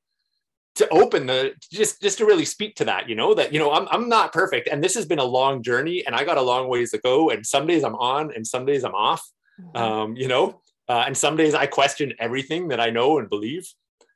to 0.78 0.88
open 0.90 1.26
the 1.28 1.54
just 1.72 2.02
just 2.02 2.18
to 2.20 2.26
really 2.26 2.46
speak 2.46 2.76
to 2.78 2.86
that, 2.86 3.08
you 3.10 3.16
know, 3.16 3.34
that 3.34 3.54
you 3.54 3.60
know, 3.60 3.72
I'm 3.72 3.88
I'm 3.92 4.10
not 4.10 4.34
perfect, 4.34 4.68
and 4.72 4.84
this 4.84 4.96
has 4.96 5.06
been 5.06 5.20
a 5.20 5.24
long 5.26 5.62
journey, 5.62 6.04
and 6.06 6.16
I 6.16 6.24
got 6.24 6.38
a 6.38 6.42
long 6.42 6.68
ways 6.68 6.92
to 6.92 6.98
go, 7.00 7.30
and 7.30 7.46
some 7.46 7.68
days 7.68 7.84
I'm 7.84 7.96
on, 7.96 8.34
and 8.36 8.46
some 8.46 8.66
days 8.66 8.84
I'm 8.84 8.96
off, 8.96 9.24
Mm-hmm. 9.60 9.78
um, 9.78 10.16
you 10.16 10.28
know 10.28 10.62
uh, 10.88 11.04
and 11.08 11.18
some 11.18 11.36
days 11.36 11.56
i 11.56 11.66
question 11.66 12.14
everything 12.20 12.68
that 12.68 12.80
i 12.80 12.92
know 12.92 13.18
and 13.18 13.28
believe. 13.28 13.68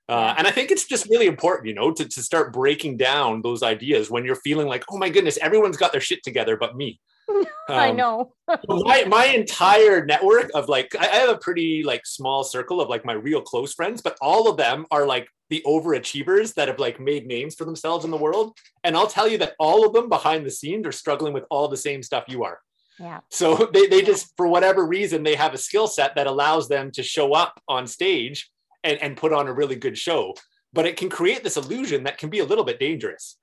Uh, 0.07 0.35
and 0.37 0.45
i 0.45 0.51
think 0.51 0.69
it's 0.69 0.85
just 0.85 1.09
really 1.09 1.25
important 1.25 1.67
you 1.67 1.73
know 1.73 1.91
to, 1.91 2.05
to 2.07 2.21
start 2.21 2.53
breaking 2.53 2.95
down 2.95 3.41
those 3.41 3.63
ideas 3.63 4.11
when 4.11 4.23
you're 4.23 4.35
feeling 4.35 4.67
like 4.67 4.83
oh 4.91 4.99
my 4.99 5.09
goodness 5.09 5.39
everyone's 5.41 5.77
got 5.77 5.91
their 5.91 5.99
shit 5.99 6.21
together 6.21 6.57
but 6.57 6.75
me 6.75 6.99
um, 7.69 7.77
i 7.77 7.91
know 7.91 8.33
my, 8.67 9.03
my 9.05 9.25
entire 9.25 10.05
network 10.05 10.49
of 10.53 10.69
like 10.69 10.95
I, 10.99 11.07
I 11.07 11.15
have 11.15 11.29
a 11.29 11.37
pretty 11.37 11.83
like 11.83 12.05
small 12.05 12.43
circle 12.43 12.81
of 12.81 12.89
like 12.89 13.05
my 13.05 13.13
real 13.13 13.41
close 13.41 13.73
friends 13.73 14.01
but 14.01 14.17
all 14.21 14.49
of 14.49 14.57
them 14.57 14.85
are 14.91 15.05
like 15.05 15.27
the 15.49 15.63
overachievers 15.65 16.53
that 16.53 16.67
have 16.67 16.79
like 16.79 16.99
made 16.99 17.27
names 17.27 17.55
for 17.55 17.65
themselves 17.65 18.05
in 18.05 18.11
the 18.11 18.17
world 18.17 18.57
and 18.83 18.95
i'll 18.95 19.07
tell 19.07 19.27
you 19.27 19.37
that 19.37 19.53
all 19.59 19.85
of 19.85 19.93
them 19.93 20.09
behind 20.09 20.45
the 20.45 20.51
scenes 20.51 20.85
are 20.85 20.91
struggling 20.91 21.33
with 21.33 21.45
all 21.49 21.67
the 21.67 21.77
same 21.77 22.03
stuff 22.03 22.25
you 22.27 22.43
are 22.43 22.59
yeah. 23.01 23.21
So 23.29 23.69
they, 23.73 23.87
they 23.87 24.01
just, 24.01 24.33
for 24.37 24.47
whatever 24.47 24.85
reason, 24.85 25.23
they 25.23 25.35
have 25.35 25.53
a 25.53 25.57
skill 25.57 25.87
set 25.87 26.15
that 26.15 26.27
allows 26.27 26.69
them 26.69 26.91
to 26.91 27.03
show 27.03 27.33
up 27.33 27.61
on 27.67 27.87
stage 27.87 28.49
and, 28.83 29.01
and 29.01 29.17
put 29.17 29.33
on 29.33 29.47
a 29.47 29.53
really 29.53 29.75
good 29.75 29.97
show. 29.97 30.35
But 30.73 30.85
it 30.85 30.97
can 30.97 31.09
create 31.09 31.43
this 31.43 31.57
illusion 31.57 32.03
that 32.03 32.17
can 32.17 32.29
be 32.29 32.39
a 32.39 32.45
little 32.45 32.63
bit 32.63 32.79
dangerous. 32.79 33.37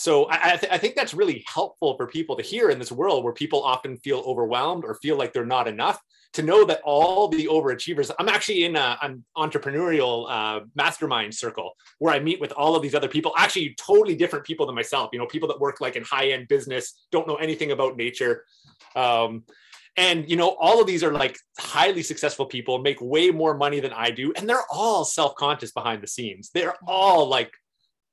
So 0.00 0.28
I, 0.30 0.56
th- 0.56 0.72
I, 0.72 0.78
think 0.78 0.94
that's 0.96 1.12
really 1.12 1.44
helpful 1.46 1.94
for 1.98 2.06
people 2.06 2.34
to 2.36 2.42
hear 2.42 2.70
in 2.70 2.78
this 2.78 2.90
world 2.90 3.22
where 3.22 3.34
people 3.34 3.62
often 3.62 3.98
feel 3.98 4.20
overwhelmed 4.20 4.82
or 4.82 4.94
feel 4.94 5.18
like 5.18 5.34
they're 5.34 5.44
not 5.44 5.68
enough 5.68 6.00
to 6.32 6.42
know 6.42 6.64
that 6.64 6.80
all 6.84 7.28
the 7.28 7.44
overachievers 7.46 8.10
i'm 8.18 8.30
actually 8.30 8.64
in 8.64 8.76
a, 8.76 8.96
an 9.02 9.22
entrepreneurial 9.36 10.24
uh, 10.30 10.64
mastermind 10.74 11.34
circle 11.34 11.72
where 11.98 12.14
i 12.14 12.18
meet 12.18 12.40
with 12.40 12.50
all 12.52 12.74
of 12.74 12.80
these 12.80 12.94
other 12.94 13.08
people 13.08 13.32
actually 13.36 13.74
totally 13.78 14.14
different 14.16 14.46
people 14.46 14.64
than 14.64 14.74
myself 14.74 15.10
you 15.12 15.18
know 15.18 15.26
people 15.26 15.48
that 15.48 15.60
work 15.60 15.82
like 15.82 15.96
in 15.96 16.02
high 16.02 16.30
end 16.30 16.48
business 16.48 17.06
don't 17.12 17.28
know 17.28 17.36
anything 17.36 17.72
about 17.72 17.98
nature. 17.98 18.44
Um, 18.96 19.44
and 19.98 20.30
you 20.30 20.36
know 20.36 20.56
all 20.60 20.80
of 20.80 20.86
these 20.86 21.04
are 21.04 21.12
like 21.12 21.36
highly 21.58 22.02
successful 22.02 22.46
people 22.46 22.78
make 22.78 23.02
way 23.02 23.30
more 23.30 23.54
money 23.54 23.80
than 23.80 23.92
i 23.92 24.10
do 24.10 24.32
and 24.36 24.48
they're 24.48 24.64
all 24.72 25.04
self-conscious 25.04 25.72
behind 25.72 26.02
the 26.02 26.06
scenes. 26.06 26.48
They're 26.54 26.76
all 26.86 27.26
like 27.26 27.52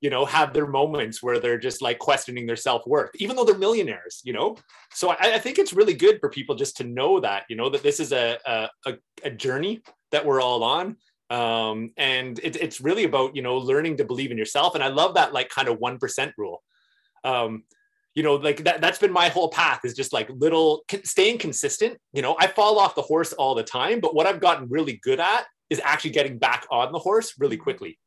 you 0.02 0.10
know, 0.10 0.26
have 0.26 0.54
their 0.54 0.68
moments 0.68 1.24
where 1.24 1.40
they're 1.40 1.58
just 1.58 1.82
like 1.82 1.98
questioning 2.00 2.46
their 2.46 2.56
self 2.56 2.86
worth, 2.86 3.10
even 3.16 3.36
though 3.36 3.44
they're 3.44 3.58
millionaires, 3.58 4.22
you 4.24 4.34
know? 4.34 4.56
So 4.94 5.10
I, 5.10 5.36
I, 5.36 5.40
think 5.40 5.58
it's 5.58 5.74
really 5.74 5.96
good 5.96 6.20
for 6.20 6.30
people 6.30 6.56
just 6.56 6.78
to 6.78 6.84
know 6.84 7.20
that, 7.20 7.46
you 7.50 7.56
know, 7.56 7.70
that 7.70 7.82
this 7.82 8.00
is 8.00 8.12
a, 8.12 8.38
a, 8.86 8.94
a 9.24 9.32
journey 9.32 9.82
that 10.12 10.26
we're 10.26 10.42
all 10.42 10.64
on. 10.64 10.98
Um, 11.30 11.92
and 11.98 12.40
it, 12.40 12.56
it's 12.56 12.80
really 12.80 13.06
about, 13.06 13.36
you 13.36 13.42
know, 13.42 13.58
learning 13.58 13.98
to 13.98 14.06
believe 14.06 14.32
in 14.32 14.38
yourself. 14.38 14.76
And 14.76 14.84
I 14.84 14.88
love 14.88 15.16
that 15.16 15.34
like 15.34 15.50
kind 15.50 15.68
of 15.68 15.80
1% 15.80 16.34
rule. 16.38 16.62
Um, 17.24 17.64
you 18.14 18.24
know, 18.24 18.36
like 18.36 18.64
that, 18.64 18.82
that's 18.82 19.00
been 19.00 19.12
my 19.12 19.30
whole 19.30 19.50
path 19.50 19.82
is 19.84 19.94
just 19.94 20.14
like 20.14 20.30
little 20.30 20.84
staying 21.04 21.38
consistent. 21.40 21.98
You 22.14 22.22
know, 22.22 22.36
I 22.40 22.48
fall 22.48 22.80
off 22.80 22.96
the 22.96 23.02
horse 23.02 23.34
all 23.34 23.56
the 23.56 23.64
time, 23.64 24.00
but 24.00 24.16
what 24.16 24.26
I've 24.26 24.40
gotten 24.40 24.70
really 24.70 25.00
good 25.04 25.20
at 25.20 25.46
is 25.70 25.82
actually 25.84 26.12
getting 26.12 26.38
back 26.38 26.66
on 26.72 26.92
the 26.92 27.00
horse 27.00 27.34
really 27.38 27.58
quickly. 27.58 28.00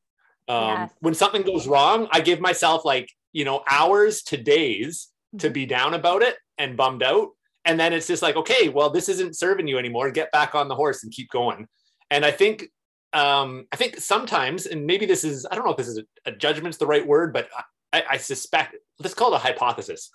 Um, 0.51 0.81
yes. 0.81 0.91
When 0.99 1.15
something 1.15 1.43
goes 1.43 1.69
wrong, 1.69 2.09
I 2.11 2.21
give 2.21 2.41
myself 2.41 2.85
like, 2.85 3.09
you 3.33 3.45
know, 3.45 3.63
hours 3.71 4.23
to 4.25 4.37
days 4.37 5.09
to 5.39 5.47
mm-hmm. 5.47 5.53
be 5.53 5.67
down 5.67 5.95
about 5.95 6.23
it 6.23 6.37
and 6.59 6.77
bummed 6.77 7.05
out. 7.05 7.29
And 7.65 7.79
then 7.79 7.93
it's 7.93 8.09
just 8.09 8.23
like, 8.23 8.35
okay, 8.35 8.69
well, 8.69 8.91
this 8.91 9.09
isn't 9.09 9.37
serving 9.37 9.69
you 9.69 9.79
anymore. 9.79 10.11
Get 10.11 10.33
back 10.33 10.57
on 10.57 10.67
the 10.67 10.75
horse 10.75 11.05
and 11.05 11.13
keep 11.13 11.31
going. 11.31 11.69
And 12.11 12.25
I 12.25 12.33
think, 12.33 12.69
um, 13.13 13.67
I 13.71 13.77
think 13.77 13.99
sometimes, 13.99 14.67
and 14.67 14.87
maybe 14.87 15.07
this 15.07 15.23
is, 15.23 15.47
I 15.49 15.55
don't 15.55 15.65
know 15.65 15.71
if 15.71 15.77
this 15.77 15.89
is 15.89 15.99
a, 15.99 16.31
a 16.31 16.33
judgment's 16.33 16.79
the 16.79 16.87
right 16.87 17.07
word, 17.07 17.33
but 17.33 17.49
I, 17.93 18.03
I 18.11 18.17
suspect, 18.17 18.75
let's 18.99 19.15
call 19.15 19.33
it 19.33 19.37
a 19.37 19.39
hypothesis. 19.39 20.11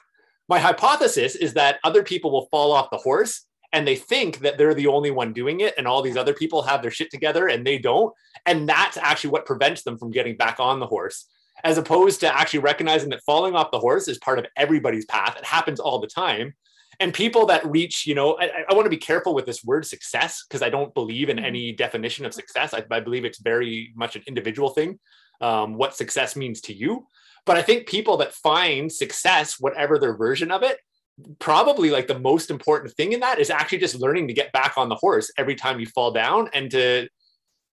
My 0.49 0.59
hypothesis 0.59 1.36
is 1.36 1.53
that 1.53 1.79
other 1.83 2.03
people 2.03 2.31
will 2.31 2.47
fall 2.51 2.73
off 2.73 2.89
the 2.91 2.97
horse 2.97 3.45
and 3.76 3.86
they 3.86 3.97
think 3.97 4.39
that 4.39 4.57
they're 4.57 4.73
the 4.73 4.88
only 4.88 5.11
one 5.11 5.34
doing 5.34 5.59
it 5.59 5.73
and 5.78 5.86
all 5.86 6.01
these 6.01 6.15
other 6.15 6.34
people 6.34 6.61
have 6.61 6.82
their 6.82 6.89
shit 6.89 7.11
together 7.11 7.49
and 7.49 7.67
they 7.67 7.78
don't. 7.78 8.13
And 8.45 8.69
that's 8.69 8.95
actually 8.95 9.32
what 9.32 9.45
prevents 9.45 9.84
them 9.84 9.97
from 9.97 10.11
getting 10.11 10.38
back 10.38 10.61
on 10.61 10.80
the 10.80 10.88
horse 10.88 11.28
as 11.65 11.78
opposed 11.78 12.21
to 12.21 12.34
actually 12.34 12.59
recognizing 12.59 13.09
that 13.09 13.23
falling 13.26 13.53
off 13.53 13.71
the 13.71 13.80
horse 13.80 14.07
is 14.07 14.17
part 14.19 14.39
of 14.39 14.45
everybody's 14.55 15.05
path. 15.05 15.36
It 15.38 15.43
happens 15.43 15.82
all 15.82 15.99
the 15.99 16.07
time. 16.07 16.53
And 17.01 17.13
people 17.13 17.45
that 17.47 17.69
reach 17.69 18.07
you 18.07 18.15
know 18.15 18.38
i, 18.39 18.49
I 18.69 18.73
want 18.73 18.86
to 18.86 18.89
be 18.89 18.95
careful 18.95 19.36
with 19.36 19.45
this 19.45 19.65
word 19.65 19.86
success 19.86 20.45
because 20.47 20.61
i 20.61 20.69
don't 20.69 20.93
believe 20.93 21.28
in 21.28 21.36
mm-hmm. 21.36 21.45
any 21.45 21.73
definition 21.73 22.26
of 22.26 22.34
success. 22.34 22.73
I, 22.73 22.86
I, 22.89 23.01
believe 23.01 23.26
it's 23.26 23.41
very 23.41 23.91
much 23.97 24.15
an 24.15 24.23
individual 24.28 24.69
thing 24.69 24.99
um, 25.41 25.73
what 25.73 25.97
success 25.97 26.38
means 26.38 26.61
to 26.61 26.73
you. 26.73 27.05
But 27.45 27.57
i 27.57 27.61
think 27.61 27.89
people 27.89 28.15
that 28.17 28.34
find 28.34 28.89
success 28.89 29.59
whatever 29.59 29.99
their 29.99 30.15
version 30.15 30.51
of 30.51 30.63
it 30.63 30.78
probably 31.39 31.89
like 31.89 32.07
the 32.07 32.20
most 32.20 32.51
important 32.51 32.93
thing 32.93 33.13
in 33.13 33.22
that 33.22 33.39
is 33.39 33.49
actually 33.49 33.78
just 33.78 33.95
learning 33.95 34.28
to 34.28 34.34
get 34.34 34.51
back 34.51 34.78
on 34.78 34.89
the 34.89 34.95
horse 34.95 35.32
every 35.38 35.55
time 35.55 35.80
you 35.80 35.86
fall 35.88 36.11
down 36.11 36.49
and 36.53 36.70
to 36.72 37.07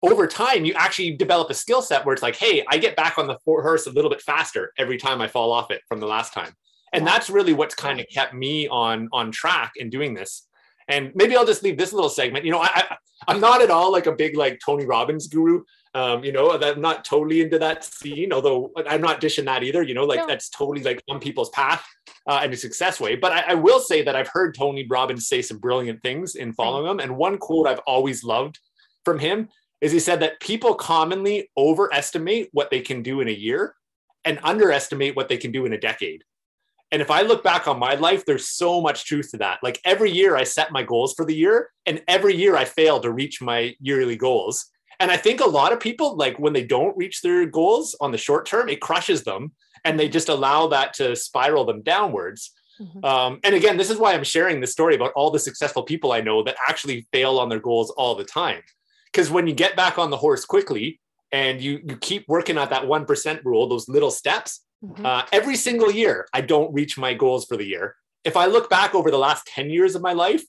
over 0.01 0.27
time 0.27 0.63
you 0.65 0.73
actually 0.75 1.15
develop 1.15 1.49
a 1.49 1.53
skill 1.53 1.81
set 1.81 2.05
where 2.05 2.13
it's 2.13 2.23
like 2.23 2.35
hey 2.35 2.63
i 2.69 2.77
get 2.77 2.95
back 2.95 3.17
on 3.17 3.27
the 3.27 3.37
horse 3.45 3.85
a 3.85 3.91
little 3.91 4.09
bit 4.09 4.21
faster 4.21 4.71
every 4.77 4.97
time 4.97 5.19
i 5.19 5.27
fall 5.27 5.51
off 5.51 5.71
it 5.71 5.81
from 5.87 5.99
the 5.99 6.07
last 6.07 6.33
time. 6.33 6.53
And 6.93 7.07
that's 7.07 7.27
really 7.27 7.53
what's 7.53 7.73
kind 7.73 7.99
of 7.99 8.05
kept 8.13 8.35
me 8.35 8.67
on 8.67 9.09
on 9.11 9.31
track 9.31 9.71
in 9.77 9.89
doing 9.89 10.13
this. 10.13 10.47
And 10.87 11.11
maybe 11.15 11.35
i'll 11.35 11.45
just 11.45 11.63
leave 11.63 11.77
this 11.77 11.91
little 11.91 12.09
segment. 12.09 12.45
You 12.45 12.51
know 12.51 12.59
i, 12.59 12.69
I 12.73 12.95
i'm 13.27 13.41
not 13.41 13.61
at 13.61 13.71
all 13.71 13.91
like 13.91 14.05
a 14.05 14.11
big 14.11 14.37
like 14.37 14.59
tony 14.63 14.85
robbins 14.85 15.27
guru 15.27 15.63
um, 15.95 16.23
you 16.23 16.31
know, 16.31 16.51
I'm 16.59 16.81
not 16.81 17.05
totally 17.05 17.41
into 17.41 17.59
that 17.59 17.83
scene, 17.83 18.33
although 18.33 18.71
I'm 18.87 19.01
not 19.01 19.21
dishing 19.21 19.45
that 19.45 19.61
either, 19.61 19.83
you 19.83 19.93
know, 19.93 20.05
like 20.05 20.21
no. 20.21 20.27
that's 20.27 20.49
totally 20.49 20.81
like 20.81 21.03
on 21.07 21.19
people's 21.19 21.49
path 21.51 21.85
uh, 22.27 22.41
in 22.43 22.53
a 22.53 22.57
success 22.57 22.99
way. 22.99 23.15
But 23.15 23.31
I, 23.31 23.41
I, 23.49 23.53
will 23.53 23.79
say 23.79 24.01
that 24.03 24.15
I've 24.15 24.29
heard 24.29 24.55
Tony 24.55 24.85
Robbins 24.89 25.27
say 25.27 25.41
some 25.41 25.57
brilliant 25.57 26.01
things 26.01 26.35
in 26.35 26.53
following 26.53 26.89
him. 26.89 26.99
And 26.99 27.17
one 27.17 27.37
quote 27.37 27.67
I've 27.67 27.79
always 27.79 28.23
loved 28.23 28.59
from 29.03 29.19
him 29.19 29.49
is 29.81 29.91
he 29.91 29.99
said 29.99 30.21
that 30.21 30.39
people 30.39 30.73
commonly 30.73 31.49
overestimate 31.57 32.49
what 32.53 32.71
they 32.71 32.79
can 32.79 33.03
do 33.03 33.19
in 33.19 33.27
a 33.27 33.31
year 33.31 33.75
and 34.23 34.39
underestimate 34.43 35.15
what 35.15 35.27
they 35.27 35.37
can 35.37 35.51
do 35.51 35.65
in 35.65 35.73
a 35.73 35.77
decade. 35.77 36.23
And 36.93 37.01
if 37.01 37.09
I 37.11 37.23
look 37.23 37.43
back 37.43 37.67
on 37.67 37.79
my 37.79 37.95
life, 37.95 38.23
there's 38.25 38.47
so 38.47 38.79
much 38.79 39.05
truth 39.05 39.31
to 39.31 39.37
that. 39.37 39.59
Like 39.63 39.81
every 39.83 40.11
year 40.11 40.37
I 40.37 40.43
set 40.43 40.71
my 40.71 40.83
goals 40.83 41.13
for 41.15 41.25
the 41.25 41.35
year, 41.35 41.69
and 41.85 42.01
every 42.07 42.35
year 42.35 42.55
I 42.55 42.65
fail 42.65 42.99
to 42.99 43.11
reach 43.11 43.41
my 43.41 43.75
yearly 43.81 44.15
goals. 44.15 44.69
And 45.03 45.11
I 45.11 45.17
think 45.17 45.41
a 45.41 45.45
lot 45.45 45.73
of 45.73 45.81
people, 45.81 46.15
like 46.15 46.39
when 46.39 46.53
they 46.53 46.63
don't 46.63 46.95
reach 46.95 47.21
their 47.21 47.45
goals 47.45 47.93
on 47.99 48.13
the 48.13 48.17
short 48.17 48.45
term, 48.45 48.69
it 48.69 48.79
crushes 48.79 49.25
them 49.25 49.51
and 49.83 49.99
they 49.99 50.07
just 50.07 50.29
allow 50.29 50.67
that 50.67 50.93
to 50.93 51.13
spiral 51.13 51.65
them 51.65 51.81
downwards. 51.81 52.51
Mm-hmm. 52.79 53.03
Um, 53.03 53.41
and 53.43 53.53
again, 53.53 53.75
this 53.75 53.89
is 53.89 53.97
why 53.97 54.13
I'm 54.13 54.23
sharing 54.23 54.61
this 54.61 54.71
story 54.71 54.95
about 54.95 55.11
all 55.11 55.29
the 55.29 55.39
successful 55.39 55.83
people 55.83 56.13
I 56.13 56.21
know 56.21 56.41
that 56.43 56.55
actually 56.69 57.05
fail 57.11 57.37
on 57.37 57.49
their 57.49 57.59
goals 57.59 57.89
all 57.89 58.15
the 58.15 58.23
time. 58.23 58.61
Because 59.11 59.29
when 59.29 59.45
you 59.45 59.53
get 59.53 59.75
back 59.75 59.99
on 59.99 60.09
the 60.09 60.15
horse 60.15 60.45
quickly 60.45 61.01
and 61.33 61.59
you, 61.59 61.81
you 61.83 61.97
keep 61.97 62.23
working 62.29 62.57
at 62.57 62.69
that 62.69 62.83
1% 62.83 63.43
rule, 63.43 63.67
those 63.67 63.89
little 63.89 64.09
steps, 64.09 64.63
mm-hmm. 64.81 65.05
uh, 65.05 65.23
every 65.33 65.57
single 65.57 65.91
year, 65.91 66.29
I 66.31 66.39
don't 66.39 66.73
reach 66.73 66.97
my 66.97 67.13
goals 67.13 67.43
for 67.43 67.57
the 67.57 67.65
year. 67.65 67.97
If 68.23 68.37
I 68.37 68.45
look 68.45 68.69
back 68.69 68.95
over 68.95 69.11
the 69.11 69.17
last 69.17 69.47
10 69.47 69.69
years 69.69 69.95
of 69.95 70.01
my 70.01 70.13
life, 70.13 70.43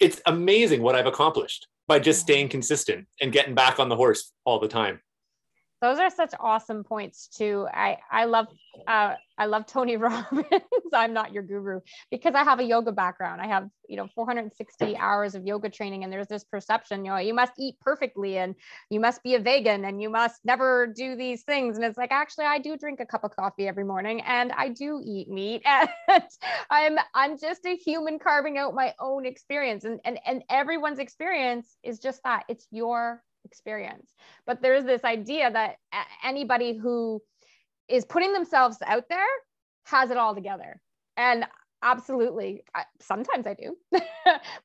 it's 0.00 0.20
amazing 0.26 0.82
what 0.82 0.96
I've 0.96 1.06
accomplished 1.06 1.68
by 1.90 1.98
just 1.98 2.20
staying 2.20 2.48
consistent 2.48 3.04
and 3.20 3.32
getting 3.32 3.52
back 3.52 3.80
on 3.80 3.88
the 3.88 3.96
horse 3.96 4.32
all 4.44 4.60
the 4.60 4.68
time 4.68 5.00
those 5.80 5.98
are 5.98 6.10
such 6.10 6.34
awesome 6.38 6.84
points 6.84 7.28
too. 7.28 7.66
I 7.72 7.98
i 8.10 8.24
love 8.26 8.46
uh, 8.86 9.14
i 9.38 9.46
love 9.46 9.66
tony 9.66 9.96
robbins. 9.98 10.44
I'm 10.92 11.12
not 11.12 11.32
your 11.32 11.42
guru 11.42 11.80
because 12.10 12.34
i 12.34 12.44
have 12.44 12.60
a 12.60 12.64
yoga 12.64 12.92
background. 12.92 13.40
I 13.40 13.46
have 13.46 13.68
you 13.88 13.96
know 13.96 14.08
460 14.14 14.96
hours 14.96 15.34
of 15.34 15.46
yoga 15.46 15.68
training 15.70 16.04
and 16.04 16.12
there's 16.12 16.28
this 16.28 16.44
perception 16.44 17.04
you 17.04 17.10
know 17.10 17.16
you 17.16 17.34
must 17.34 17.52
eat 17.58 17.76
perfectly 17.80 18.38
and 18.38 18.54
you 18.90 19.00
must 19.00 19.22
be 19.22 19.34
a 19.34 19.40
vegan 19.40 19.84
and 19.84 20.00
you 20.00 20.10
must 20.10 20.40
never 20.44 20.86
do 20.86 21.16
these 21.16 21.42
things. 21.42 21.76
And 21.76 21.84
it's 21.84 21.98
like 21.98 22.12
actually 22.12 22.44
i 22.46 22.58
do 22.58 22.76
drink 22.76 23.00
a 23.00 23.06
cup 23.06 23.24
of 23.24 23.34
coffee 23.34 23.66
every 23.66 23.84
morning 23.84 24.20
and 24.22 24.52
i 24.52 24.68
do 24.68 25.00
eat 25.04 25.28
meat 25.28 25.62
and 25.66 25.88
i'm 26.70 26.98
i'm 27.14 27.38
just 27.38 27.64
a 27.66 27.76
human 27.76 28.18
carving 28.18 28.58
out 28.58 28.74
my 28.74 28.94
own 29.00 29.24
experience. 29.26 29.84
And 29.84 30.00
and, 30.04 30.18
and 30.26 30.42
everyone's 30.50 30.98
experience 30.98 31.76
is 31.82 31.98
just 31.98 32.22
that. 32.24 32.44
It's 32.48 32.66
your 32.70 33.22
experience. 33.44 34.14
But 34.46 34.62
there's 34.62 34.84
this 34.84 35.04
idea 35.04 35.50
that 35.50 35.76
anybody 36.24 36.76
who 36.76 37.22
is 37.88 38.04
putting 38.04 38.32
themselves 38.32 38.78
out 38.86 39.04
there 39.08 39.26
has 39.84 40.10
it 40.10 40.16
all 40.16 40.34
together. 40.34 40.80
And 41.16 41.44
absolutely, 41.82 42.62
sometimes 43.00 43.46
I 43.46 43.54
do. 43.54 43.76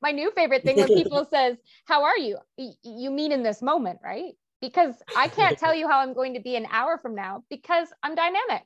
My 0.02 0.12
new 0.12 0.30
favorite 0.32 0.64
thing 0.64 0.76
when 0.76 0.92
people 0.92 1.24
says, 1.30 1.56
"How 1.84 2.04
are 2.04 2.16
you?" 2.18 2.38
You 2.82 3.10
mean 3.10 3.32
in 3.32 3.42
this 3.42 3.62
moment, 3.62 3.98
right? 4.02 4.34
Because 4.60 4.94
I 5.14 5.28
can't 5.28 5.58
tell 5.58 5.74
you 5.74 5.88
how 5.88 6.00
I'm 6.00 6.14
going 6.14 6.34
to 6.34 6.40
be 6.40 6.56
an 6.56 6.66
hour 6.70 6.98
from 6.98 7.14
now 7.14 7.44
because 7.50 7.88
I'm 8.02 8.14
dynamic. 8.14 8.64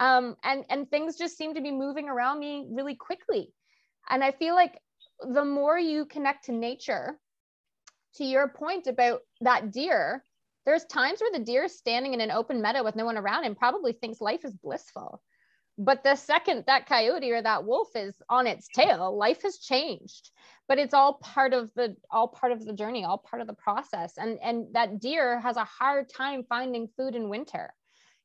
Um, 0.00 0.36
and 0.42 0.64
and 0.70 0.90
things 0.90 1.16
just 1.16 1.36
seem 1.36 1.54
to 1.54 1.60
be 1.60 1.70
moving 1.70 2.08
around 2.08 2.38
me 2.40 2.66
really 2.70 2.94
quickly. 2.94 3.52
And 4.08 4.24
I 4.24 4.32
feel 4.32 4.54
like 4.54 4.78
the 5.20 5.44
more 5.44 5.78
you 5.78 6.06
connect 6.06 6.44
to 6.46 6.52
nature 6.52 7.18
to 8.16 8.24
your 8.24 8.48
point 8.48 8.86
about 8.86 9.20
that 9.40 9.72
deer, 9.72 10.24
there's 10.64 10.84
times 10.84 11.20
where 11.20 11.32
the 11.32 11.44
deer 11.44 11.64
is 11.64 11.78
standing 11.78 12.14
in 12.14 12.20
an 12.20 12.30
open 12.30 12.60
meadow 12.60 12.84
with 12.84 12.96
no 12.96 13.04
one 13.04 13.16
around 13.16 13.44
and 13.44 13.56
probably 13.56 13.92
thinks 13.92 14.20
life 14.20 14.44
is 14.44 14.54
blissful. 14.54 15.22
But 15.78 16.02
the 16.02 16.16
second 16.16 16.64
that 16.66 16.86
coyote 16.86 17.30
or 17.30 17.40
that 17.40 17.64
wolf 17.64 17.88
is 17.94 18.20
on 18.28 18.48
its 18.48 18.66
tail, 18.68 19.16
life 19.16 19.42
has 19.42 19.58
changed. 19.58 20.30
But 20.66 20.78
it's 20.78 20.92
all 20.92 21.14
part 21.14 21.54
of 21.54 21.72
the 21.74 21.96
all 22.10 22.28
part 22.28 22.50
of 22.50 22.64
the 22.64 22.72
journey, 22.72 23.04
all 23.04 23.18
part 23.18 23.40
of 23.40 23.46
the 23.46 23.54
process. 23.54 24.18
And 24.18 24.38
and 24.42 24.66
that 24.74 25.00
deer 25.00 25.38
has 25.40 25.56
a 25.56 25.64
hard 25.64 26.08
time 26.08 26.42
finding 26.48 26.88
food 26.96 27.14
in 27.14 27.28
winter. 27.28 27.72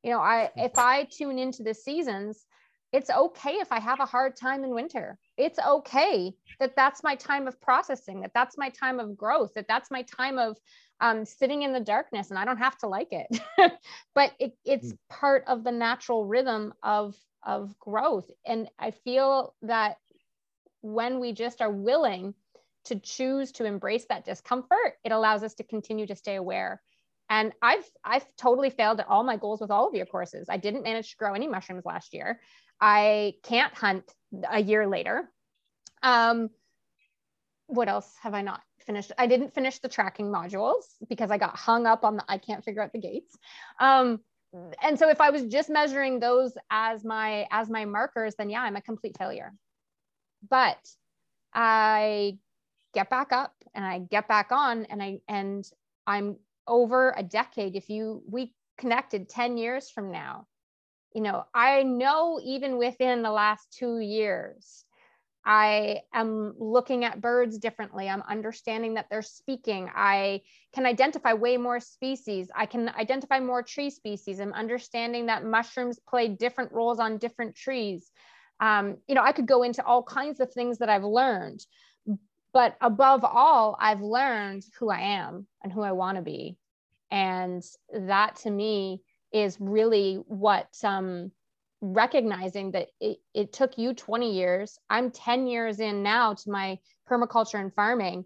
You 0.01 0.11
know, 0.11 0.19
I 0.19 0.49
if 0.55 0.77
I 0.77 1.03
tune 1.05 1.37
into 1.37 1.61
the 1.61 1.75
seasons, 1.75 2.43
it's 2.91 3.11
okay 3.11 3.53
if 3.53 3.71
I 3.71 3.79
have 3.79 3.99
a 3.99 4.05
hard 4.05 4.35
time 4.35 4.63
in 4.63 4.73
winter. 4.73 5.19
It's 5.37 5.59
okay 5.59 6.33
that 6.59 6.75
that's 6.75 7.03
my 7.03 7.15
time 7.15 7.47
of 7.47 7.59
processing, 7.61 8.21
that 8.21 8.31
that's 8.33 8.57
my 8.57 8.69
time 8.69 8.99
of 8.99 9.17
growth, 9.17 9.53
that 9.55 9.67
that's 9.67 9.89
my 9.91 10.03
time 10.03 10.37
of 10.37 10.57
um, 11.01 11.25
sitting 11.25 11.63
in 11.63 11.73
the 11.73 11.79
darkness 11.79 12.29
and 12.29 12.39
I 12.39 12.45
don't 12.45 12.57
have 12.57 12.77
to 12.79 12.87
like 12.87 13.09
it. 13.11 13.27
but 14.15 14.33
it, 14.39 14.53
it's 14.63 14.93
mm. 14.93 14.97
part 15.09 15.43
of 15.47 15.63
the 15.63 15.71
natural 15.71 16.25
rhythm 16.25 16.73
of, 16.83 17.15
of 17.43 17.77
growth. 17.79 18.29
And 18.45 18.69
I 18.79 18.91
feel 18.91 19.55
that 19.63 19.97
when 20.81 21.19
we 21.19 21.33
just 21.33 21.61
are 21.61 21.71
willing 21.71 22.33
to 22.85 22.99
choose 22.99 23.51
to 23.53 23.65
embrace 23.65 24.05
that 24.09 24.25
discomfort, 24.25 24.97
it 25.03 25.11
allows 25.11 25.43
us 25.43 25.53
to 25.55 25.63
continue 25.63 26.05
to 26.07 26.15
stay 26.15 26.35
aware 26.35 26.81
and 27.29 27.51
I've 27.61 27.89
I've 28.03 28.25
totally 28.37 28.69
failed 28.69 28.99
at 28.99 29.07
all 29.07 29.23
my 29.23 29.37
goals 29.37 29.61
with 29.61 29.71
all 29.71 29.87
of 29.87 29.95
your 29.95 30.05
courses. 30.05 30.47
I 30.49 30.57
didn't 30.57 30.83
manage 30.83 31.11
to 31.11 31.17
grow 31.17 31.33
any 31.33 31.47
mushrooms 31.47 31.85
last 31.85 32.13
year. 32.13 32.39
I 32.85 33.35
can't 33.43 33.73
hunt 33.73 34.13
a 34.51 34.59
year 34.59 34.85
later. 34.85 35.31
Um, 36.01 36.49
what 37.67 37.87
else 37.87 38.13
have 38.21 38.33
I 38.33 38.41
not 38.41 38.59
finished? 38.85 39.13
I 39.17 39.25
didn't 39.25 39.53
finish 39.53 39.79
the 39.79 39.87
tracking 39.87 40.27
modules 40.27 40.83
because 41.07 41.31
I 41.31 41.37
got 41.37 41.55
hung 41.55 41.87
up 41.87 42.03
on 42.03 42.17
the 42.17 42.25
I 42.27 42.37
can't 42.37 42.61
figure 42.61 42.81
out 42.81 42.91
the 42.91 42.99
gaits. 42.99 43.37
Um, 43.79 44.19
and 44.83 44.99
so 44.99 45.09
if 45.09 45.21
I 45.21 45.29
was 45.29 45.45
just 45.45 45.69
measuring 45.69 46.19
those 46.19 46.55
as 46.69 47.05
my 47.05 47.47
as 47.51 47.69
my 47.69 47.85
markers, 47.85 48.35
then 48.35 48.49
yeah, 48.49 48.63
I'm 48.63 48.75
a 48.75 48.81
complete 48.81 49.17
failure. 49.17 49.53
But 50.49 50.85
I 51.53 52.37
get 52.93 53.09
back 53.09 53.31
up 53.31 53.53
and 53.73 53.85
I 53.85 53.99
get 53.99 54.27
back 54.27 54.51
on 54.51 54.87
and 54.87 55.01
I 55.01 55.19
and 55.29 55.63
I'm 56.05 56.35
over 56.67 57.13
a 57.15 57.23
decade. 57.23 57.77
If 57.77 57.89
you 57.89 58.23
we 58.29 58.53
connected 58.77 59.29
10 59.29 59.57
years 59.57 59.89
from 59.89 60.11
now, 60.11 60.47
you 61.13 61.21
know, 61.21 61.45
I 61.53 61.83
know 61.83 62.39
even 62.43 62.77
within 62.77 63.21
the 63.21 63.31
last 63.31 63.71
two 63.71 63.99
years, 63.99 64.85
I 65.45 66.01
am 66.13 66.55
looking 66.57 67.03
at 67.03 67.19
birds 67.19 67.57
differently. 67.57 68.07
I'm 68.07 68.23
understanding 68.29 68.93
that 68.93 69.07
they're 69.09 69.21
speaking. 69.21 69.89
I 69.93 70.41
can 70.73 70.85
identify 70.85 71.33
way 71.33 71.57
more 71.57 71.81
species. 71.81 72.49
I 72.55 72.65
can 72.65 72.89
identify 72.89 73.39
more 73.39 73.61
tree 73.61 73.89
species. 73.89 74.39
I'm 74.39 74.53
understanding 74.53 75.25
that 75.25 75.45
mushrooms 75.45 75.99
play 76.07 76.29
different 76.29 76.71
roles 76.71 76.99
on 76.99 77.17
different 77.17 77.55
trees. 77.55 78.09
Um, 78.61 78.97
you 79.07 79.15
know, 79.15 79.23
I 79.23 79.33
could 79.33 79.47
go 79.47 79.63
into 79.63 79.85
all 79.85 80.03
kinds 80.03 80.39
of 80.39 80.53
things 80.53 80.77
that 80.77 80.89
I've 80.89 81.03
learned, 81.03 81.65
but 82.53 82.77
above 82.79 83.25
all, 83.25 83.75
I've 83.79 84.01
learned 84.01 84.63
who 84.79 84.89
I 84.89 84.99
am 84.99 85.47
and 85.61 85.73
who 85.73 85.81
I 85.81 85.91
want 85.91 86.15
to 86.17 86.21
be. 86.21 86.57
And 87.11 87.61
that 87.93 88.37
to 88.37 88.49
me 88.49 89.01
is 89.33 89.57
really 89.59 90.23
what 90.27 90.69
um, 90.83 91.31
recognizing 91.81 92.71
that 92.71 92.87
it, 93.01 93.17
it 93.33 93.51
took 93.51 93.77
you 93.77 93.93
20 93.93 94.33
years. 94.33 94.79
I'm 94.89 95.11
10 95.11 95.47
years 95.47 95.79
in 95.79 96.03
now 96.03 96.33
to 96.35 96.51
my 96.51 96.79
permaculture 97.09 97.59
and 97.59 97.73
farming, 97.73 98.25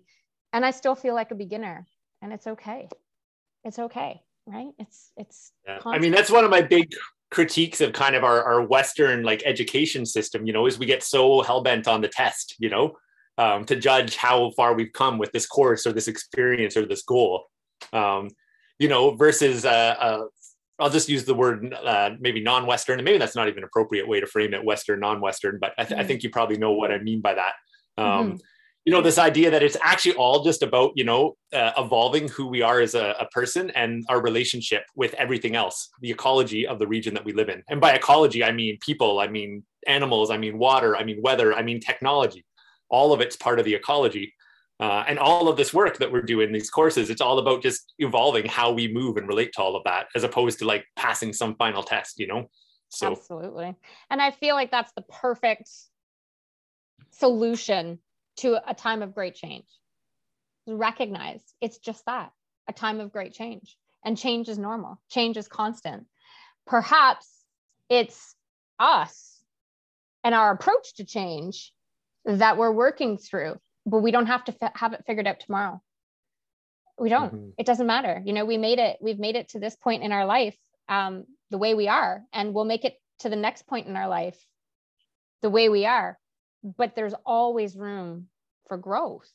and 0.54 0.66
I 0.66 0.72
still 0.72 0.96
feel 0.96 1.16
like 1.16 1.32
a 1.32 1.36
beginner. 1.36 1.88
And 2.22 2.34
it's 2.34 2.48
okay. 2.48 2.90
It's 3.64 3.80
okay, 3.80 4.22
right? 4.46 4.70
It's 4.80 5.12
it's. 5.18 5.52
Yeah. 5.66 5.80
I 5.86 6.00
mean, 6.00 6.12
that's 6.12 6.32
one 6.32 6.44
of 6.44 6.52
my 6.52 6.62
big 6.62 6.94
critiques 7.30 7.82
of 7.82 7.94
kind 7.94 8.16
of 8.16 8.24
our, 8.24 8.44
our 8.44 8.62
Western 8.62 9.24
like 9.24 9.44
education 9.46 10.06
system. 10.06 10.46
You 10.46 10.54
know, 10.54 10.66
is 10.66 10.80
we 10.80 10.86
get 10.86 11.04
so 11.04 11.42
hell 11.42 11.62
bent 11.62 11.88
on 11.88 12.02
the 12.02 12.08
test. 12.08 12.56
You 12.60 12.70
know, 12.70 12.98
um, 13.38 13.66
to 13.66 13.76
judge 13.76 14.16
how 14.16 14.52
far 14.52 14.74
we've 14.74 14.94
come 14.94 15.18
with 15.18 15.32
this 15.32 15.46
course 15.46 15.86
or 15.86 15.94
this 15.94 16.08
experience 16.08 16.76
or 16.76 16.86
this 16.86 17.04
goal. 17.04 17.46
Um, 17.94 18.30
you 18.80 18.88
know, 18.88 19.16
versus 19.16 19.66
uh, 19.66 19.96
uh, 20.00 20.24
I'll 20.80 20.90
just 20.90 21.10
use 21.10 21.26
the 21.26 21.34
word 21.34 21.74
uh, 21.74 22.12
maybe 22.20 22.42
non-Western, 22.42 23.00
and 23.00 23.06
maybe 23.06 23.18
that's 23.18 23.36
not 23.36 23.48
even 23.48 23.60
an 23.60 23.64
appropriate 23.64 24.08
way 24.08 24.20
to 24.20 24.28
frame 24.28 24.54
it, 24.54 24.64
Western, 24.64 25.00
non-Western, 25.00 25.58
but 25.60 25.74
I, 25.78 25.84
th- 25.84 25.92
mm-hmm. 25.92 26.02
I 26.02 26.04
think 26.04 26.24
you 26.24 26.30
probably 26.30 26.58
know 26.58 26.74
what 26.74 26.92
I 26.92 27.00
mean 27.00 27.22
by 27.22 27.34
that. 27.34 27.54
Um, 27.98 28.06
mm-hmm. 28.06 28.36
You 28.86 28.94
know, 28.94 29.02
this 29.02 29.18
idea 29.18 29.52
that 29.52 29.64
it's 29.64 29.76
actually 29.82 30.14
all 30.14 30.46
just 30.46 30.64
about, 30.64 30.92
you 30.96 31.04
know, 31.04 31.36
uh, 31.52 31.72
evolving 31.78 32.30
who 32.30 32.48
we 32.48 32.62
are 32.62 32.80
as 32.80 32.96
a, 32.96 33.16
a, 33.20 33.26
person 33.34 33.70
and 33.72 34.06
our 34.08 34.22
relationship 34.22 34.84
with 34.96 35.14
everything 35.16 35.58
else, 35.58 35.90
the 36.00 36.10
ecology 36.10 36.66
of 36.66 36.80
the 36.80 36.88
region 36.88 37.14
that 37.16 37.26
we 37.26 37.34
live 37.34 37.50
in. 37.50 37.62
And 37.68 37.82
by 37.82 37.92
ecology, 37.92 38.46
I 38.46 38.54
mean 38.54 38.78
people, 38.80 39.20
I 39.20 39.28
mean 39.28 39.64
animals, 39.88 40.32
I 40.32 40.38
mean 40.38 40.58
water, 40.58 40.96
I 40.96 41.04
mean 41.04 41.22
weather, 41.22 41.54
I 41.54 41.64
mean 41.64 41.82
technology. 41.82 42.46
All 42.90 43.12
of 43.12 43.20
it's 43.20 43.36
part 43.36 43.60
of 43.60 43.66
the 43.66 43.76
ecology. 43.76 44.34
Uh, 44.80 45.04
and 45.08 45.18
all 45.18 45.50
of 45.50 45.58
this 45.58 45.74
work 45.74 45.98
that 45.98 46.12
we're 46.12 46.22
doing 46.22 46.52
these 46.52 46.70
courses 46.70 47.10
it's 47.10 47.22
all 47.22 47.40
about 47.40 47.64
just 47.64 47.96
evolving 47.98 48.46
how 48.46 48.72
we 48.72 48.88
move 48.88 49.18
and 49.18 49.28
relate 49.28 49.52
to 49.52 49.60
all 49.60 49.76
of 49.76 49.84
that 49.84 50.06
as 50.14 50.24
opposed 50.24 50.60
to 50.60 50.66
like 50.66 50.86
passing 50.96 51.34
some 51.34 51.56
final 51.56 51.82
test 51.82 52.20
you 52.20 52.28
know? 52.28 52.48
So 52.90 53.12
absolutely. 53.12 53.76
And 54.10 54.22
i 54.22 54.32
feel 54.32 54.56
like 54.56 54.72
that's 54.72 54.94
the 54.94 55.02
perfect 55.02 55.70
solution 57.12 58.00
to 58.38 58.60
a 58.70 58.74
time 58.74 59.02
of 59.02 59.14
great 59.14 59.36
change. 59.36 59.66
Recognize 60.68 61.42
it's 61.62 61.80
just 61.80 62.06
that 62.06 62.32
a 62.68 62.74
time 62.74 63.00
of 63.00 63.12
great 63.12 63.34
change. 63.34 63.78
And 64.06 64.18
change 64.18 64.48
is 64.48 64.58
normal. 64.58 65.02
Change 65.10 65.38
is 65.38 65.48
constant. 65.48 66.06
Perhaps 66.66 67.28
it's 67.90 68.36
us 68.80 69.42
and 70.24 70.36
our 70.36 70.52
approach 70.52 70.96
to 70.96 71.06
change 71.06 71.74
that 72.26 72.58
we're 72.58 72.72
working 72.72 73.18
through 73.18 73.56
but 73.88 74.00
we 74.00 74.12
don't 74.12 74.28
have 74.28 74.44
to 74.44 74.56
f- 74.62 74.76
have 74.76 74.94
it 74.94 75.04
figured 75.08 75.28
out 75.28 75.40
tomorrow. 75.40 75.82
We 77.00 77.10
don't. 77.10 77.34
Mm-hmm. 77.34 77.50
it 77.58 77.66
doesn't 77.66 77.88
matter. 77.88 78.22
You 78.24 78.34
know 78.34 78.46
we 78.46 78.58
made 78.58 78.80
it 78.80 78.98
we've 79.02 79.20
made 79.20 79.36
it 79.36 79.50
to 79.50 79.60
this 79.60 79.76
point 79.76 80.04
in 80.04 80.12
our 80.12 80.26
life 80.26 80.58
um, 80.90 81.26
the 81.50 81.58
way 81.58 81.74
we 81.74 81.88
are 81.88 82.24
and 82.34 82.54
we'll 82.54 82.66
make 82.66 82.86
it 82.86 82.96
to 83.20 83.30
the 83.30 83.36
next 83.36 83.66
point 83.66 83.88
in 83.88 83.96
our 83.96 84.08
life 84.08 84.38
the 85.42 85.50
way 85.50 85.70
we 85.70 85.86
are. 85.86 86.20
But 86.64 86.96
there's 86.96 87.14
always 87.26 87.78
room 87.78 88.28
for 88.68 88.78
growth. 88.78 89.32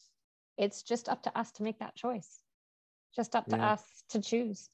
It's 0.58 0.82
just 0.82 1.08
up 1.08 1.22
to 1.22 1.38
us 1.38 1.50
to 1.52 1.62
make 1.62 1.78
that 1.78 1.94
choice. 1.94 2.40
Just 3.16 3.34
up 3.34 3.46
to 3.46 3.56
yeah. 3.56 3.72
us 3.72 3.82
to 4.10 4.20
choose 4.20 4.68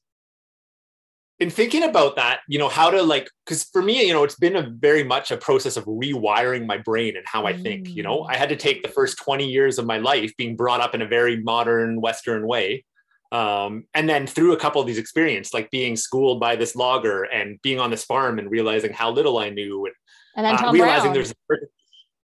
in 1.40 1.50
thinking 1.50 1.84
about 1.84 2.16
that, 2.16 2.40
you 2.48 2.58
know, 2.58 2.68
how 2.68 2.90
to 2.90 3.02
like, 3.02 3.30
because 3.44 3.64
for 3.64 3.80
me, 3.80 4.06
you 4.06 4.12
know, 4.12 4.24
it's 4.24 4.34
been 4.34 4.56
a 4.56 4.68
very 4.70 5.04
much 5.04 5.30
a 5.30 5.36
process 5.36 5.76
of 5.76 5.84
rewiring 5.84 6.66
my 6.66 6.78
brain 6.78 7.16
and 7.16 7.24
how 7.26 7.46
I 7.46 7.52
think. 7.52 7.88
You 7.88 8.02
know, 8.02 8.24
I 8.24 8.36
had 8.36 8.48
to 8.48 8.56
take 8.56 8.82
the 8.82 8.88
first 8.88 9.18
20 9.18 9.46
years 9.46 9.78
of 9.78 9.86
my 9.86 9.98
life 9.98 10.36
being 10.36 10.56
brought 10.56 10.80
up 10.80 10.94
in 10.94 11.02
a 11.02 11.06
very 11.06 11.40
modern 11.40 12.00
Western 12.00 12.46
way. 12.46 12.84
Um, 13.30 13.84
and 13.94 14.08
then 14.08 14.26
through 14.26 14.52
a 14.52 14.56
couple 14.56 14.80
of 14.80 14.86
these 14.86 14.98
experiences, 14.98 15.54
like 15.54 15.70
being 15.70 15.96
schooled 15.96 16.40
by 16.40 16.56
this 16.56 16.74
logger 16.74 17.24
and 17.24 17.60
being 17.62 17.78
on 17.78 17.90
this 17.90 18.04
farm 18.04 18.38
and 18.38 18.50
realizing 18.50 18.92
how 18.92 19.10
little 19.10 19.38
I 19.38 19.50
knew 19.50 19.86
and, 19.86 19.94
and 20.34 20.46
then 20.46 20.64
uh, 20.64 20.72
realizing 20.72 21.12
Brown. 21.12 21.14
there's 21.14 21.34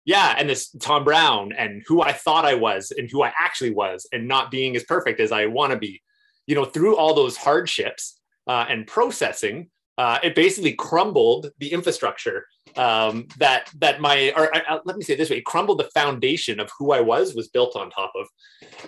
yeah, 0.06 0.36
and 0.38 0.50
this 0.50 0.70
Tom 0.80 1.04
Brown 1.04 1.54
and 1.54 1.84
who 1.86 2.02
I 2.02 2.12
thought 2.12 2.46
I 2.46 2.56
was 2.56 2.92
and 2.92 3.10
who 3.12 3.24
I 3.24 3.34
actually 3.38 3.72
was 3.72 4.08
and 4.12 4.28
not 4.28 4.52
being 4.52 4.76
as 4.76 4.84
perfect 4.84 5.20
as 5.20 5.32
I 5.32 5.48
want 5.48 5.74
to 5.74 5.78
be. 5.78 6.02
You 6.48 6.56
know, 6.56 6.66
through 6.66 6.98
all 6.98 7.14
those 7.14 7.38
hardships, 7.38 8.20
uh, 8.48 8.66
and 8.70 8.88
processing, 8.88 9.70
uh, 9.98 10.20
it 10.24 10.36
basically 10.36 10.74
crumbled 10.74 11.52
the 11.60 11.72
infrastructure 11.72 12.46
um, 12.78 13.28
that 13.38 13.70
that 13.80 14.00
my 14.00 14.34
or 14.36 14.52
let 14.86 14.98
me 14.98 15.04
say 15.04 15.14
it 15.14 15.18
this 15.18 15.30
way 15.30 15.38
it 15.38 15.46
crumbled 15.46 15.80
the 15.80 15.90
foundation 15.94 16.60
of 16.60 16.70
who 16.78 16.92
I 16.92 17.02
was 17.02 17.36
was 17.36 17.50
built 17.50 17.76
on 17.76 17.90
top 17.90 18.14
of, 18.16 18.28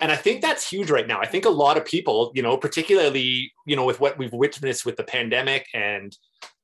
and 0.00 0.10
I 0.10 0.16
think 0.16 0.40
that's 0.40 0.68
huge 0.68 0.90
right 0.90 1.06
now. 1.06 1.20
I 1.20 1.26
think 1.26 1.44
a 1.44 1.50
lot 1.50 1.76
of 1.76 1.84
people, 1.84 2.32
you 2.34 2.42
know, 2.42 2.56
particularly 2.56 3.52
you 3.66 3.76
know 3.76 3.84
with 3.84 4.00
what 4.00 4.18
we've 4.18 4.32
witnessed 4.32 4.86
with 4.86 4.96
the 4.96 5.04
pandemic 5.04 5.66
and 5.74 6.16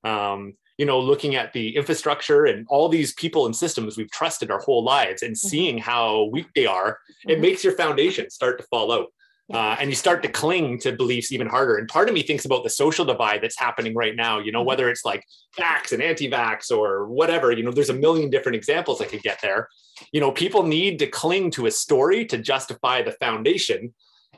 um, 0.05 0.55
you 0.79 0.87
know 0.87 0.99
looking 0.99 1.35
at 1.35 1.53
the 1.53 1.77
infrastructure 1.77 2.47
and 2.47 2.67
all 2.71 2.89
these 2.89 3.13
people 3.15 3.47
and 3.47 3.55
systems 3.55 3.99
we've 3.99 4.11
trusted 4.11 4.51
our 4.51 4.61
whole 4.61 4.83
lives 4.83 5.23
and 5.23 5.35
mm-hmm. 5.37 5.49
seeing 5.49 5.79
how 5.79 6.25
weak 6.33 6.49
they 6.55 6.67
are, 6.67 6.93
mm-hmm. 6.93 7.31
it 7.31 7.41
makes 7.41 7.63
your 7.63 7.75
foundation 7.75 8.31
start 8.31 8.59
to 8.59 8.67
fall 8.69 8.91
out. 8.91 9.09
Uh, 9.53 9.77
and 9.81 9.91
you 9.91 9.97
start 9.97 10.23
to 10.23 10.29
cling 10.29 10.79
to 10.79 10.93
beliefs 10.93 11.33
even 11.33 11.49
harder. 11.49 11.77
And 11.77 11.89
part 11.89 12.09
of 12.09 12.15
me 12.15 12.23
thinks 12.23 12.45
about 12.45 12.63
the 12.63 12.71
social 12.71 13.05
divide 13.05 13.43
that's 13.43 13.59
happening 13.59 13.95
right 13.95 14.15
now, 14.15 14.39
you 14.39 14.53
know, 14.53 14.61
mm-hmm. 14.61 14.69
whether 14.69 14.89
it's 14.89 15.05
like 15.05 15.25
vax 15.59 15.93
and 15.93 16.01
anti 16.03 16.31
vax 16.31 16.71
or 16.71 17.09
whatever, 17.09 17.51
you 17.51 17.65
know, 17.65 17.73
there's 17.73 17.91
a 17.91 17.95
million 17.95 18.31
different 18.31 18.55
examples 18.55 19.01
I 19.01 19.07
could 19.07 19.23
get 19.23 19.41
there. 19.43 19.69
You 20.13 20.21
know, 20.21 20.31
people 20.31 20.63
need 20.63 21.01
to 21.01 21.09
cling 21.09 21.51
to 21.53 21.67
a 21.67 21.71
story 21.71 22.25
to 22.27 22.39
justify 22.39 23.03
the 23.03 23.13
foundation 23.13 23.93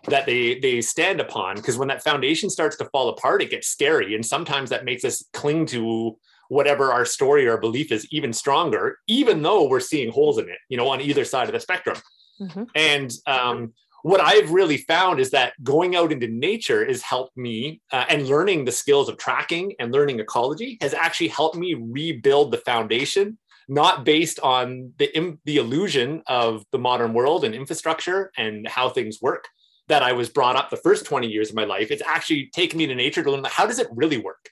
that 0.08 0.26
they 0.26 0.58
they 0.58 0.80
stand 0.80 1.20
upon 1.20 1.56
because 1.56 1.78
when 1.78 1.88
that 1.88 2.02
foundation 2.02 2.50
starts 2.50 2.76
to 2.76 2.84
fall 2.86 3.08
apart 3.08 3.40
it 3.40 3.50
gets 3.50 3.68
scary 3.68 4.16
and 4.16 4.26
sometimes 4.26 4.70
that 4.70 4.84
makes 4.84 5.04
us 5.04 5.24
cling 5.32 5.64
to 5.64 6.18
whatever 6.48 6.92
our 6.92 7.04
story 7.04 7.46
or 7.46 7.56
belief 7.56 7.92
is 7.92 8.04
even 8.10 8.32
stronger 8.32 8.98
even 9.06 9.42
though 9.42 9.68
we're 9.68 9.78
seeing 9.78 10.10
holes 10.10 10.38
in 10.38 10.48
it 10.48 10.58
you 10.68 10.76
know 10.76 10.88
on 10.88 11.00
either 11.00 11.24
side 11.24 11.46
of 11.46 11.52
the 11.52 11.60
spectrum 11.60 11.96
mm-hmm. 12.40 12.64
and 12.74 13.12
um, 13.28 13.72
what 14.02 14.20
I've 14.20 14.50
really 14.50 14.78
found 14.78 15.20
is 15.20 15.30
that 15.30 15.54
going 15.62 15.94
out 15.94 16.12
into 16.12 16.26
nature 16.26 16.84
has 16.84 17.02
helped 17.02 17.36
me 17.36 17.80
uh, 17.92 18.04
and 18.08 18.26
learning 18.26 18.64
the 18.64 18.72
skills 18.72 19.08
of 19.08 19.16
tracking 19.16 19.74
and 19.78 19.92
learning 19.92 20.20
ecology 20.20 20.78
has 20.80 20.92
actually 20.92 21.28
helped 21.28 21.56
me 21.56 21.74
rebuild 21.74 22.50
the 22.50 22.58
foundation, 22.58 23.38
not 23.68 24.04
based 24.04 24.40
on 24.40 24.92
the, 24.98 25.38
the 25.44 25.56
illusion 25.56 26.22
of 26.26 26.64
the 26.72 26.78
modern 26.78 27.12
world 27.12 27.44
and 27.44 27.54
infrastructure 27.54 28.32
and 28.36 28.66
how 28.66 28.88
things 28.88 29.18
work 29.22 29.46
that 29.88 30.02
I 30.02 30.12
was 30.12 30.28
brought 30.28 30.56
up 30.56 30.70
the 30.70 30.76
first 30.76 31.06
20 31.06 31.28
years 31.28 31.50
of 31.50 31.56
my 31.56 31.64
life. 31.64 31.90
It's 31.90 32.02
actually 32.04 32.50
taken 32.52 32.78
me 32.78 32.86
to 32.86 32.94
nature 32.94 33.22
to 33.22 33.30
learn 33.30 33.44
how 33.44 33.66
does 33.66 33.78
it 33.78 33.88
really 33.92 34.18
work? 34.18 34.48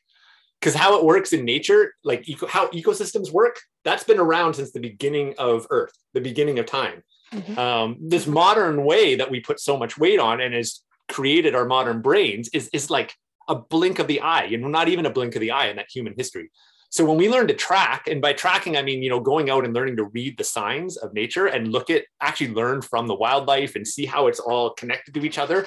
Because 0.61 0.75
how 0.75 0.99
it 0.99 1.05
works 1.05 1.33
in 1.33 1.45
nature, 1.45 1.95
like 2.05 2.29
eco- 2.29 2.47
how 2.47 2.69
ecosystems 2.69 3.33
work, 3.33 3.59
that's 3.85 4.05
been 4.05 4.19
around 4.19 4.55
since 4.55 4.73
the 4.73 4.81
beginning 4.81 5.35
of 5.39 5.67
Earth, 5.71 5.97
the 6.13 6.21
beginning 6.21 6.59
of 6.59 6.67
time 6.67 7.03
Mm-hmm. 7.33 7.59
Um, 7.59 7.97
this 8.01 8.27
modern 8.27 8.85
way 8.85 9.15
that 9.15 9.31
we 9.31 9.41
put 9.41 9.61
so 9.61 9.77
much 9.77 9.97
weight 9.97 10.19
on 10.19 10.41
and 10.41 10.55
has 10.55 10.81
created 11.09 11.55
our 11.55 11.65
modern 11.65 12.01
brains 12.03 12.49
is, 12.49 12.69
is 12.73 12.91
like 12.91 13.15
a 13.49 13.55
blink 13.55 13.99
of 13.99 14.07
the 14.07 14.21
eye, 14.21 14.45
you 14.45 14.59
know, 14.59 14.69
not 14.69 14.89
even 14.89 15.07
a 15.07 15.11
blink 15.11 15.35
of 15.35 15.41
the 15.41 15.51
eye 15.51 15.67
in 15.67 15.77
that 15.77 15.91
human 15.93 16.15
history. 16.17 16.51
So 16.91 17.05
when 17.05 17.17
we 17.17 17.29
learn 17.29 17.47
to 17.47 17.55
track, 17.55 18.09
and 18.09 18.21
by 18.21 18.33
tracking, 18.33 18.77
I 18.77 18.83
mean, 18.83 19.01
you 19.01 19.11
know, 19.11 19.21
going 19.21 19.49
out 19.49 19.65
and 19.65 19.73
learning 19.73 19.97
to 19.99 20.05
read 20.05 20.37
the 20.37 20.45
signs 20.45 20.97
of 20.97 21.15
nature 21.15 21.47
and 21.47 21.71
look 21.71 21.89
at, 21.89 22.05
actually 22.21 22.53
learn 22.53 22.83
from 22.83 23.07
the 23.07 23.15
wildlife 23.15 23.77
and 23.77 23.87
see 23.87 24.07
how 24.07 24.27
it's 24.27 24.41
all 24.41 24.71
connected 24.71 25.15
to 25.15 25.25
each 25.25 25.39
other. 25.39 25.67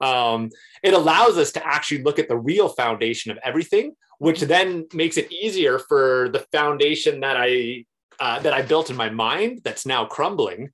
Um, 0.00 0.50
it 0.82 0.94
allows 0.94 1.36
us 1.36 1.50
to 1.52 1.66
actually 1.66 2.02
look 2.02 2.20
at 2.20 2.28
the 2.28 2.36
real 2.36 2.68
foundation 2.68 3.32
of 3.32 3.38
everything, 3.42 3.96
which 4.18 4.40
then 4.40 4.86
makes 4.92 5.16
it 5.16 5.32
easier 5.32 5.80
for 5.80 6.28
the 6.32 6.40
foundation 6.52 7.20
that 7.20 7.36
I 7.36 7.84
uh, 8.20 8.38
that 8.40 8.52
I 8.52 8.62
built 8.62 8.88
in 8.88 8.94
my 8.94 9.10
mind 9.10 9.62
that's 9.64 9.84
now 9.84 10.04
crumbling 10.04 10.70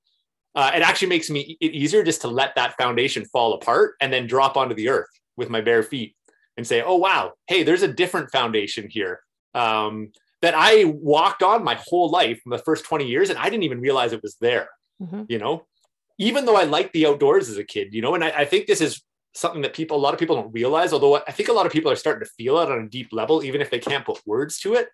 uh, 0.54 0.72
it 0.74 0.82
actually 0.82 1.08
makes 1.08 1.30
me 1.30 1.56
it 1.60 1.72
easier 1.72 2.02
just 2.02 2.22
to 2.22 2.28
let 2.28 2.54
that 2.56 2.76
foundation 2.76 3.24
fall 3.26 3.54
apart 3.54 3.94
and 4.00 4.12
then 4.12 4.26
drop 4.26 4.56
onto 4.56 4.74
the 4.74 4.88
earth 4.88 5.08
with 5.36 5.50
my 5.50 5.60
bare 5.60 5.82
feet 5.82 6.14
and 6.56 6.66
say, 6.66 6.82
oh, 6.82 6.96
wow, 6.96 7.32
hey, 7.46 7.62
there's 7.62 7.82
a 7.82 7.92
different 7.92 8.30
foundation 8.32 8.88
here 8.90 9.20
um, 9.54 10.10
that 10.42 10.54
I 10.56 10.84
walked 10.84 11.42
on 11.42 11.62
my 11.62 11.74
whole 11.74 12.10
life 12.10 12.40
in 12.44 12.50
the 12.50 12.58
first 12.58 12.84
20 12.84 13.06
years 13.06 13.30
and 13.30 13.38
I 13.38 13.44
didn't 13.44 13.62
even 13.62 13.80
realize 13.80 14.12
it 14.12 14.22
was 14.22 14.36
there, 14.40 14.68
mm-hmm. 15.00 15.22
you 15.28 15.38
know, 15.38 15.66
even 16.18 16.44
though 16.44 16.56
I 16.56 16.64
liked 16.64 16.92
the 16.92 17.06
outdoors 17.06 17.48
as 17.48 17.58
a 17.58 17.64
kid, 17.64 17.94
you 17.94 18.02
know, 18.02 18.14
and 18.14 18.24
I, 18.24 18.30
I 18.30 18.44
think 18.44 18.66
this 18.66 18.80
is 18.80 19.02
something 19.34 19.62
that 19.62 19.74
people, 19.74 19.96
a 19.96 20.00
lot 20.00 20.14
of 20.14 20.20
people 20.20 20.36
don't 20.36 20.52
realize, 20.52 20.92
although 20.92 21.16
I 21.16 21.30
think 21.30 21.48
a 21.48 21.52
lot 21.52 21.66
of 21.66 21.72
people 21.72 21.92
are 21.92 21.96
starting 21.96 22.26
to 22.26 22.32
feel 22.36 22.58
it 22.58 22.70
on 22.70 22.80
a 22.80 22.88
deep 22.88 23.08
level, 23.12 23.44
even 23.44 23.60
if 23.60 23.70
they 23.70 23.78
can't 23.78 24.04
put 24.04 24.26
words 24.26 24.58
to 24.60 24.74
it. 24.74 24.88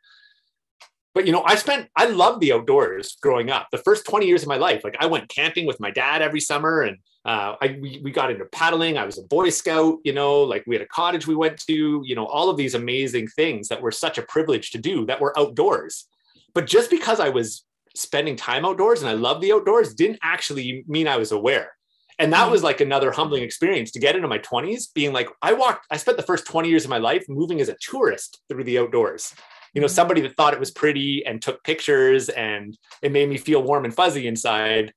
But 1.14 1.26
you 1.26 1.32
know, 1.32 1.44
I 1.44 1.54
spent, 1.54 1.88
I 1.96 2.06
love 2.06 2.40
the 2.40 2.52
outdoors 2.52 3.16
growing 3.22 3.50
up. 3.50 3.68
The 3.70 3.78
first 3.78 4.04
20 4.04 4.26
years 4.26 4.42
of 4.42 4.48
my 4.48 4.56
life, 4.56 4.82
like 4.82 4.96
I 4.98 5.06
went 5.06 5.28
camping 5.28 5.64
with 5.64 5.78
my 5.78 5.90
dad 5.90 6.22
every 6.22 6.40
summer 6.40 6.82
and 6.82 6.98
uh, 7.24 7.54
I, 7.60 7.78
we, 7.80 8.00
we 8.02 8.10
got 8.10 8.30
into 8.30 8.44
paddling. 8.46 8.98
I 8.98 9.06
was 9.06 9.18
a 9.18 9.22
Boy 9.22 9.48
Scout, 9.50 9.98
you 10.04 10.12
know, 10.12 10.42
like 10.42 10.64
we 10.66 10.74
had 10.74 10.82
a 10.82 10.88
cottage 10.88 11.26
we 11.26 11.36
went 11.36 11.58
to, 11.66 12.02
you 12.04 12.14
know, 12.14 12.26
all 12.26 12.50
of 12.50 12.56
these 12.56 12.74
amazing 12.74 13.28
things 13.28 13.68
that 13.68 13.80
were 13.80 13.92
such 13.92 14.18
a 14.18 14.22
privilege 14.22 14.72
to 14.72 14.78
do 14.78 15.06
that 15.06 15.20
were 15.20 15.38
outdoors. 15.38 16.06
But 16.52 16.66
just 16.66 16.90
because 16.90 17.20
I 17.20 17.30
was 17.30 17.64
spending 17.94 18.36
time 18.36 18.64
outdoors 18.64 19.00
and 19.00 19.08
I 19.08 19.14
love 19.14 19.40
the 19.40 19.52
outdoors 19.52 19.94
didn't 19.94 20.18
actually 20.22 20.84
mean 20.86 21.08
I 21.08 21.16
was 21.16 21.32
aware. 21.32 21.72
And 22.18 22.32
that 22.32 22.50
was 22.50 22.62
like 22.62 22.80
another 22.80 23.10
humbling 23.10 23.42
experience 23.42 23.90
to 23.92 23.98
get 23.98 24.14
into 24.14 24.28
my 24.28 24.38
20s, 24.38 24.92
being 24.94 25.12
like, 25.12 25.28
I 25.42 25.52
walked, 25.52 25.86
I 25.90 25.96
spent 25.96 26.16
the 26.16 26.22
first 26.22 26.46
20 26.46 26.68
years 26.68 26.84
of 26.84 26.90
my 26.90 26.98
life 26.98 27.24
moving 27.28 27.60
as 27.60 27.68
a 27.68 27.76
tourist 27.80 28.40
through 28.48 28.64
the 28.64 28.78
outdoors. 28.78 29.34
You 29.75 29.81
know, 29.81 29.87
somebody 29.87 30.20
that 30.22 30.37
thought 30.37 30.55
it 30.55 30.61
was 30.61 30.70
pretty 30.70 31.27
and 31.27 31.43
took 31.43 31.62
pictures 31.64 32.29
and 32.29 32.77
it 33.03 33.12
made 33.12 33.29
me 33.29 33.37
feel 33.37 33.62
warm 33.62 33.85
and 33.85 33.95
fuzzy 33.95 34.27
inside. 34.27 34.93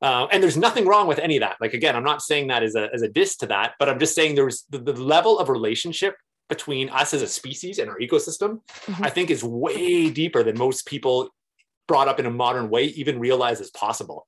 Uh, 0.00 0.26
and 0.32 0.42
there's 0.42 0.56
nothing 0.56 0.86
wrong 0.86 1.06
with 1.06 1.18
any 1.18 1.36
of 1.36 1.40
that. 1.40 1.56
Like, 1.60 1.74
again, 1.74 1.94
I'm 1.94 2.04
not 2.04 2.22
saying 2.22 2.46
that 2.46 2.62
as 2.62 2.74
a, 2.74 2.88
as 2.94 3.02
a 3.02 3.08
diss 3.08 3.36
to 3.38 3.46
that, 3.48 3.74
but 3.78 3.88
I'm 3.88 3.98
just 3.98 4.14
saying 4.14 4.34
there's 4.34 4.64
the, 4.70 4.78
the 4.78 4.94
level 4.94 5.38
of 5.38 5.48
relationship 5.48 6.14
between 6.48 6.88
us 6.88 7.12
as 7.12 7.22
a 7.22 7.26
species 7.26 7.78
and 7.78 7.90
our 7.90 7.98
ecosystem, 7.98 8.60
mm-hmm. 8.86 9.04
I 9.04 9.10
think 9.10 9.30
is 9.30 9.44
way 9.44 10.10
deeper 10.10 10.42
than 10.42 10.56
most 10.56 10.86
people 10.86 11.30
brought 11.90 12.08
up 12.08 12.20
in 12.20 12.26
a 12.26 12.30
modern 12.30 12.70
way 12.70 12.84
even 12.84 13.18
realize 13.18 13.60
is 13.60 13.70
possible 13.72 14.24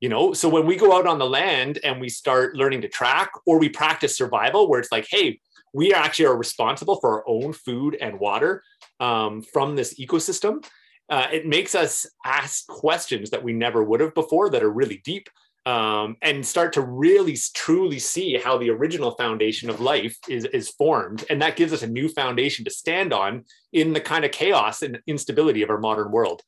you 0.00 0.08
know 0.10 0.32
so 0.32 0.48
when 0.48 0.66
we 0.66 0.76
go 0.76 0.96
out 0.96 1.06
on 1.06 1.18
the 1.18 1.24
land 1.24 1.78
and 1.82 2.00
we 2.00 2.08
start 2.08 2.54
learning 2.54 2.82
to 2.82 2.88
track 2.88 3.30
or 3.46 3.58
we 3.58 3.68
practice 3.68 4.16
survival 4.16 4.68
where 4.68 4.80
it's 4.80 4.92
like 4.92 5.06
hey 5.08 5.40
we 5.76 5.92
actually 5.92 6.26
are 6.26 6.36
responsible 6.36 6.96
for 6.96 7.10
our 7.10 7.24
own 7.28 7.52
food 7.52 7.96
and 8.00 8.18
water 8.18 8.62
um, 9.00 9.42
from 9.42 9.76
this 9.76 10.00
ecosystem 10.00 10.64
uh, 11.08 11.26
it 11.32 11.46
makes 11.46 11.74
us 11.74 12.06
ask 12.24 12.66
questions 12.66 13.30
that 13.30 13.42
we 13.42 13.52
never 13.52 13.84
would 13.84 14.00
have 14.00 14.14
before 14.14 14.50
that 14.50 14.62
are 14.62 14.70
really 14.70 15.00
deep 15.04 15.28
um, 15.66 16.16
and 16.22 16.46
start 16.46 16.72
to 16.72 16.80
really 16.80 17.36
truly 17.54 17.98
see 17.98 18.38
how 18.38 18.56
the 18.56 18.70
original 18.70 19.12
foundation 19.16 19.68
of 19.68 19.80
life 19.80 20.16
is, 20.28 20.44
is 20.46 20.70
formed. 20.70 21.24
And 21.28 21.42
that 21.42 21.56
gives 21.56 21.72
us 21.72 21.82
a 21.82 21.88
new 21.88 22.08
foundation 22.08 22.64
to 22.64 22.70
stand 22.70 23.12
on 23.12 23.44
in 23.72 23.92
the 23.92 24.00
kind 24.00 24.24
of 24.24 24.30
chaos 24.30 24.82
and 24.82 25.00
instability 25.06 25.62
of 25.62 25.70
our 25.70 25.78
modern 25.78 26.12
world 26.12 26.42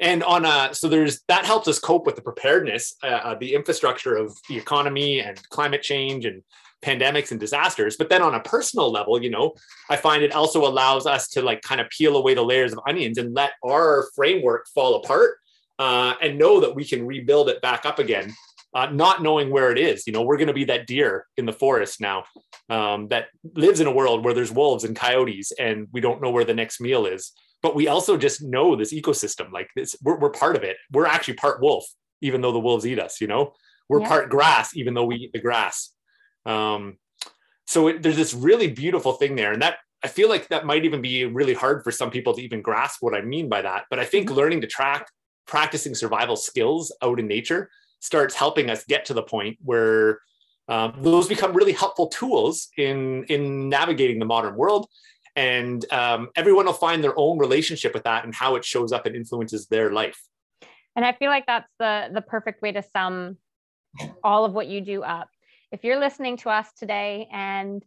and 0.00 0.24
on 0.24 0.44
a 0.46 0.74
so 0.74 0.88
there's 0.88 1.20
that 1.28 1.44
helps 1.44 1.68
us 1.68 1.78
cope 1.78 2.06
with 2.06 2.16
the 2.16 2.22
preparedness 2.22 2.96
uh, 3.02 3.06
uh, 3.06 3.34
the 3.38 3.54
infrastructure 3.54 4.16
of 4.16 4.36
the 4.48 4.56
economy 4.56 5.20
and 5.20 5.46
climate 5.50 5.82
change 5.82 6.24
and 6.24 6.42
pandemics 6.82 7.30
and 7.30 7.40
disasters 7.40 7.96
but 7.96 8.08
then 8.08 8.22
on 8.22 8.34
a 8.34 8.40
personal 8.40 8.90
level 8.90 9.22
you 9.22 9.30
know 9.30 9.52
i 9.90 9.96
find 9.96 10.22
it 10.22 10.32
also 10.32 10.66
allows 10.66 11.06
us 11.06 11.28
to 11.28 11.42
like 11.42 11.60
kind 11.62 11.80
of 11.80 11.88
peel 11.90 12.16
away 12.16 12.34
the 12.34 12.42
layers 12.42 12.72
of 12.72 12.80
onions 12.88 13.18
and 13.18 13.34
let 13.34 13.52
our 13.64 14.08
framework 14.14 14.66
fall 14.74 14.96
apart 14.96 15.36
uh, 15.78 16.14
and 16.20 16.38
know 16.38 16.60
that 16.60 16.74
we 16.74 16.84
can 16.84 17.06
rebuild 17.06 17.48
it 17.48 17.60
back 17.62 17.86
up 17.86 17.98
again 17.98 18.34
uh, 18.74 18.86
not 18.86 19.22
knowing 19.22 19.50
where 19.50 19.70
it 19.70 19.78
is. 19.78 20.06
You 20.06 20.12
know 20.12 20.22
we're 20.22 20.36
going 20.36 20.48
to 20.48 20.54
be 20.54 20.64
that 20.64 20.86
deer 20.86 21.26
in 21.36 21.46
the 21.46 21.52
forest 21.52 22.00
now 22.00 22.24
um, 22.68 23.08
that 23.08 23.26
lives 23.54 23.80
in 23.80 23.86
a 23.86 23.92
world 23.92 24.24
where 24.24 24.34
there's 24.34 24.52
wolves 24.52 24.84
and 24.84 24.94
coyotes 24.94 25.52
and 25.52 25.88
we 25.92 26.00
don't 26.00 26.22
know 26.22 26.30
where 26.30 26.44
the 26.44 26.54
next 26.54 26.80
meal 26.80 27.06
is. 27.06 27.32
But 27.62 27.74
we 27.74 27.88
also 27.88 28.16
just 28.16 28.42
know 28.42 28.74
this 28.74 28.94
ecosystem 28.94 29.52
like 29.52 29.68
this 29.76 29.96
we're, 30.02 30.18
we're 30.18 30.30
part 30.30 30.56
of 30.56 30.64
it. 30.64 30.76
We're 30.92 31.06
actually 31.06 31.34
part 31.34 31.60
wolf 31.60 31.86
even 32.22 32.42
though 32.42 32.52
the 32.52 32.60
wolves 32.60 32.86
eat 32.86 32.98
us 32.98 33.20
you 33.20 33.26
know? 33.26 33.52
We're 33.88 34.02
yeah. 34.02 34.08
part 34.08 34.30
grass 34.30 34.76
even 34.76 34.94
though 34.94 35.04
we 35.04 35.16
eat 35.16 35.32
the 35.32 35.40
grass 35.40 35.92
um, 36.46 36.96
so 37.66 37.86
it, 37.86 38.02
there's 38.02 38.16
this 38.16 38.34
really 38.34 38.68
beautiful 38.68 39.12
thing 39.12 39.36
there 39.36 39.52
and 39.52 39.62
that 39.62 39.78
i 40.02 40.08
feel 40.08 40.28
like 40.28 40.48
that 40.48 40.66
might 40.66 40.84
even 40.84 41.00
be 41.00 41.24
really 41.24 41.54
hard 41.54 41.82
for 41.84 41.90
some 41.90 42.10
people 42.10 42.34
to 42.34 42.42
even 42.42 42.60
grasp 42.60 42.98
what 43.00 43.14
i 43.14 43.20
mean 43.20 43.48
by 43.48 43.62
that 43.62 43.84
but 43.90 43.98
i 43.98 44.04
think 44.04 44.26
mm-hmm. 44.26 44.36
learning 44.36 44.60
to 44.60 44.66
track 44.66 45.06
practicing 45.46 45.94
survival 45.94 46.36
skills 46.36 46.94
out 47.02 47.18
in 47.18 47.26
nature 47.26 47.70
starts 48.00 48.34
helping 48.34 48.70
us 48.70 48.84
get 48.84 49.04
to 49.04 49.14
the 49.14 49.22
point 49.22 49.56
where 49.62 50.20
um, 50.68 50.94
those 50.98 51.26
become 51.26 51.52
really 51.52 51.72
helpful 51.72 52.08
tools 52.08 52.68
in 52.76 53.24
in 53.24 53.68
navigating 53.68 54.18
the 54.18 54.24
modern 54.24 54.56
world 54.56 54.88
and 55.36 55.90
um, 55.92 56.28
everyone 56.34 56.66
will 56.66 56.72
find 56.72 57.04
their 57.04 57.16
own 57.16 57.38
relationship 57.38 57.94
with 57.94 58.02
that 58.02 58.24
and 58.24 58.34
how 58.34 58.56
it 58.56 58.64
shows 58.64 58.92
up 58.92 59.06
and 59.06 59.14
influences 59.14 59.66
their 59.66 59.92
life 59.92 60.20
and 60.96 61.04
i 61.04 61.12
feel 61.12 61.30
like 61.30 61.46
that's 61.46 61.70
the 61.78 62.08
the 62.12 62.22
perfect 62.22 62.62
way 62.62 62.72
to 62.72 62.82
sum 62.82 63.36
all 64.24 64.44
of 64.44 64.52
what 64.52 64.66
you 64.66 64.80
do 64.80 65.02
up 65.02 65.28
if 65.72 65.84
you're 65.84 66.00
listening 66.00 66.36
to 66.38 66.50
us 66.50 66.72
today 66.72 67.28
and 67.32 67.84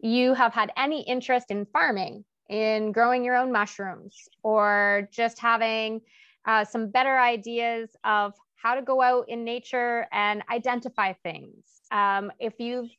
you 0.00 0.34
have 0.34 0.52
had 0.52 0.70
any 0.76 1.02
interest 1.02 1.50
in 1.50 1.66
farming 1.66 2.24
in 2.48 2.92
growing 2.92 3.24
your 3.24 3.36
own 3.36 3.52
mushrooms 3.52 4.28
or 4.42 5.08
just 5.12 5.38
having 5.38 6.00
uh, 6.46 6.64
some 6.64 6.88
better 6.88 7.18
ideas 7.18 7.90
of 8.04 8.32
how 8.54 8.74
to 8.74 8.82
go 8.82 9.02
out 9.02 9.28
in 9.28 9.44
nature 9.44 10.06
and 10.12 10.42
identify 10.50 11.12
things 11.12 11.64
um, 11.90 12.30
if 12.38 12.54
you've 12.58 12.90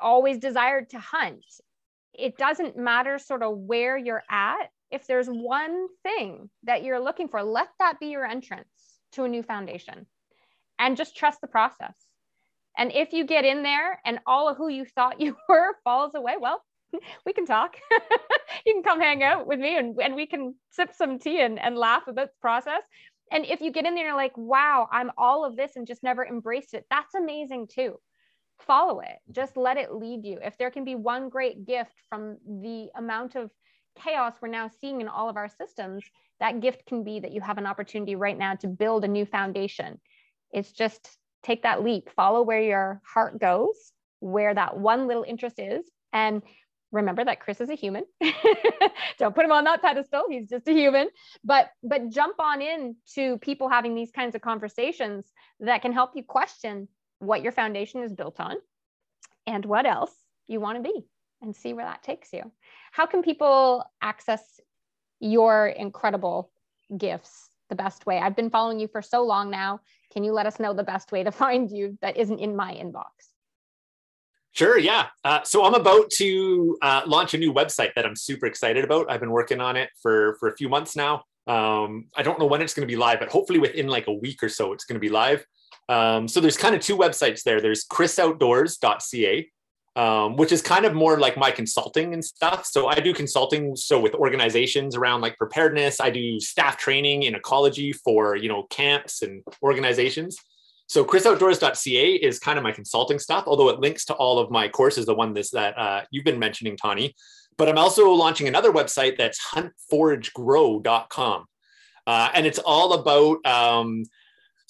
always 0.00 0.38
desired 0.38 0.88
to 0.90 0.98
hunt 0.98 1.44
it 2.18 2.36
doesn't 2.36 2.76
matter 2.76 3.18
sort 3.18 3.42
of 3.42 3.58
where 3.58 3.96
you're 3.96 4.24
at. 4.30 4.70
If 4.90 5.06
there's 5.06 5.28
one 5.28 5.88
thing 6.02 6.48
that 6.64 6.82
you're 6.82 7.00
looking 7.00 7.28
for, 7.28 7.42
let 7.42 7.68
that 7.78 8.00
be 8.00 8.06
your 8.06 8.24
entrance 8.24 8.68
to 9.12 9.24
a 9.24 9.28
new 9.28 9.42
foundation 9.42 10.06
and 10.78 10.96
just 10.96 11.16
trust 11.16 11.40
the 11.40 11.46
process. 11.46 11.94
And 12.78 12.92
if 12.92 13.12
you 13.12 13.24
get 13.24 13.44
in 13.44 13.62
there 13.62 14.00
and 14.04 14.18
all 14.26 14.48
of 14.48 14.56
who 14.56 14.68
you 14.68 14.84
thought 14.84 15.20
you 15.20 15.36
were 15.48 15.76
falls 15.84 16.14
away, 16.14 16.34
well, 16.40 16.62
we 17.26 17.32
can 17.32 17.46
talk. 17.46 17.76
you 18.66 18.74
can 18.74 18.82
come 18.82 19.00
hang 19.00 19.22
out 19.22 19.46
with 19.46 19.58
me 19.58 19.76
and, 19.76 19.96
and 20.00 20.14
we 20.14 20.26
can 20.26 20.54
sip 20.70 20.94
some 20.94 21.18
tea 21.18 21.40
and, 21.40 21.58
and 21.58 21.76
laugh 21.76 22.06
about 22.06 22.28
the 22.28 22.40
process. 22.40 22.82
And 23.32 23.44
if 23.44 23.60
you 23.60 23.72
get 23.72 23.86
in 23.86 23.94
there, 23.94 24.06
you're 24.06 24.16
like, 24.16 24.36
wow, 24.36 24.88
I'm 24.92 25.10
all 25.18 25.44
of 25.44 25.56
this 25.56 25.72
and 25.74 25.86
just 25.86 26.02
never 26.02 26.24
embraced 26.24 26.74
it. 26.74 26.86
That's 26.90 27.14
amazing 27.14 27.68
too 27.68 27.96
follow 28.60 29.00
it 29.00 29.18
just 29.32 29.56
let 29.56 29.76
it 29.76 29.92
lead 29.92 30.24
you 30.24 30.38
if 30.42 30.56
there 30.58 30.70
can 30.70 30.84
be 30.84 30.94
one 30.94 31.28
great 31.28 31.66
gift 31.66 31.92
from 32.08 32.36
the 32.62 32.88
amount 32.96 33.36
of 33.36 33.50
chaos 34.02 34.34
we're 34.40 34.48
now 34.48 34.70
seeing 34.80 35.00
in 35.00 35.08
all 35.08 35.28
of 35.28 35.36
our 35.36 35.48
systems 35.48 36.04
that 36.40 36.60
gift 36.60 36.84
can 36.86 37.02
be 37.02 37.20
that 37.20 37.32
you 37.32 37.40
have 37.40 37.58
an 37.58 37.66
opportunity 37.66 38.14
right 38.14 38.38
now 38.38 38.54
to 38.54 38.66
build 38.66 39.04
a 39.04 39.08
new 39.08 39.24
foundation 39.24 39.98
it's 40.52 40.72
just 40.72 41.18
take 41.46 41.62
that 41.62 41.82
leap 41.82 42.10
follow 42.16 42.42
where 42.42 42.60
your 42.60 43.00
heart 43.04 43.38
goes 43.40 43.92
where 44.20 44.54
that 44.54 44.76
one 44.78 45.06
little 45.06 45.24
interest 45.26 45.58
is 45.58 45.84
and 46.12 46.42
remember 46.92 47.24
that 47.24 47.40
chris 47.40 47.60
is 47.60 47.70
a 47.70 47.74
human 47.74 48.04
don't 49.18 49.34
put 49.34 49.44
him 49.44 49.52
on 49.52 49.64
that 49.64 49.82
pedestal 49.82 50.24
he's 50.28 50.48
just 50.48 50.68
a 50.68 50.72
human 50.72 51.08
but 51.44 51.70
but 51.82 52.08
jump 52.08 52.38
on 52.38 52.62
in 52.62 52.96
to 53.14 53.38
people 53.38 53.68
having 53.68 53.94
these 53.94 54.10
kinds 54.10 54.34
of 54.34 54.40
conversations 54.40 55.32
that 55.60 55.82
can 55.82 55.92
help 55.92 56.10
you 56.14 56.22
question 56.22 56.88
what 57.18 57.42
your 57.42 57.52
foundation 57.52 58.02
is 58.02 58.12
built 58.12 58.40
on 58.40 58.56
and 59.46 59.64
what 59.64 59.86
else 59.86 60.12
you 60.46 60.60
want 60.60 60.76
to 60.76 60.82
be 60.82 61.06
and 61.42 61.54
see 61.54 61.72
where 61.72 61.84
that 61.84 62.02
takes 62.02 62.32
you. 62.32 62.50
How 62.92 63.06
can 63.06 63.22
people 63.22 63.84
access 64.02 64.60
your 65.20 65.68
incredible 65.68 66.50
gifts 66.96 67.48
the 67.68 67.76
best 67.76 68.06
way? 68.06 68.18
I've 68.18 68.36
been 68.36 68.50
following 68.50 68.80
you 68.80 68.88
for 68.88 69.02
so 69.02 69.22
long 69.22 69.50
now. 69.50 69.80
Can 70.12 70.24
you 70.24 70.32
let 70.32 70.46
us 70.46 70.60
know 70.60 70.72
the 70.72 70.84
best 70.84 71.12
way 71.12 71.22
to 71.22 71.32
find 71.32 71.70
you 71.70 71.98
that 72.02 72.16
isn't 72.16 72.38
in 72.38 72.56
my 72.56 72.72
inbox? 72.74 73.10
Sure, 74.52 74.78
yeah. 74.78 75.08
Uh, 75.22 75.42
so 75.42 75.64
I'm 75.64 75.74
about 75.74 76.08
to 76.12 76.78
uh, 76.80 77.02
launch 77.06 77.34
a 77.34 77.38
new 77.38 77.52
website 77.52 77.92
that 77.94 78.06
I'm 78.06 78.16
super 78.16 78.46
excited 78.46 78.84
about. 78.84 79.10
I've 79.10 79.20
been 79.20 79.30
working 79.30 79.60
on 79.60 79.76
it 79.76 79.90
for 80.00 80.36
for 80.40 80.48
a 80.48 80.56
few 80.56 80.70
months 80.70 80.96
now. 80.96 81.24
Um, 81.46 82.06
I 82.16 82.22
don't 82.22 82.38
know 82.38 82.46
when 82.46 82.62
it's 82.62 82.72
going 82.72 82.88
to 82.88 82.90
be 82.90 82.96
live, 82.96 83.20
but 83.20 83.28
hopefully 83.28 83.58
within 83.58 83.86
like 83.86 84.06
a 84.06 84.12
week 84.12 84.42
or 84.42 84.48
so, 84.48 84.72
it's 84.72 84.84
going 84.84 84.96
to 84.96 85.00
be 85.00 85.10
live. 85.10 85.44
Um, 85.88 86.26
so 86.26 86.40
there's 86.40 86.56
kind 86.56 86.74
of 86.74 86.80
two 86.80 86.96
websites 86.96 87.42
there. 87.42 87.60
There's 87.60 87.84
chrisoutdoors.ca, 87.84 89.50
um, 89.96 90.36
which 90.36 90.52
is 90.52 90.60
kind 90.60 90.84
of 90.84 90.94
more 90.94 91.18
like 91.18 91.38
my 91.38 91.50
consulting 91.50 92.12
and 92.12 92.24
stuff. 92.24 92.66
So 92.66 92.86
I 92.86 92.96
do 92.96 93.14
consulting 93.14 93.74
so 93.74 93.98
with 93.98 94.14
organizations 94.14 94.94
around 94.94 95.22
like 95.22 95.38
preparedness. 95.38 96.00
I 96.00 96.10
do 96.10 96.38
staff 96.38 96.76
training 96.76 97.24
in 97.24 97.34
ecology 97.34 97.92
for 97.92 98.36
you 98.36 98.48
know 98.48 98.64
camps 98.64 99.22
and 99.22 99.42
organizations. 99.62 100.36
So 100.88 101.04
chrisoutdoors.ca 101.04 102.14
is 102.14 102.38
kind 102.38 102.58
of 102.58 102.62
my 102.62 102.70
consulting 102.70 103.18
stuff, 103.18 103.44
although 103.46 103.70
it 103.70 103.80
links 103.80 104.04
to 104.04 104.14
all 104.14 104.38
of 104.38 104.52
my 104.52 104.68
courses, 104.68 105.06
the 105.06 105.14
one 105.14 105.32
this 105.32 105.50
that 105.50 105.76
uh, 105.76 106.02
you've 106.12 106.24
been 106.24 106.38
mentioning, 106.38 106.76
Tawny. 106.76 107.16
But 107.56 107.68
I'm 107.68 107.78
also 107.78 108.10
launching 108.10 108.48
another 108.48 108.70
website 108.70 109.16
that's 109.16 109.44
huntforagegrow.com. 109.46 111.46
Uh, 112.06 112.28
and 112.34 112.46
it's 112.46 112.60
all 112.60 112.92
about 112.92 113.44
um, 113.46 114.04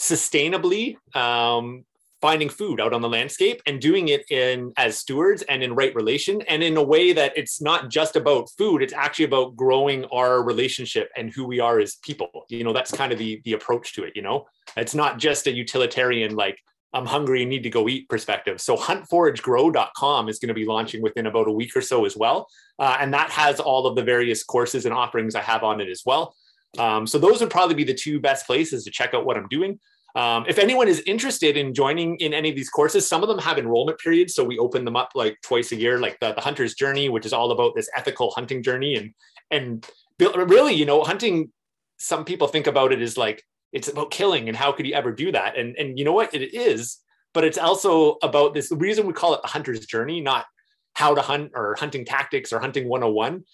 sustainably 0.00 0.96
um, 1.14 1.84
finding 2.20 2.48
food 2.48 2.80
out 2.80 2.92
on 2.92 3.02
the 3.02 3.08
landscape 3.08 3.60
and 3.66 3.80
doing 3.80 4.08
it 4.08 4.24
in 4.30 4.72
as 4.76 4.98
stewards 4.98 5.42
and 5.42 5.62
in 5.62 5.74
right 5.74 5.94
relation 5.94 6.40
and 6.42 6.62
in 6.62 6.76
a 6.76 6.82
way 6.82 7.12
that 7.12 7.32
it's 7.36 7.60
not 7.60 7.90
just 7.90 8.16
about 8.16 8.48
food 8.56 8.82
it's 8.82 8.92
actually 8.92 9.24
about 9.24 9.54
growing 9.54 10.04
our 10.06 10.42
relationship 10.42 11.10
and 11.16 11.32
who 11.32 11.44
we 11.44 11.60
are 11.60 11.78
as 11.78 11.96
people 11.96 12.28
you 12.48 12.64
know 12.64 12.72
that's 12.72 12.90
kind 12.90 13.12
of 13.12 13.18
the 13.18 13.40
the 13.44 13.52
approach 13.52 13.94
to 13.94 14.04
it 14.04 14.14
you 14.16 14.22
know 14.22 14.46
it's 14.76 14.94
not 14.94 15.18
just 15.18 15.46
a 15.46 15.52
utilitarian 15.52 16.34
like 16.34 16.58
I'm 16.96 17.04
hungry 17.04 17.42
and 17.42 17.50
need 17.50 17.62
to 17.64 17.70
go 17.70 17.88
eat 17.88 18.08
perspective. 18.08 18.58
So 18.58 18.74
huntforagegrow.com 18.74 20.28
is 20.30 20.38
going 20.38 20.48
to 20.48 20.54
be 20.54 20.64
launching 20.64 21.02
within 21.02 21.26
about 21.26 21.46
a 21.46 21.52
week 21.52 21.76
or 21.76 21.82
so 21.82 22.06
as 22.06 22.16
well. 22.16 22.48
Uh, 22.78 22.96
and 22.98 23.12
that 23.12 23.30
has 23.30 23.60
all 23.60 23.86
of 23.86 23.96
the 23.96 24.02
various 24.02 24.42
courses 24.42 24.86
and 24.86 24.94
offerings 24.94 25.34
I 25.34 25.42
have 25.42 25.62
on 25.62 25.80
it 25.80 25.90
as 25.90 26.02
well. 26.06 26.34
Um, 26.78 27.06
so 27.06 27.18
those 27.18 27.40
would 27.40 27.50
probably 27.50 27.74
be 27.74 27.84
the 27.84 27.94
two 27.94 28.20
best 28.20 28.46
places 28.46 28.84
to 28.84 28.90
check 28.90 29.14
out 29.14 29.26
what 29.26 29.36
I'm 29.36 29.48
doing. 29.48 29.78
Um, 30.16 30.46
if 30.48 30.58
anyone 30.58 30.88
is 30.88 31.02
interested 31.06 31.58
in 31.58 31.74
joining 31.74 32.16
in 32.16 32.32
any 32.32 32.48
of 32.48 32.56
these 32.56 32.70
courses, 32.70 33.06
some 33.06 33.22
of 33.22 33.28
them 33.28 33.38
have 33.38 33.58
enrollment 33.58 33.98
periods. 33.98 34.34
So 34.34 34.44
we 34.44 34.58
open 34.58 34.86
them 34.86 34.96
up 34.96 35.10
like 35.14 35.36
twice 35.42 35.72
a 35.72 35.76
year, 35.76 35.98
like 35.98 36.18
the, 36.20 36.32
the 36.32 36.40
hunter's 36.40 36.74
journey, 36.74 37.10
which 37.10 37.26
is 37.26 37.34
all 37.34 37.50
about 37.50 37.74
this 37.76 37.90
ethical 37.94 38.30
hunting 38.30 38.62
journey. 38.62 38.96
And, 38.96 39.12
and 39.50 39.86
really, 40.18 40.72
you 40.72 40.86
know, 40.86 41.04
hunting, 41.04 41.52
some 41.98 42.24
people 42.24 42.48
think 42.48 42.66
about 42.66 42.92
it 42.92 43.02
as 43.02 43.18
like, 43.18 43.42
it's 43.74 43.88
about 43.88 44.10
killing 44.10 44.48
and 44.48 44.56
how 44.56 44.72
could 44.72 44.86
you 44.86 44.94
ever 44.94 45.12
do 45.12 45.32
that? 45.32 45.58
And, 45.58 45.76
and 45.76 45.98
you 45.98 46.04
know 46.06 46.14
what, 46.14 46.34
it 46.34 46.54
is, 46.54 46.96
but 47.34 47.44
it's 47.44 47.58
also 47.58 48.16
about 48.22 48.54
this, 48.54 48.70
the 48.70 48.76
reason 48.76 49.06
we 49.06 49.12
call 49.12 49.34
it 49.34 49.42
the 49.42 49.48
hunter's 49.48 49.84
journey, 49.84 50.22
not 50.22 50.46
how 50.94 51.14
to 51.14 51.20
hunt 51.20 51.50
or 51.54 51.76
hunting 51.78 52.06
tactics 52.06 52.54
or 52.54 52.58
hunting 52.58 52.88
101 52.88 53.44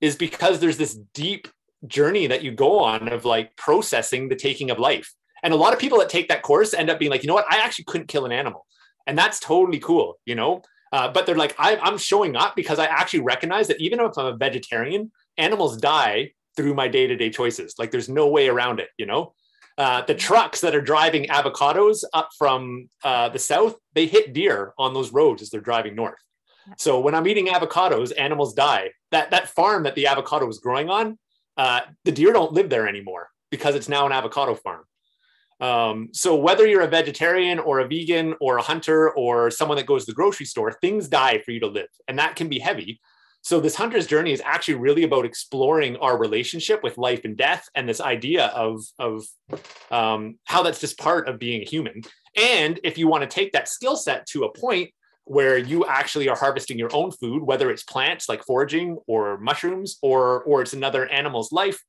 is 0.00 0.16
because 0.16 0.60
there's 0.60 0.78
this 0.78 0.98
deep 1.12 1.46
journey 1.86 2.26
that 2.26 2.42
you 2.42 2.52
go 2.52 2.78
on 2.78 3.08
of 3.08 3.26
like 3.26 3.54
processing 3.56 4.30
the 4.30 4.34
taking 4.34 4.70
of 4.70 4.78
life 4.78 5.12
and 5.46 5.54
a 5.54 5.56
lot 5.56 5.72
of 5.72 5.78
people 5.78 6.00
that 6.00 6.08
take 6.08 6.26
that 6.26 6.42
course 6.42 6.74
end 6.74 6.90
up 6.90 6.98
being 6.98 7.08
like, 7.08 7.22
you 7.22 7.28
know 7.28 7.34
what, 7.34 7.46
I 7.48 7.58
actually 7.58 7.84
couldn't 7.84 8.08
kill 8.08 8.24
an 8.24 8.32
animal. 8.32 8.66
And 9.06 9.16
that's 9.16 9.38
totally 9.38 9.78
cool, 9.78 10.18
you 10.26 10.34
know? 10.34 10.62
Uh, 10.92 11.08
but 11.08 11.24
they're 11.24 11.36
like, 11.36 11.54
I, 11.56 11.76
I'm 11.76 11.98
showing 11.98 12.34
up 12.34 12.56
because 12.56 12.80
I 12.80 12.86
actually 12.86 13.20
recognize 13.20 13.68
that 13.68 13.80
even 13.80 14.00
if 14.00 14.18
I'm 14.18 14.26
a 14.26 14.36
vegetarian, 14.36 15.12
animals 15.38 15.76
die 15.76 16.32
through 16.56 16.74
my 16.74 16.88
day 16.88 17.06
to 17.06 17.14
day 17.14 17.30
choices. 17.30 17.76
Like 17.78 17.92
there's 17.92 18.08
no 18.08 18.26
way 18.26 18.48
around 18.48 18.80
it, 18.80 18.88
you 18.98 19.06
know? 19.06 19.34
Uh, 19.78 20.02
the 20.02 20.16
trucks 20.16 20.62
that 20.62 20.74
are 20.74 20.80
driving 20.80 21.26
avocados 21.26 22.02
up 22.12 22.30
from 22.36 22.88
uh, 23.04 23.28
the 23.28 23.38
south, 23.38 23.76
they 23.94 24.06
hit 24.06 24.32
deer 24.32 24.74
on 24.78 24.94
those 24.94 25.12
roads 25.12 25.42
as 25.42 25.50
they're 25.50 25.60
driving 25.60 25.94
north. 25.94 26.18
So 26.76 26.98
when 26.98 27.14
I'm 27.14 27.28
eating 27.28 27.46
avocados, 27.46 28.12
animals 28.18 28.52
die. 28.52 28.90
That 29.12 29.30
that 29.30 29.48
farm 29.50 29.84
that 29.84 29.94
the 29.94 30.08
avocado 30.08 30.44
was 30.44 30.58
growing 30.58 30.90
on, 30.90 31.20
uh, 31.56 31.82
the 32.04 32.10
deer 32.10 32.32
don't 32.32 32.52
live 32.52 32.68
there 32.68 32.88
anymore 32.88 33.28
because 33.52 33.76
it's 33.76 33.88
now 33.88 34.06
an 34.06 34.12
avocado 34.12 34.56
farm. 34.56 34.82
Um, 35.60 36.10
so 36.12 36.36
whether 36.36 36.66
you're 36.66 36.82
a 36.82 36.86
vegetarian 36.86 37.58
or 37.58 37.80
a 37.80 37.88
vegan 37.88 38.34
or 38.40 38.58
a 38.58 38.62
hunter 38.62 39.10
or 39.10 39.50
someone 39.50 39.78
that 39.78 39.86
goes 39.86 40.04
to 40.04 40.12
the 40.12 40.14
grocery 40.14 40.46
store, 40.46 40.72
things 40.72 41.08
die 41.08 41.38
for 41.38 41.50
you 41.50 41.60
to 41.60 41.66
live, 41.66 41.88
and 42.08 42.18
that 42.18 42.36
can 42.36 42.48
be 42.48 42.58
heavy. 42.58 43.00
So 43.42 43.60
this 43.60 43.76
hunter's 43.76 44.08
journey 44.08 44.32
is 44.32 44.42
actually 44.44 44.74
really 44.74 45.04
about 45.04 45.24
exploring 45.24 45.96
our 45.98 46.18
relationship 46.18 46.82
with 46.82 46.98
life 46.98 47.24
and 47.24 47.36
death, 47.36 47.68
and 47.74 47.88
this 47.88 48.00
idea 48.00 48.46
of 48.46 48.84
of 48.98 49.24
um, 49.90 50.38
how 50.44 50.62
that's 50.62 50.80
just 50.80 50.98
part 50.98 51.28
of 51.28 51.38
being 51.38 51.62
a 51.62 51.64
human. 51.64 52.02
And 52.36 52.78
if 52.82 52.98
you 52.98 53.08
want 53.08 53.22
to 53.22 53.28
take 53.28 53.52
that 53.52 53.68
skill 53.68 53.96
set 53.96 54.26
to 54.26 54.44
a 54.44 54.52
point 54.52 54.90
where 55.24 55.58
you 55.58 55.86
actually 55.86 56.28
are 56.28 56.36
harvesting 56.36 56.78
your 56.78 56.94
own 56.94 57.10
food, 57.12 57.42
whether 57.42 57.70
it's 57.70 57.82
plants 57.82 58.28
like 58.28 58.44
foraging 58.44 58.98
or 59.06 59.38
mushrooms, 59.38 59.96
or 60.02 60.42
or 60.42 60.60
it's 60.62 60.72
another 60.74 61.06
animal's 61.06 61.52
life, 61.52 61.80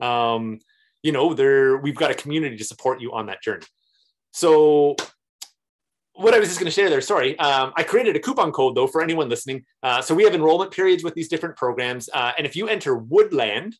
um, 0.00 0.58
you 1.02 1.12
know, 1.12 1.34
there 1.34 1.76
we've 1.76 1.96
got 1.96 2.10
a 2.10 2.14
community 2.14 2.56
to 2.56 2.64
support 2.64 3.00
you 3.00 3.12
on 3.12 3.26
that 3.26 3.42
journey. 3.42 3.66
So 4.32 4.96
what 6.14 6.34
I 6.34 6.38
was 6.38 6.48
just 6.48 6.60
going 6.60 6.70
to 6.70 6.74
share 6.74 6.90
there, 6.90 7.00
sorry, 7.00 7.38
um, 7.38 7.72
I 7.76 7.82
created 7.82 8.16
a 8.16 8.20
coupon 8.20 8.52
code 8.52 8.74
though 8.74 8.86
for 8.86 9.02
anyone 9.02 9.28
listening. 9.28 9.64
Uh, 9.82 10.02
so 10.02 10.14
we 10.14 10.24
have 10.24 10.34
enrollment 10.34 10.70
periods 10.70 11.04
with 11.04 11.14
these 11.14 11.28
different 11.28 11.56
programs, 11.56 12.08
uh, 12.12 12.32
and 12.36 12.46
if 12.46 12.56
you 12.56 12.68
enter 12.68 12.96
Woodland, 12.96 13.74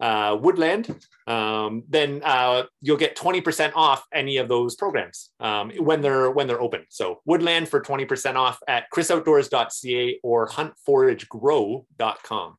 uh, 0.00 0.36
Woodland, 0.40 0.96
um, 1.26 1.82
then 1.88 2.20
uh, 2.24 2.62
you'll 2.80 2.96
get 2.96 3.16
20% 3.16 3.72
off 3.74 4.04
any 4.12 4.36
of 4.36 4.48
those 4.48 4.76
programs 4.76 5.30
um, 5.40 5.72
when 5.78 6.00
they're 6.00 6.30
when 6.30 6.46
they're 6.46 6.60
open. 6.60 6.84
So 6.88 7.20
Woodland 7.24 7.68
for 7.68 7.80
20% 7.80 8.36
off 8.36 8.60
at 8.68 8.84
chrisoutdoors.ca 8.94 10.20
or 10.22 10.46
huntforagegrow.com. 10.48 12.56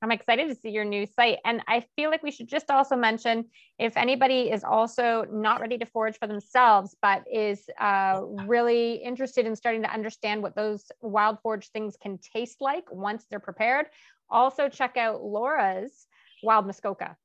I'm 0.00 0.12
excited 0.12 0.48
to 0.48 0.54
see 0.54 0.70
your 0.70 0.84
new 0.84 1.06
site. 1.06 1.38
And 1.44 1.60
I 1.66 1.84
feel 1.96 2.10
like 2.10 2.22
we 2.22 2.30
should 2.30 2.48
just 2.48 2.70
also 2.70 2.96
mention 2.96 3.46
if 3.78 3.96
anybody 3.96 4.50
is 4.50 4.62
also 4.62 5.24
not 5.30 5.60
ready 5.60 5.76
to 5.78 5.86
forage 5.86 6.18
for 6.18 6.28
themselves, 6.28 6.94
but 7.02 7.24
is 7.32 7.68
uh, 7.80 8.20
really 8.46 8.94
interested 8.94 9.44
in 9.46 9.56
starting 9.56 9.82
to 9.82 9.92
understand 9.92 10.42
what 10.42 10.54
those 10.54 10.90
wild 11.00 11.40
forage 11.42 11.70
things 11.70 11.96
can 12.00 12.18
taste 12.18 12.60
like 12.60 12.84
once 12.92 13.26
they're 13.28 13.40
prepared, 13.40 13.86
also 14.30 14.68
check 14.68 14.96
out 14.96 15.22
Laura's 15.22 16.06
Wild 16.42 16.66
Muskoka. 16.66 17.16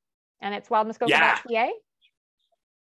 And 0.42 0.54
it's 0.54 0.68
wildmuskoka.ca. 0.68 1.72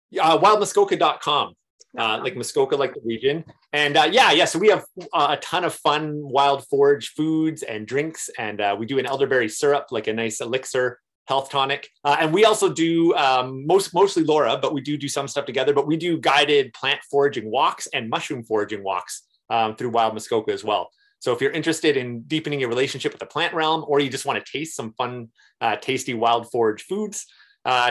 Yeah. 0.10 0.24
Uh, 0.24 0.38
wildmuskoka.com 0.38 1.56
uh, 1.98 2.20
like 2.24 2.36
Muskoka, 2.36 2.76
like 2.76 2.94
the 2.94 3.02
region. 3.04 3.44
And 3.74 3.98
uh, 3.98 4.10
yeah, 4.12 4.32
yeah. 4.32 4.46
So 4.46 4.60
we 4.60 4.70
have 4.70 4.86
uh, 5.14 5.36
a 5.38 5.38
ton 5.38 5.64
of 5.64 5.74
fun 5.74 6.22
wild 6.24 6.66
forage 6.68 7.10
foods 7.10 7.64
and 7.64 7.86
drinks, 7.86 8.30
and 8.38 8.62
uh, 8.62 8.76
we 8.78 8.86
do 8.86 9.00
an 9.00 9.06
elderberry 9.06 9.50
syrup, 9.50 9.88
like 9.92 10.08
a 10.08 10.14
nice 10.14 10.42
elixir 10.42 11.00
health 11.28 11.50
tonic. 11.50 11.90
Uh, 12.04 12.18
and 12.20 12.34
we 12.34 12.46
also 12.46 12.72
do 12.72 13.14
um, 13.16 13.66
most 13.66 13.94
mostly 13.94 14.24
Laura, 14.24 14.58
but 14.62 14.74
we 14.74 14.82
do 14.82 14.98
do 14.98 15.08
some 15.08 15.28
stuff 15.28 15.46
together. 15.46 15.74
But 15.74 15.88
we 15.88 15.98
do 15.98 16.18
guided 16.18 16.74
plant 16.74 17.02
foraging 17.10 17.50
walks 17.50 17.88
and 17.88 18.10
mushroom 18.10 18.44
foraging 18.44 18.84
walks 18.84 19.24
um, 19.50 19.76
through 19.76 19.90
Wild 19.90 20.14
Muskoka 20.14 20.52
as 20.52 20.64
well. 20.64 20.90
So 21.20 21.34
if 21.34 21.42
you're 21.42 21.52
interested 21.52 21.98
in 21.98 22.22
deepening 22.24 22.60
your 22.60 22.70
relationship 22.70 23.12
with 23.12 23.20
the 23.20 23.28
plant 23.28 23.54
realm, 23.54 23.86
or 23.88 24.00
you 24.00 24.10
just 24.10 24.26
want 24.26 24.44
to 24.44 24.52
taste 24.52 24.76
some 24.76 24.94
fun, 24.94 25.28
uh, 25.60 25.76
tasty 25.76 26.16
wild 26.16 26.50
forage 26.50 26.82
foods, 26.84 27.28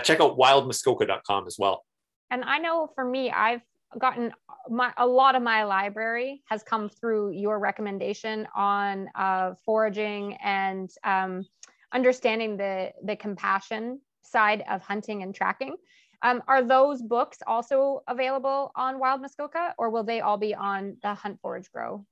check 0.03 0.21
out 0.21 0.37
wildmuskoka.com 0.37 1.47
as 1.47 1.57
well. 1.57 1.85
And 2.33 2.43
I 2.43 2.59
know 2.59 2.91
for 2.97 3.05
me, 3.05 3.31
I've 3.31 3.61
gotten 3.99 4.33
my 4.69 4.93
a 4.97 5.07
lot 5.07 5.35
of 5.35 5.43
my 5.43 5.65
library 5.65 6.43
has 6.49 6.63
come 6.63 6.89
through 6.89 7.33
your 7.33 7.59
recommendation 7.59 8.47
on 8.55 9.09
uh, 9.15 9.55
foraging 9.65 10.35
and 10.43 10.91
um, 11.05 11.45
understanding 11.93 12.57
the 12.57 12.93
the 13.05 13.17
compassion 13.17 14.01
side 14.23 14.63
of 14.69 14.83
hunting 14.83 15.23
and 15.23 15.35
tracking. 15.35 15.75
Um, 16.23 16.43
are 16.47 16.63
those 16.63 17.01
books 17.01 17.39
also 17.47 18.03
available 18.07 18.73
on 18.77 18.99
Wild 18.99 19.23
Muskoka, 19.23 19.75
or 19.79 19.89
will 19.89 20.05
they 20.05 20.21
all 20.21 20.37
be 20.37 20.55
on 20.55 20.99
the 21.03 21.15
Hunt 21.15 21.41
Forage 21.41 21.71
Grow 21.73 22.05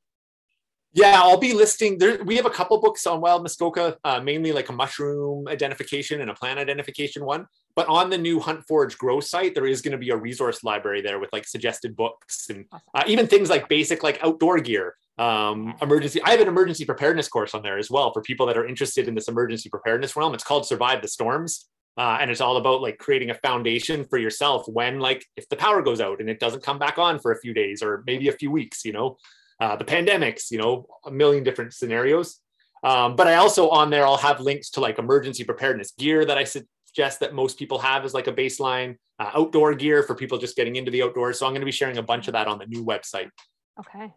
yeah, 0.92 1.20
I'll 1.22 1.38
be 1.38 1.52
listing 1.52 1.98
there. 1.98 2.22
We 2.24 2.36
have 2.36 2.46
a 2.46 2.50
couple 2.50 2.80
books 2.80 3.06
on 3.06 3.20
wild 3.20 3.42
Muskoka, 3.42 3.98
uh, 4.04 4.20
mainly 4.20 4.52
like 4.52 4.68
a 4.68 4.72
mushroom 4.72 5.46
identification 5.46 6.20
and 6.22 6.30
a 6.30 6.34
plant 6.34 6.58
identification 6.58 7.24
one. 7.24 7.46
But 7.78 7.86
on 7.86 8.10
the 8.10 8.18
new 8.18 8.40
Hunt 8.40 8.66
Forage 8.66 8.98
Grow 8.98 9.20
site, 9.20 9.54
there 9.54 9.64
is 9.64 9.82
going 9.82 9.92
to 9.92 9.98
be 9.98 10.10
a 10.10 10.16
resource 10.16 10.64
library 10.64 11.00
there 11.00 11.20
with 11.20 11.32
like 11.32 11.46
suggested 11.46 11.94
books 11.94 12.48
and 12.50 12.64
uh, 12.92 13.04
even 13.06 13.28
things 13.28 13.48
like 13.48 13.68
basic 13.68 14.02
like 14.02 14.18
outdoor 14.20 14.58
gear, 14.58 14.96
um, 15.16 15.76
emergency. 15.80 16.20
I 16.24 16.32
have 16.32 16.40
an 16.40 16.48
emergency 16.48 16.84
preparedness 16.84 17.28
course 17.28 17.54
on 17.54 17.62
there 17.62 17.78
as 17.78 17.88
well 17.88 18.12
for 18.12 18.20
people 18.20 18.46
that 18.46 18.58
are 18.58 18.66
interested 18.66 19.06
in 19.06 19.14
this 19.14 19.28
emergency 19.28 19.68
preparedness 19.68 20.16
realm. 20.16 20.34
It's 20.34 20.42
called 20.42 20.66
Survive 20.66 21.02
the 21.02 21.06
Storms. 21.06 21.68
Uh, 21.96 22.18
and 22.20 22.32
it's 22.32 22.40
all 22.40 22.56
about 22.56 22.82
like 22.82 22.98
creating 22.98 23.30
a 23.30 23.34
foundation 23.34 24.04
for 24.04 24.18
yourself 24.18 24.66
when 24.66 24.98
like 24.98 25.24
if 25.36 25.48
the 25.48 25.56
power 25.56 25.80
goes 25.80 26.00
out 26.00 26.18
and 26.18 26.28
it 26.28 26.40
doesn't 26.40 26.64
come 26.64 26.80
back 26.80 26.98
on 26.98 27.20
for 27.20 27.30
a 27.30 27.38
few 27.38 27.54
days 27.54 27.80
or 27.80 28.02
maybe 28.08 28.26
a 28.26 28.32
few 28.32 28.50
weeks 28.50 28.84
you 28.84 28.92
know 28.92 29.16
uh, 29.60 29.76
the 29.76 29.84
pandemics, 29.84 30.50
you 30.50 30.58
know, 30.58 30.86
a 31.04 31.10
million 31.10 31.42
different 31.44 31.74
scenarios. 31.74 32.40
Um, 32.84 33.16
but 33.16 33.26
I 33.26 33.36
also 33.36 33.70
on 33.70 33.90
there, 33.90 34.06
I'll 34.06 34.16
have 34.16 34.40
links 34.40 34.70
to 34.70 34.80
like 34.80 34.98
emergency 34.98 35.44
preparedness 35.44 35.92
gear 35.92 36.24
that 36.24 36.38
I 36.38 36.44
suggest 36.98 37.20
that 37.20 37.32
most 37.32 37.56
people 37.56 37.78
have 37.78 38.04
as 38.04 38.12
like 38.12 38.26
a 38.26 38.32
baseline, 38.32 38.96
uh, 39.20 39.30
outdoor 39.32 39.72
gear 39.72 40.02
for 40.02 40.16
people 40.16 40.36
just 40.36 40.56
getting 40.56 40.74
into 40.74 40.90
the 40.90 41.00
outdoors. 41.00 41.38
So 41.38 41.46
I'm 41.46 41.52
going 41.52 41.60
to 41.60 41.66
be 41.66 41.70
sharing 41.70 41.98
a 41.98 42.02
bunch 42.02 42.26
of 42.26 42.32
that 42.32 42.48
on 42.48 42.58
the 42.58 42.66
new 42.66 42.84
website. 42.84 43.30
Okay, 43.78 44.12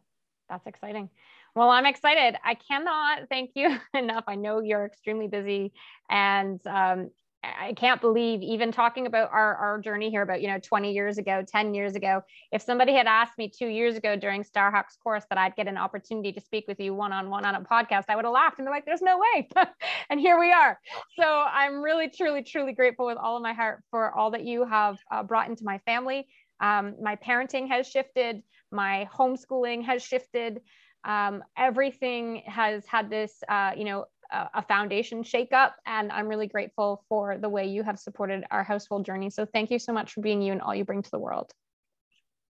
that's 0.50 0.66
exciting. 0.66 1.08
Well, 1.56 1.70
I'm 1.70 1.86
excited. 1.86 2.40
I 2.44 2.56
cannot 2.56 3.30
thank 3.30 3.52
you 3.54 3.78
enough. 3.94 4.24
I 4.26 4.34
know 4.34 4.62
you're 4.62 4.86
extremely 4.86 5.28
busy, 5.28 5.74
and 6.10 6.60
um, 6.66 7.12
I 7.44 7.74
can't 7.74 8.00
believe 8.00 8.44
even 8.44 8.72
talking 8.72 9.08
about 9.08 9.32
our, 9.32 9.56
our 9.56 9.80
journey 9.80 10.12
here 10.12 10.22
about, 10.22 10.42
you 10.42 10.48
know, 10.48 10.60
20 10.60 10.94
years 10.94 11.18
ago, 11.18 11.44
10 11.46 11.74
years 11.74 11.96
ago, 11.96 12.22
if 12.52 12.62
somebody 12.62 12.94
had 12.94 13.08
asked 13.08 13.38
me 13.38 13.50
two 13.50 13.68
years 13.68 13.96
ago 13.96 14.16
during 14.16 14.44
Starhawk's 14.44 14.98
course 14.98 15.26
that 15.30 15.40
I'd 15.40 15.56
get 15.56 15.68
an 15.68 15.78
opportunity 15.78 16.32
to 16.34 16.42
speak 16.42 16.66
with 16.68 16.80
you 16.80 16.94
one-on-one 16.94 17.44
on 17.44 17.56
a 17.56 17.62
podcast, 17.62 18.06
I 18.10 18.16
would 18.16 18.26
have 18.26 18.34
laughed 18.34 18.60
and 18.60 18.68
be 18.68 18.70
like, 18.70 18.86
there's 18.86 19.02
no 19.02 19.20
way. 19.20 19.50
and 20.10 20.20
here 20.20 20.40
we 20.40 20.52
are. 20.52 20.80
So 21.20 21.24
I'm 21.24 21.82
really, 21.82 22.10
truly, 22.10 22.44
truly 22.44 22.74
grateful 22.74 23.08
with 23.08 23.18
all 23.18 23.38
of 23.38 23.42
my 23.42 23.54
heart 23.54 23.84
for 23.90 24.12
all 24.14 24.32
that 24.32 24.44
you 24.44 24.66
have 24.66 25.00
uh, 25.12 25.24
brought 25.24 25.50
into 25.50 25.64
my 25.64 25.80
family. 25.80 26.28
Um, 26.60 26.96
my 27.02 27.16
parenting 27.16 27.68
has 27.70 27.88
shifted. 27.88 28.44
My 28.72 29.10
homeschooling 29.12 29.84
has 29.86 30.04
shifted. 30.04 30.62
Um, 31.04 31.44
everything 31.58 32.44
has 32.46 32.86
had 32.86 33.10
this, 33.10 33.42
uh, 33.50 33.72
you 33.76 33.86
know, 33.86 34.06
a 34.32 34.62
foundation 34.62 35.24
shakeup. 35.24 35.72
And 35.86 36.12
I'm 36.12 36.28
really 36.28 36.48
grateful 36.48 37.04
for 37.10 37.38
the 37.38 37.50
way 37.50 37.68
you 37.68 37.84
have 37.84 38.00
supported 38.00 38.44
our 38.52 38.64
household 38.64 39.06
journey. 39.06 39.30
So 39.30 39.46
thank 39.46 39.72
you 39.72 39.80
so 39.80 39.94
much 39.94 40.14
for 40.14 40.22
being 40.22 40.42
you 40.42 40.52
and 40.52 40.62
all 40.62 40.76
you 40.76 40.86
bring 40.86 41.02
to 41.02 41.12
the 41.12 41.20
world. 41.20 41.52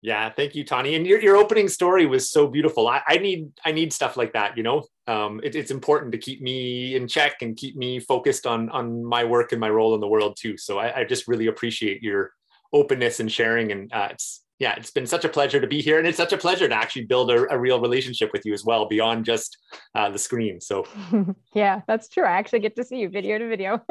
Yeah, 0.03 0.31
thank 0.31 0.55
you, 0.55 0.65
Tawny. 0.65 0.95
And 0.95 1.07
your, 1.07 1.21
your 1.21 1.37
opening 1.37 1.69
story 1.69 2.07
was 2.07 2.31
so 2.31 2.47
beautiful. 2.47 2.89
I, 2.89 3.03
I 3.07 3.19
need 3.19 3.53
I 3.67 3.73
need 3.73 3.93
stuff 3.93 4.17
like 4.17 4.33
that. 4.33 4.57
You 4.57 4.63
know, 4.63 4.85
um, 5.07 5.41
it, 5.45 5.55
it's 5.55 5.71
important 5.71 6.13
to 6.13 6.19
keep 6.19 6.41
me 6.41 6.97
in 6.97 7.07
check 7.07 7.43
and 7.43 7.55
keep 7.55 7.77
me 7.77 8.01
focused 8.01 8.47
on 8.47 8.71
on 8.71 9.05
my 9.05 9.25
work 9.25 9.53
and 9.53 9.61
my 9.61 9.69
role 9.69 9.95
in 9.95 10.01
the 10.01 10.09
world 10.09 10.39
too. 10.41 10.57
So 10.57 10.79
I, 10.79 11.01
I 11.01 11.05
just 11.05 11.29
really 11.29 11.49
appreciate 11.49 12.03
your 12.03 12.33
openness 12.73 13.21
and 13.21 13.31
sharing. 13.31 13.73
And 13.73 13.93
uh, 13.93 14.09
it's 14.13 14.43
yeah, 14.61 14.75
it's 14.77 14.91
been 14.91 15.07
such 15.07 15.25
a 15.25 15.29
pleasure 15.29 15.59
to 15.59 15.67
be 15.67 15.81
here, 15.81 15.99
and 15.99 16.07
it's 16.07 16.19
such 16.19 16.35
a 16.35 16.37
pleasure 16.37 16.69
to 16.69 16.75
actually 16.75 17.07
build 17.07 17.31
a, 17.31 17.51
a 17.53 17.59
real 17.59 17.81
relationship 17.81 18.31
with 18.31 18.45
you 18.45 18.53
as 18.53 18.63
well 18.63 18.87
beyond 18.87 19.25
just 19.25 19.57
uh, 19.95 20.11
the 20.11 20.19
screen. 20.19 20.61
So, 20.61 20.87
yeah, 21.55 21.81
that's 21.89 22.11
true. 22.11 22.25
I 22.25 22.33
actually 22.33 22.61
get 22.61 22.77
to 22.77 22.85
see 22.85 22.99
you 22.99 23.09
video 23.09 23.39
to 23.39 23.49
video, 23.49 23.83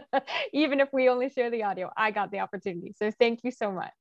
even 0.52 0.80
if 0.80 0.90
we 0.92 1.08
only 1.08 1.30
share 1.30 1.50
the 1.50 1.64
audio. 1.64 1.90
I 1.96 2.10
got 2.10 2.30
the 2.30 2.40
opportunity, 2.40 2.94
so 2.96 3.10
thank 3.10 3.40
you 3.42 3.50
so 3.50 3.72
much. 3.72 3.94